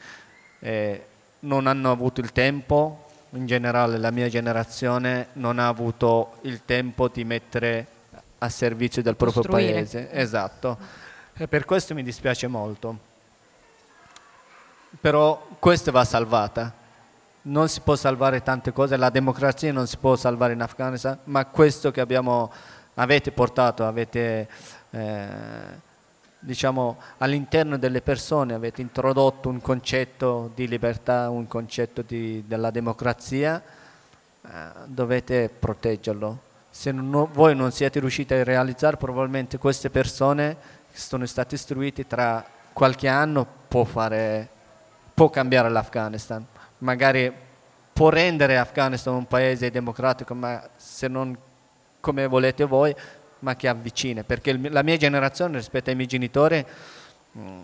Eh, 0.57 1.05
non 1.41 1.67
hanno 1.67 1.91
avuto 1.91 2.21
il 2.21 2.31
tempo, 2.31 3.05
in 3.31 3.45
generale 3.45 3.99
la 3.99 4.09
mia 4.09 4.27
generazione 4.29 5.27
non 5.33 5.59
ha 5.59 5.67
avuto 5.67 6.37
il 6.41 6.65
tempo 6.65 7.07
di 7.07 7.23
mettere 7.23 7.87
a 8.39 8.49
servizio 8.49 9.01
del 9.01 9.15
proprio 9.15 9.41
Costruire. 9.41 9.73
paese. 9.73 10.11
Esatto, 10.11 10.77
e 11.35 11.47
per 11.47 11.65
questo 11.65 11.93
mi 11.93 12.03
dispiace 12.03 12.47
molto. 12.47 13.07
Però 14.99 15.47
questa 15.59 15.91
va 15.91 16.03
salvata 16.03 16.73
non 17.41 17.69
si 17.69 17.81
può 17.81 17.95
salvare 17.95 18.41
tante 18.41 18.73
cose, 18.73 18.97
la 18.97 19.09
democrazia 19.09 19.71
non 19.71 19.87
si 19.87 19.97
può 19.97 20.15
salvare 20.15 20.53
in 20.53 20.61
Afghanistan, 20.61 21.17
ma 21.25 21.45
questo 21.45 21.91
che 21.91 22.01
abbiamo, 22.01 22.51
avete 22.95 23.31
portato, 23.31 23.85
avete, 23.85 24.47
eh, 24.89 25.27
diciamo, 26.39 26.97
all'interno 27.19 27.77
delle 27.77 28.01
persone, 28.01 28.53
avete 28.53 28.81
introdotto 28.81 29.49
un 29.49 29.61
concetto 29.61 30.51
di 30.53 30.67
libertà, 30.67 31.29
un 31.29 31.47
concetto 31.47 32.01
di, 32.01 32.43
della 32.45 32.71
democrazia, 32.71 33.61
eh, 34.41 34.49
dovete 34.85 35.49
proteggerlo. 35.49 36.47
Se 36.79 36.93
non, 36.93 37.27
voi 37.33 37.57
non 37.57 37.73
siete 37.73 37.99
riusciti 37.99 38.33
a 38.33 38.41
realizzare, 38.41 38.95
probabilmente 38.95 39.57
queste 39.57 39.89
persone 39.89 40.55
che 40.89 40.97
sono 40.97 41.25
state 41.25 41.55
istruite 41.55 42.07
tra 42.07 42.41
qualche 42.71 43.09
anno 43.09 43.45
può, 43.67 43.83
fare, 43.83 44.47
può 45.13 45.29
cambiare 45.29 45.67
l'Afghanistan. 45.67 46.47
Magari 46.77 47.33
può 47.91 48.07
rendere 48.07 48.57
Afghanistan 48.57 49.13
un 49.13 49.27
paese 49.27 49.69
democratico, 49.71 50.33
ma 50.33 50.69
se 50.77 51.09
non 51.09 51.37
come 51.99 52.27
volete 52.27 52.63
voi, 52.63 52.95
ma 53.39 53.57
che 53.57 53.67
avvicina, 53.67 54.23
perché 54.23 54.57
la 54.69 54.81
mia 54.81 54.95
generazione 54.95 55.57
rispetto 55.57 55.89
ai 55.89 55.97
miei 55.97 56.07
genitori 56.07 56.65
mh, 57.33 57.41
mm, 57.41 57.61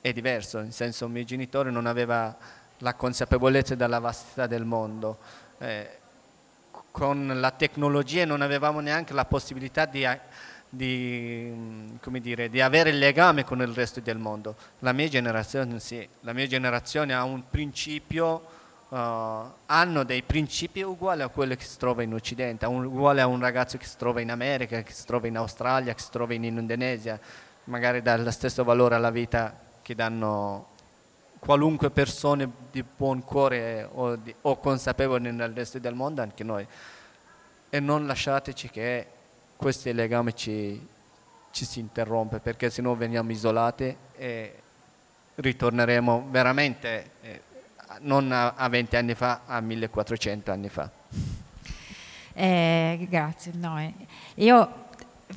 è 0.00 0.12
diverso, 0.12 0.58
nel 0.58 0.72
senso 0.72 1.06
i 1.06 1.10
miei 1.10 1.24
genitori 1.24 1.70
non 1.70 1.86
aveva 1.86 2.36
la 2.78 2.94
consapevolezza 2.94 3.76
della 3.76 4.00
vastità 4.00 4.48
del 4.48 4.64
mondo. 4.64 5.18
Eh, 5.58 5.98
con 6.90 7.40
la 7.40 7.50
tecnologia 7.50 8.24
non 8.24 8.42
avevamo 8.42 8.80
neanche 8.80 9.12
la 9.12 9.24
possibilità 9.24 9.86
di, 9.86 10.06
di, 10.68 11.52
dire, 12.20 12.48
di, 12.48 12.60
avere 12.60 12.90
il 12.90 12.98
legame 12.98 13.44
con 13.44 13.60
il 13.60 13.68
resto 13.68 14.00
del 14.00 14.18
mondo. 14.18 14.56
La 14.80 14.92
mia 14.92 15.08
generazione 15.08 15.78
sì, 15.80 16.06
la 16.20 16.32
mia 16.32 16.46
generazione 16.46 17.14
ha 17.14 17.24
un 17.24 17.44
principio 17.48 18.58
Uh, 18.90 19.48
hanno 19.66 20.02
dei 20.02 20.24
principi 20.24 20.82
uguali 20.82 21.22
a 21.22 21.28
quelli 21.28 21.54
che 21.54 21.62
si 21.62 21.78
trova 21.78 22.02
in 22.02 22.12
Occidente, 22.12 22.66
uguali 22.66 23.20
a 23.20 23.28
un 23.28 23.38
ragazzo 23.38 23.78
che 23.78 23.84
si 23.84 23.96
trova 23.96 24.20
in 24.20 24.32
America, 24.32 24.82
che 24.82 24.90
si 24.90 25.06
trova 25.06 25.28
in 25.28 25.36
Australia, 25.36 25.94
che 25.94 26.02
si 26.02 26.10
trova 26.10 26.34
in 26.34 26.42
Indonesia, 26.42 27.20
magari 27.66 28.02
dà 28.02 28.16
lo 28.16 28.32
stesso 28.32 28.64
valore 28.64 28.96
alla 28.96 29.12
vita 29.12 29.56
che 29.80 29.94
danno 29.94 30.70
qualunque 31.40 31.90
persona 31.90 32.48
di 32.70 32.84
buon 32.84 33.24
cuore 33.24 33.88
o, 33.92 34.14
di, 34.14 34.32
o 34.42 34.58
consapevole 34.58 35.32
nel 35.32 35.52
resto 35.52 35.78
del 35.78 35.94
mondo, 35.94 36.22
anche 36.22 36.44
noi. 36.44 36.64
E 37.68 37.80
non 37.80 38.06
lasciateci 38.06 38.68
che 38.68 39.06
questo 39.56 39.90
legame 39.92 40.34
ci, 40.34 40.86
ci 41.50 41.64
si 41.64 41.80
interrompe 41.80 42.38
perché 42.38 42.70
se 42.70 42.82
no 42.82 42.94
veniamo 42.94 43.32
isolati 43.32 43.96
e 44.16 44.54
ritorneremo 45.34 46.26
veramente 46.30 47.10
eh, 47.22 47.42
non 48.00 48.30
a, 48.30 48.54
a 48.54 48.68
20 48.68 48.96
anni 48.96 49.14
fa, 49.14 49.42
a 49.46 49.60
1400 49.60 50.52
anni 50.52 50.68
fa. 50.68 50.90
Eh, 52.32 53.06
grazie. 53.08 53.52
No, 53.54 53.78
eh. 53.78 53.92
Io 54.36 54.88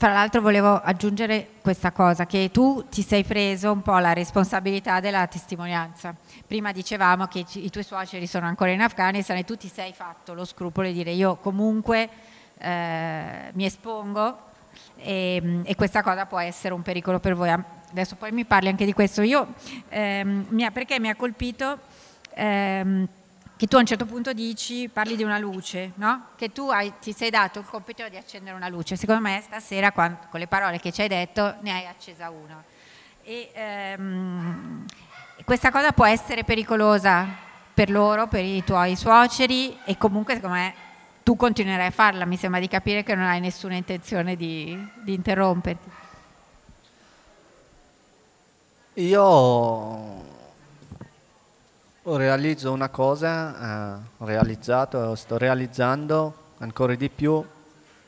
fra 0.04 0.12
l'altro 0.12 0.42
volevo 0.42 0.82
aggiungere 0.82 1.48
questa 1.62 1.94
cosa, 1.94 2.26
che 2.26 2.50
tu 2.52 2.88
ti 2.90 3.02
sei 3.02 3.24
preso 3.24 3.72
un 3.72 3.82
po' 3.82 3.98
la 4.00 4.12
responsabilità 4.12 5.00
della 5.00 5.26
testimonianza. 5.28 6.14
Prima 6.46 6.74
dicevamo 6.74 7.28
che 7.28 7.46
i 7.54 7.70
tuoi 7.70 7.86
suoceri 7.86 8.28
sono 8.28 8.46
ancora 8.46 8.72
in 8.72 8.82
Afghanistan 8.82 9.38
e 9.38 9.46
tu 9.46 9.56
ti 9.56 9.70
sei 9.70 9.94
fatto 9.94 10.34
lo 10.34 10.44
scrupolo 10.44 10.88
di 10.88 10.94
dire 10.94 11.12
io 11.12 11.38
comunque 11.38 12.10
eh, 12.58 13.52
mi 13.54 13.64
espongo 13.64 14.40
e, 14.98 15.62
e, 15.64 15.76
questa 15.76 16.04
cosa 16.04 16.26
può 16.26 16.40
essere 16.40 16.74
un 16.74 16.82
pericolo 16.82 17.22
per 17.22 17.34
voi. 17.34 17.52
Adesso 17.52 18.18
poi 18.18 18.34
mi 18.34 18.44
parli 18.44 18.68
anche 18.68 18.84
di 18.84 18.92
questo. 18.92 19.22
Io, 19.22 19.54
ehm, 19.88 20.48
mi 20.50 20.66
ha, 20.66 20.72
perché 20.72 21.00
mi 21.00 21.08
ha 21.08 21.16
colpito 21.16 21.80
ehm, 22.34 23.08
che 23.56 23.68
tu 23.68 23.76
a 23.76 23.80
un 23.80 23.86
certo 23.86 24.06
punto 24.06 24.34
dici, 24.34 24.90
parli 24.90 25.16
di 25.16 25.24
una 25.24 25.38
luce, 25.38 25.92
no? 25.96 26.28
che 26.36 26.52
tu 26.52 26.70
hai, 26.70 26.94
ti 27.00 27.14
sei 27.14 27.30
dato 27.30 27.60
il 27.60 27.66
compito 27.66 28.08
di 28.10 28.18
accendere 28.18 28.56
una 28.56 28.68
luce. 28.68 28.96
Secondo 28.96 29.22
me 29.22 29.42
stasera 29.44 29.92
con 29.92 30.18
le 30.32 30.48
parole 30.48 30.80
che 30.80 30.92
ci 30.92 31.02
hai 31.02 31.08
detto 31.08 31.56
ne 31.62 31.72
hai 31.72 31.86
accesa 31.86 32.30
una. 32.30 32.64
E, 33.24 33.52
ehm, 33.54 34.86
questa 35.46 35.72
cosa 35.72 35.92
può 35.92 36.06
essere 36.06 36.44
pericolosa 36.44 37.28
per 37.74 37.90
loro, 37.90 38.28
per 38.28 38.44
i 38.44 38.64
tuoi 38.64 38.96
suoceri 38.96 39.78
e 39.86 39.98
comunque 39.98 40.36
secondo 40.36 40.56
me 40.56 40.74
tu 41.24 41.36
continuerai 41.36 41.88
a 41.88 41.92
farla, 41.92 42.26
mi 42.26 42.36
sembra 42.36 42.60
di 42.60 42.68
capire 42.68 43.04
che 43.04 43.16
non 43.16 43.26
hai 43.26 43.40
nessuna 43.40 43.76
intenzione 43.76 44.36
di, 44.36 44.78
di 45.04 45.14
interromperti. 45.14 45.90
Io 48.96 50.33
realizzo 52.18 52.74
una 52.74 52.90
cosa, 52.90 53.96
eh, 53.96 54.00
ho 54.18 54.26
realizzato, 54.26 55.16
sto 55.16 55.38
realizzando 55.38 56.34
ancora 56.58 56.96
di 56.96 57.10
più. 57.10 57.42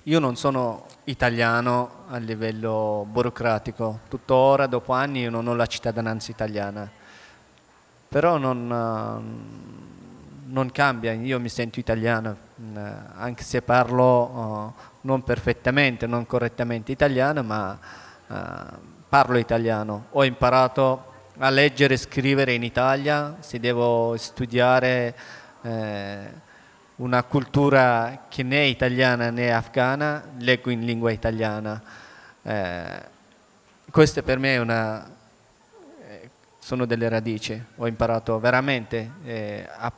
Io 0.03 0.19
non 0.19 0.35
sono 0.35 0.85
italiano 1.05 2.03
a 2.09 2.17
livello 2.17 3.07
burocratico, 3.09 4.01
tuttora 4.09 4.67
dopo 4.67 4.91
anni 4.91 5.21
io 5.21 5.29
non 5.29 5.47
ho 5.47 5.55
la 5.55 5.65
cittadinanza 5.65 6.29
italiana, 6.29 6.91
però 8.07 8.37
non, 8.37 8.67
non 10.45 10.71
cambia, 10.71 11.13
io 11.13 11.39
mi 11.39 11.49
sento 11.49 11.79
italiano, 11.79 12.35
anche 13.15 13.43
se 13.43 13.61
parlo 13.63 14.73
non 15.01 15.23
perfettamente, 15.23 16.05
non 16.05 16.27
correttamente 16.27 16.91
italiano, 16.91 17.41
ma 17.41 17.79
parlo 19.09 19.37
italiano. 19.37 20.07
Ho 20.11 20.23
imparato 20.23 21.13
a 21.37 21.49
leggere 21.49 21.95
e 21.95 21.97
scrivere 21.97 22.53
in 22.53 22.63
Italia, 22.63 23.37
se 23.39 23.59
devo 23.59 24.15
studiare 24.17 25.15
eh, 25.61 26.43
una 26.97 27.23
cultura 27.23 28.25
che 28.29 28.43
né 28.43 28.57
è 28.57 28.65
italiana 28.65 29.29
né 29.29 29.53
afghana, 29.53 30.23
leggo 30.37 30.69
in 30.69 30.85
lingua 30.85 31.11
italiana. 31.11 31.81
Eh, 32.41 33.13
queste 33.91 34.23
per 34.23 34.39
me 34.39 34.57
una, 34.57 35.05
eh, 36.07 36.29
sono 36.59 36.85
delle 36.85 37.09
radici, 37.09 37.61
ho 37.75 37.87
imparato 37.87 38.39
veramente 38.39 39.11
eh, 39.25 39.67
a, 39.77 39.91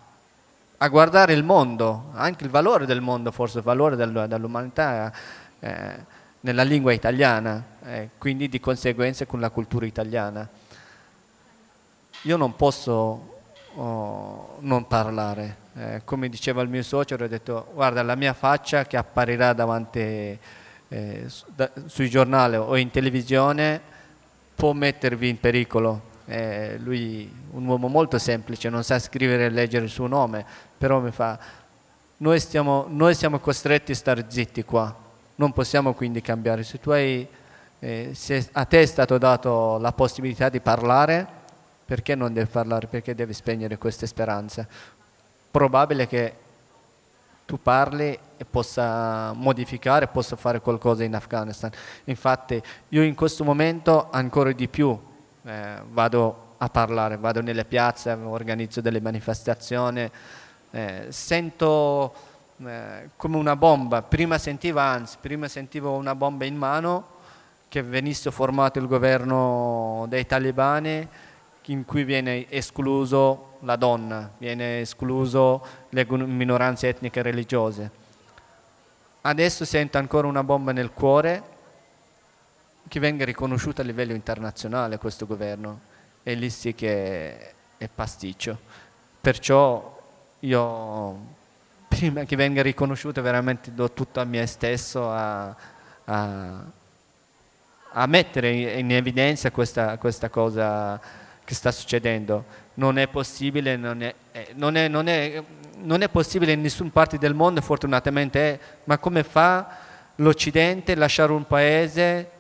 a, 0.77 0.88
guardare 0.88 1.33
il 1.33 1.43
mondo, 1.43 2.11
anche 2.13 2.45
il 2.45 2.49
valore 2.49 2.88
del 2.88 3.01
mondo, 3.01 3.31
forse 3.31 3.59
il 3.59 3.63
valore 3.63 3.95
del, 3.95 4.25
dell'umanità 4.27 5.11
eh, 5.59 6.05
nella 6.39 6.63
lingua 6.63 6.93
italiana, 6.93 7.63
eh, 7.83 8.09
quindi 8.17 8.49
di 8.49 8.59
conseguenza 8.59 9.25
con 9.27 9.39
la 9.39 9.51
cultura 9.51 9.85
italiana. 9.85 10.49
Io 12.24 12.38
non 12.38 12.55
posso 12.55 13.39
oh, 13.76 14.57
non 14.59 14.88
parlare. 14.88 15.65
Eh, 15.76 16.01
come 16.03 16.30
diceva 16.30 16.61
il 16.61 16.70
mio 16.70 16.82
socio, 16.82 17.15
ho 17.15 17.28
detto 17.28 17.68
guarda 17.74 18.01
la 18.01 18.15
mia 18.15 18.34
faccia 18.34 18.86
che 18.86 18.97
apparirà 18.97 19.53
davanti 19.53 19.99
eh, 20.89 21.24
su, 21.28 21.45
da, 21.53 21.70
sui 21.86 22.09
giornali 22.09 22.55
o 22.55 22.76
in 22.78 22.89
televisione 22.89 23.80
può 24.55 24.74
mettervi 24.74 25.30
in 25.30 25.39
pericolo. 25.39 26.15
Eh, 26.26 26.78
lui 26.80 27.32
un 27.51 27.65
uomo 27.65 27.88
molto 27.88 28.18
semplice, 28.18 28.70
non 28.70 28.84
sa 28.84 28.99
scrivere 28.99 29.45
e 29.45 29.49
leggere 29.49 29.86
il 29.86 29.91
suo 29.91 30.07
nome, 30.07 30.45
però 30.78 30.99
mi 30.99 31.11
fa 31.11 31.39
noi, 32.18 32.39
stiamo, 32.39 32.86
noi 32.89 33.13
siamo 33.13 33.39
costretti 33.39 33.91
a 33.91 33.95
stare 33.95 34.26
zitti 34.28 34.63
qua, 34.63 34.93
non 35.36 35.53
possiamo 35.53 35.93
quindi 35.93 36.22
cambiare. 36.22 36.63
Se, 36.63 36.80
hai, 36.86 37.28
eh, 37.80 38.09
se 38.13 38.49
a 38.51 38.65
te 38.65 38.82
è 38.82 38.86
stato 38.88 39.20
dato 39.20 39.78
la 39.78 39.91
possibilità 39.91 40.49
di 40.49 40.59
parlare, 40.59 41.28
perché 41.88 42.15
non 42.15 42.33
devi 42.33 42.49
parlare? 42.49 42.88
Perché 42.88 43.15
devi 43.15 43.31
spegnere 43.31 43.77
queste 43.77 44.07
speranze? 44.07 44.67
Probabile 45.49 46.05
che 46.05 46.35
tu 47.45 47.61
parli 47.61 48.19
e 48.35 48.43
possa 48.43 49.31
modificare, 49.31 50.07
possa 50.07 50.35
fare 50.35 50.59
qualcosa 50.59 51.05
in 51.05 51.15
Afghanistan. 51.15 51.71
Infatti 52.03 52.61
io 52.89 53.03
in 53.03 53.15
questo 53.15 53.45
momento 53.45 54.09
ancora 54.11 54.51
di 54.51 54.67
più 54.67 54.99
eh, 55.43 55.75
vado 55.89 56.55
a 56.57 56.67
parlare, 56.67 57.15
vado 57.15 57.41
nelle 57.41 57.63
piazze, 57.63 58.11
organizzo 58.11 58.81
delle 58.81 58.99
manifestazioni, 58.99 60.11
eh, 60.71 61.05
sento 61.07 62.13
eh, 62.65 63.11
come 63.15 63.38
una 63.38 63.55
bomba, 63.55 64.01
prima 64.01 64.38
sentivo 64.38 64.79
anzi, 64.79 65.15
prima 65.21 65.47
sentivo 65.47 65.93
una 65.93 66.15
bomba 66.15 66.43
in 66.43 66.57
mano 66.57 67.15
che 67.69 67.81
venisse 67.81 68.29
formato 68.29 68.77
il 68.77 68.88
governo 68.88 70.05
dei 70.09 70.25
talibani 70.25 71.07
in 71.72 71.86
cui 71.86 72.03
viene 72.03 72.49
escluso 72.49 73.57
la 73.61 73.76
donna, 73.76 74.32
viene 74.38 74.82
escluso 74.82 75.65
le 75.89 76.05
minoranze 76.05 76.89
etniche 76.89 77.20
e 77.20 77.24
religiose. 77.24 77.91
Adesso 79.22 79.65
sento 79.65 79.97
ancora 79.97 80.28
una 80.28 80.43
bomba 80.43 80.72
nel 80.72 80.91
cuore 80.91 81.55
che 82.88 82.99
venga 82.99 83.26
riconosciuta 83.26 83.82
a 83.82 83.86
livello 83.86 84.13
internazionale 84.13 84.97
questo 84.97 85.26
governo 85.26 85.82
e 86.24 86.34
lì 86.36 86.49
sì 86.49 86.74
che 86.74 87.53
è 87.78 87.89
pasticcio. 87.93 88.57
Perciò 89.20 89.95
io 90.39 91.36
prima 91.88 92.24
che 92.24 92.36
venga 92.36 92.61
riconosciuta 92.61 93.22
veramente 93.22 93.74
do 93.74 93.91
tutto 93.91 94.20
a 94.20 94.24
me 94.24 94.45
stesso 94.45 95.09
a, 95.09 95.55
a, 96.05 96.63
a 97.91 98.05
mettere 98.05 98.51
in 98.51 98.91
evidenza 98.91 99.51
questa, 99.51 99.97
questa 99.97 100.30
cosa 100.30 101.26
che 101.47 101.55
sta 101.55 101.71
succedendo. 101.71 102.43
Non 102.73 102.97
è 102.97 103.07
possibile, 103.07 103.77
non 103.77 104.01
è, 104.03 104.13
eh, 104.33 104.51
non 104.55 104.75
è, 104.75 104.89
non 104.89 105.07
è, 105.07 105.41
non 105.77 106.01
è 106.01 106.09
possibile 106.09 106.51
in 106.51 106.59
nessuna 106.59 106.89
parte 106.91 107.17
del 107.17 107.33
mondo, 107.33 107.61
fortunatamente 107.61 108.59
ma 108.83 108.97
come 108.97 109.23
fa 109.23 109.77
l'Occidente 110.15 110.91
a 110.91 110.97
lasciare 110.97 111.31
un 111.31 111.47
paese 111.47 112.31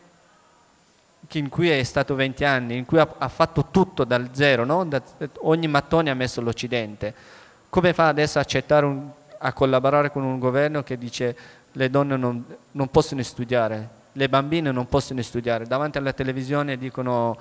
in 1.31 1.47
cui 1.47 1.69
è 1.69 1.81
stato 1.83 2.15
20 2.15 2.43
anni, 2.43 2.75
in 2.75 2.83
cui 2.83 2.99
ha, 2.99 3.07
ha 3.17 3.29
fatto 3.29 3.67
tutto 3.71 4.03
dal 4.03 4.31
zero, 4.33 4.65
no? 4.65 4.83
da, 4.83 5.01
ogni 5.43 5.67
mattone 5.69 6.09
ha 6.09 6.13
messo 6.13 6.41
l'Occidente. 6.41 7.13
Come 7.69 7.93
fa 7.93 8.09
adesso 8.09 8.41
un, 8.69 9.09
a 9.37 9.53
collaborare 9.53 10.11
con 10.11 10.23
un 10.23 10.37
governo 10.37 10.83
che 10.83 10.97
dice 10.97 11.37
le 11.71 11.89
donne 11.89 12.17
non, 12.17 12.43
non 12.71 12.89
possono 12.89 13.23
studiare, 13.23 13.89
le 14.17 14.29
bambine 14.29 14.71
non 14.71 14.87
possono 14.87 15.21
studiare, 15.21 15.65
davanti 15.65 15.99
alla 15.99 16.11
televisione 16.11 16.75
dicono 16.77 17.37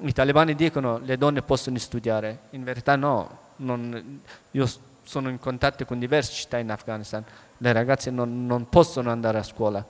i 0.00 0.12
talebani 0.12 0.54
dicono 0.54 0.98
le 0.98 1.16
donne 1.16 1.40
possono 1.40 1.78
studiare, 1.78 2.40
in 2.50 2.64
verità 2.64 2.96
no, 2.96 3.38
non, 3.56 4.20
io 4.50 4.66
sono 5.02 5.30
in 5.30 5.38
contatto 5.38 5.86
con 5.86 5.98
diverse 5.98 6.32
città 6.32 6.58
in 6.58 6.70
Afghanistan, 6.70 7.24
le 7.56 7.72
ragazze 7.72 8.10
non, 8.10 8.44
non 8.44 8.68
possono 8.68 9.10
andare 9.10 9.38
a 9.38 9.42
scuola. 9.42 9.84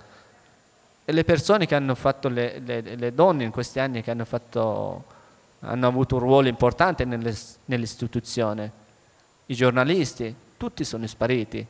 E 1.05 1.13
le 1.13 1.25
persone 1.25 1.67
che 1.67 1.75
hanno 1.75 1.97
fatto, 1.97 2.29
le, 2.29 2.61
le, 2.61 2.81
le 2.81 3.13
donne 3.13 3.43
in 3.43 3.51
questi 3.51 3.81
anni 3.81 4.01
che 4.03 4.13
hanno, 4.13 4.25
fatto, 4.25 5.05
hanno 5.61 5.87
avuto 5.89 6.15
un 6.15 6.21
ruolo 6.21 6.47
importante 6.47 7.05
nelle, 7.05 7.37
nell'istituzione, 7.65 8.81
i 9.47 9.55
giornalisti, 9.55 10.35
tutti 10.57 10.85
sono 10.85 11.05
spariti. 11.09 11.67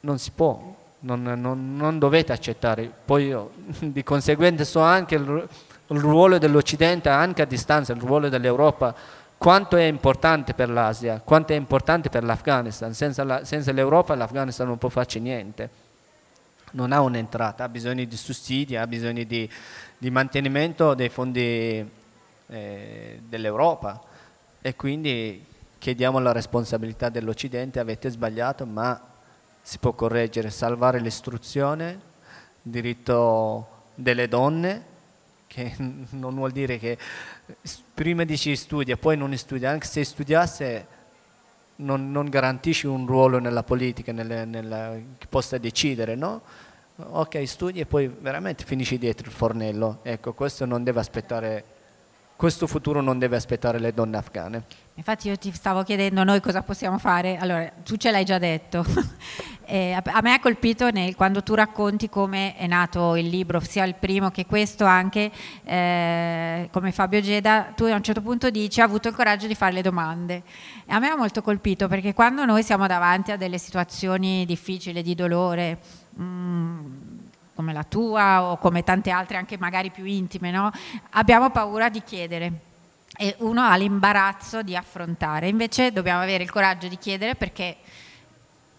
Non 0.00 0.18
si 0.18 0.30
può, 0.30 0.85
non, 1.06 1.22
non, 1.22 1.76
non 1.76 1.98
dovete 1.98 2.32
accettare. 2.32 2.90
Poi 3.04 3.26
io 3.26 3.52
di 3.78 4.02
conseguenza 4.02 4.64
so 4.64 4.80
anche 4.80 5.14
il, 5.14 5.48
il 5.86 6.00
ruolo 6.00 6.38
dell'Occidente 6.38 7.08
anche 7.08 7.42
a 7.42 7.46
distanza, 7.46 7.92
il 7.92 8.00
ruolo 8.00 8.28
dell'Europa, 8.28 8.94
quanto 9.38 9.76
è 9.76 9.84
importante 9.84 10.52
per 10.52 10.68
l'Asia, 10.68 11.20
quanto 11.20 11.52
è 11.52 11.56
importante 11.56 12.08
per 12.08 12.24
l'Afghanistan. 12.24 12.92
Senza, 12.92 13.22
la, 13.22 13.44
senza 13.44 13.70
l'Europa 13.72 14.14
l'Afghanistan 14.14 14.66
non 14.66 14.78
può 14.78 14.88
farci 14.88 15.20
niente. 15.20 15.84
Non 16.72 16.92
ha 16.92 17.00
un'entrata, 17.00 17.64
ha 17.64 17.68
bisogno 17.68 18.04
di 18.04 18.16
sussidi, 18.16 18.76
ha 18.76 18.86
bisogno 18.86 19.22
di, 19.22 19.48
di 19.96 20.10
mantenimento 20.10 20.94
dei 20.94 21.08
fondi 21.08 21.88
eh, 22.48 23.20
dell'Europa 23.26 24.02
e 24.60 24.74
quindi 24.74 25.44
chiediamo 25.78 26.18
la 26.18 26.32
responsabilità 26.32 27.08
dell'Occidente, 27.08 27.78
avete 27.78 28.10
sbagliato 28.10 28.66
ma 28.66 29.00
si 29.66 29.78
può 29.78 29.94
correggere, 29.94 30.50
salvare 30.50 31.00
l'istruzione, 31.00 32.00
diritto 32.62 33.86
delle 33.96 34.28
donne, 34.28 34.84
che 35.48 35.74
non 36.10 36.36
vuol 36.36 36.52
dire 36.52 36.78
che 36.78 36.96
prima 37.92 38.22
dici 38.22 38.54
studia, 38.54 38.96
poi 38.96 39.16
non 39.16 39.36
studia, 39.36 39.70
anche 39.70 39.88
se 39.88 40.04
studiasse 40.04 40.86
non, 41.76 42.12
non 42.12 42.28
garantisci 42.28 42.86
un 42.86 43.06
ruolo 43.08 43.40
nella 43.40 43.64
politica, 43.64 44.12
nelle, 44.12 44.44
nella, 44.44 44.96
che 45.18 45.26
possa 45.26 45.58
decidere, 45.58 46.14
no? 46.14 46.42
Ok, 46.94 47.44
studi 47.44 47.80
e 47.80 47.86
poi 47.86 48.06
veramente 48.06 48.64
finisci 48.64 48.98
dietro 48.98 49.26
il 49.26 49.32
fornello. 49.32 49.98
Ecco, 50.02 50.32
questo 50.32 50.64
non 50.64 50.84
deve 50.84 51.00
aspettare 51.00 51.64
questo 52.36 52.66
futuro 52.66 53.00
non 53.00 53.18
deve 53.18 53.36
aspettare 53.36 53.78
le 53.78 53.92
donne 53.92 54.18
afghane. 54.18 54.64
Infatti 54.94 55.28
io 55.28 55.36
ti 55.36 55.52
stavo 55.52 55.82
chiedendo 55.82 56.22
noi 56.24 56.40
cosa 56.40 56.62
possiamo 56.62 56.98
fare, 56.98 57.36
allora 57.36 57.70
tu 57.82 57.96
ce 57.96 58.10
l'hai 58.10 58.24
già 58.24 58.38
detto, 58.38 58.84
a 59.66 60.20
me 60.22 60.32
ha 60.32 60.40
colpito 60.40 60.90
nel, 60.90 61.14
quando 61.14 61.42
tu 61.42 61.54
racconti 61.54 62.08
come 62.08 62.56
è 62.56 62.66
nato 62.66 63.16
il 63.16 63.26
libro, 63.28 63.60
sia 63.60 63.84
il 63.84 63.94
primo 63.94 64.30
che 64.30 64.46
questo 64.46 64.84
anche, 64.84 65.30
eh, 65.64 66.68
come 66.72 66.92
Fabio 66.92 67.20
Geda, 67.20 67.72
tu 67.74 67.84
a 67.84 67.94
un 67.94 68.02
certo 68.02 68.22
punto 68.22 68.48
dici 68.48 68.80
ha 68.80 68.84
avuto 68.84 69.08
il 69.08 69.14
coraggio 69.14 69.46
di 69.46 69.54
fare 69.54 69.72
le 69.72 69.82
domande. 69.82 70.42
E 70.86 70.92
a 70.92 70.98
me 70.98 71.08
ha 71.08 71.16
molto 71.16 71.42
colpito 71.42 71.88
perché 71.88 72.14
quando 72.14 72.44
noi 72.44 72.62
siamo 72.62 72.86
davanti 72.86 73.32
a 73.32 73.36
delle 73.36 73.58
situazioni 73.58 74.46
difficili, 74.46 75.02
di 75.02 75.14
dolore, 75.14 75.78
mh, 76.14 76.22
mm, 76.22 77.15
come 77.56 77.72
la 77.72 77.82
tua 77.82 78.42
o 78.42 78.58
come 78.58 78.84
tante 78.84 79.10
altre 79.10 79.38
anche 79.38 79.56
magari 79.58 79.90
più 79.90 80.04
intime, 80.04 80.50
no? 80.50 80.70
abbiamo 81.12 81.50
paura 81.50 81.88
di 81.88 82.02
chiedere 82.02 82.52
e 83.16 83.34
uno 83.38 83.62
ha 83.62 83.74
l'imbarazzo 83.76 84.62
di 84.62 84.76
affrontare, 84.76 85.48
invece 85.48 85.90
dobbiamo 85.90 86.20
avere 86.20 86.44
il 86.44 86.50
coraggio 86.50 86.86
di 86.86 86.98
chiedere 86.98 87.34
perché 87.34 87.78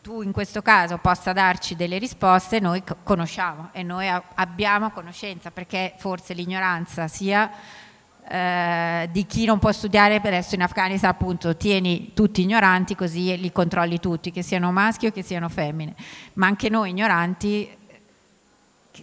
tu 0.01 0.21
in 0.21 0.32
questo 0.32 0.61
caso 0.61 0.99
possa 0.99 1.34
darci 1.34 1.75
delle 1.75 1.97
risposte, 1.97 2.59
noi 2.59 2.84
conosciamo 3.03 3.69
e 3.71 3.82
noi 3.82 4.07
abbiamo 4.36 4.91
conoscenza 4.91 5.49
perché 5.51 5.95
forse 5.97 6.34
l'ignoranza 6.34 7.07
sia 7.07 7.51
eh, 8.30 9.09
di 9.11 9.25
chi 9.25 9.45
non 9.45 9.57
può 9.57 9.71
studiare 9.71 10.15
adesso 10.15 10.53
in 10.53 10.61
Afghanistan 10.61 11.09
appunto 11.09 11.55
tieni 11.55 12.11
tutti 12.13 12.41
ignoranti 12.41 12.93
così 12.93 13.38
li 13.38 13.51
controlli 13.51 13.99
tutti, 13.99 14.32
che 14.32 14.43
siano 14.43 14.71
maschi 14.71 15.07
o 15.07 15.11
che 15.11 15.23
siano 15.23 15.49
femmine, 15.49 15.95
ma 16.34 16.45
anche 16.45 16.69
noi 16.69 16.91
ignoranti 16.91 17.69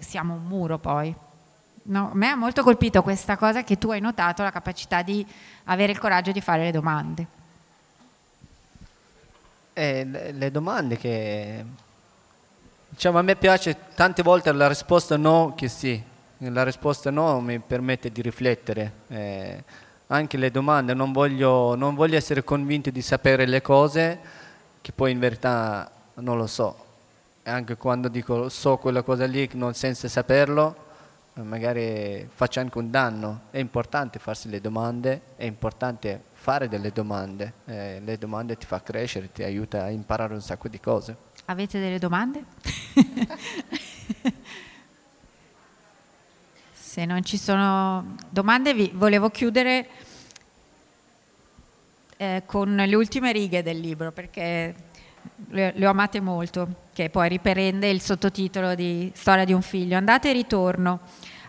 siamo 0.01 0.35
un 0.35 0.45
muro 0.45 0.79
poi. 0.79 1.15
No, 1.87 2.11
a 2.13 2.15
me 2.15 2.29
ha 2.29 2.37
molto 2.37 2.63
colpito 2.63 3.03
questa 3.03 3.37
cosa 3.37 3.63
che 3.63 3.77
tu 3.77 3.91
hai 3.91 4.01
notato, 4.01 4.43
la 4.43 4.51
capacità 4.51 5.03
di 5.03 5.27
avere 5.65 5.93
il 5.93 5.99
coraggio 5.99 6.33
di 6.33 6.41
fare 6.41 6.65
le 6.65 6.71
domande. 6.71 7.27
Eh, 9.73 10.33
le 10.33 10.51
domande 10.51 10.97
che... 10.97 11.65
Diciamo, 12.89 13.19
a 13.19 13.23
me 13.23 13.37
piace 13.37 13.77
tante 13.95 14.23
volte 14.23 14.53
la 14.53 14.69
risposta 14.69 15.17
no 15.17 15.53
che 15.57 15.69
sì. 15.69 16.03
La 16.39 16.63
risposta 16.63 17.11
no 17.11 17.41
mi 17.41 17.59
permette 17.59 18.11
di 18.11 18.23
riflettere. 18.23 18.93
Eh, 19.09 19.65
anche 20.07 20.37
le 20.37 20.51
domande, 20.51 20.95
non 20.95 21.13
voglio, 21.13 21.75
non 21.75 21.95
voglio 21.95 22.17
essere 22.17 22.45
convinto 22.45 22.91
di 22.91 23.03
sapere 23.03 23.47
le 23.47 23.61
cose 23.63 24.21
che 24.81 24.93
poi 24.93 25.13
in 25.13 25.19
verità 25.19 25.91
non 26.17 26.37
lo 26.37 26.47
so. 26.47 26.84
Anche 27.47 27.77
quando 27.77 28.09
dico 28.09 28.49
so 28.49 28.79
quella 28.79 29.03
cosa 29.03 29.27
lì 29.27 29.47
non 29.53 29.75
senza 29.75 30.09
saperlo, 30.09 30.75
magari 31.35 32.27
faccio 32.33 32.61
anche 32.61 32.79
un 32.79 32.91
danno. 32.91 33.43
È 33.51 33.59
importante 33.59 34.19
farsi 34.19 34.49
le 34.49 34.63
domande, 34.63 35.21
è 35.37 35.45
importante 35.45 36.23
fare 36.33 36.69
delle 36.69 36.91
domande. 36.91 37.53
Eh, 37.67 38.01
le 38.03 38.17
domande 38.17 38.57
ti 38.57 38.65
fa 38.65 38.83
crescere, 38.83 39.31
ti 39.31 39.43
aiuta 39.43 39.85
a 39.85 39.91
imparare 39.91 40.33
un 40.33 40.41
sacco 40.41 40.69
di 40.69 40.81
cose. 40.81 41.17
Avete 41.45 41.79
delle 41.79 41.99
domande? 41.99 42.45
Se 46.73 47.05
non 47.05 47.23
ci 47.25 47.37
sono 47.37 48.17
domande, 48.31 48.73
vi 48.73 48.91
volevo 48.95 49.29
chiudere 49.29 49.87
eh, 52.17 52.43
con 52.47 52.75
le 52.75 52.95
ultime 52.95 53.33
righe 53.33 53.63
del 53.63 53.79
libro 53.81 54.13
perché 54.13 54.93
le, 55.51 55.73
le, 55.75 55.87
ho 55.87 55.91
amate 55.91 56.21
molto, 56.21 56.69
che 56.93 57.11
poi 57.11 57.29
riprende 57.29 57.89
il 57.89 58.01
sottotitolo 58.01 58.75
di 58.75 59.11
Storia 59.15 59.45
di 59.45 59.53
un 59.53 59.63
figlio. 59.63 59.97
Andate 59.97 60.31
e 60.31 60.33
ritorno. 60.33 61.01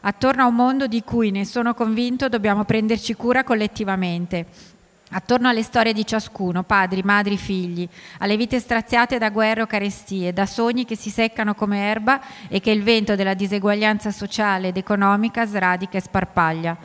Attorno 0.01 0.43
a 0.43 0.45
un 0.45 0.55
mondo 0.55 0.87
di 0.87 1.03
cui 1.03 1.31
ne 1.31 1.45
sono 1.45 1.73
convinto 1.73 2.29
dobbiamo 2.29 2.63
prenderci 2.63 3.15
cura 3.15 3.43
collettivamente 3.43 4.73
attorno 5.11 5.47
alle 5.47 5.63
storie 5.63 5.93
di 5.93 6.05
ciascuno, 6.05 6.63
padri, 6.63 7.01
madri, 7.03 7.37
figli, 7.37 7.87
alle 8.19 8.35
vite 8.35 8.59
straziate 8.59 9.17
da 9.17 9.29
guerre 9.29 9.61
o 9.61 9.67
carestie, 9.67 10.33
da 10.33 10.45
sogni 10.45 10.85
che 10.85 10.97
si 10.97 11.09
seccano 11.09 11.53
come 11.53 11.79
erba 11.89 12.19
e 12.49 12.59
che 12.59 12.71
il 12.71 12.83
vento 12.83 13.15
della 13.15 13.33
diseguaglianza 13.33 14.11
sociale 14.11 14.69
ed 14.69 14.77
economica 14.77 15.45
sradica 15.45 15.97
e 15.97 16.01
sparpaglia. 16.01 16.77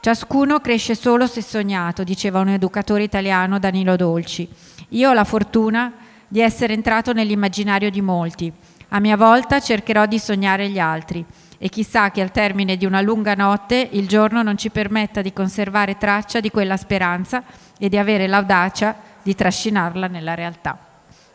Ciascuno 0.00 0.60
cresce 0.60 0.94
solo 0.94 1.26
se 1.26 1.40
sognato, 1.40 2.04
diceva 2.04 2.40
un 2.40 2.48
educatore 2.48 3.04
italiano 3.04 3.58
Danilo 3.58 3.96
Dolci. 3.96 4.46
Io 4.90 5.08
ho 5.08 5.14
la 5.14 5.24
fortuna 5.24 5.92
di 6.34 6.40
essere 6.40 6.72
entrato 6.72 7.12
nell'immaginario 7.12 7.90
di 7.90 8.00
molti. 8.00 8.52
A 8.88 8.98
mia 8.98 9.16
volta 9.16 9.60
cercherò 9.60 10.04
di 10.06 10.18
sognare 10.18 10.68
gli 10.68 10.80
altri 10.80 11.24
e 11.58 11.68
chissà 11.68 12.10
che 12.10 12.20
al 12.20 12.32
termine 12.32 12.76
di 12.76 12.84
una 12.84 13.00
lunga 13.00 13.34
notte 13.34 13.88
il 13.92 14.08
giorno 14.08 14.42
non 14.42 14.58
ci 14.58 14.70
permetta 14.70 15.22
di 15.22 15.32
conservare 15.32 15.96
traccia 15.96 16.40
di 16.40 16.50
quella 16.50 16.76
speranza 16.76 17.44
e 17.78 17.88
di 17.88 17.98
avere 17.98 18.26
l'audacia 18.26 18.96
di 19.22 19.32
trascinarla 19.32 20.08
nella 20.08 20.34
realtà. 20.34 20.76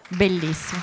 Bellissimo. 0.09 0.81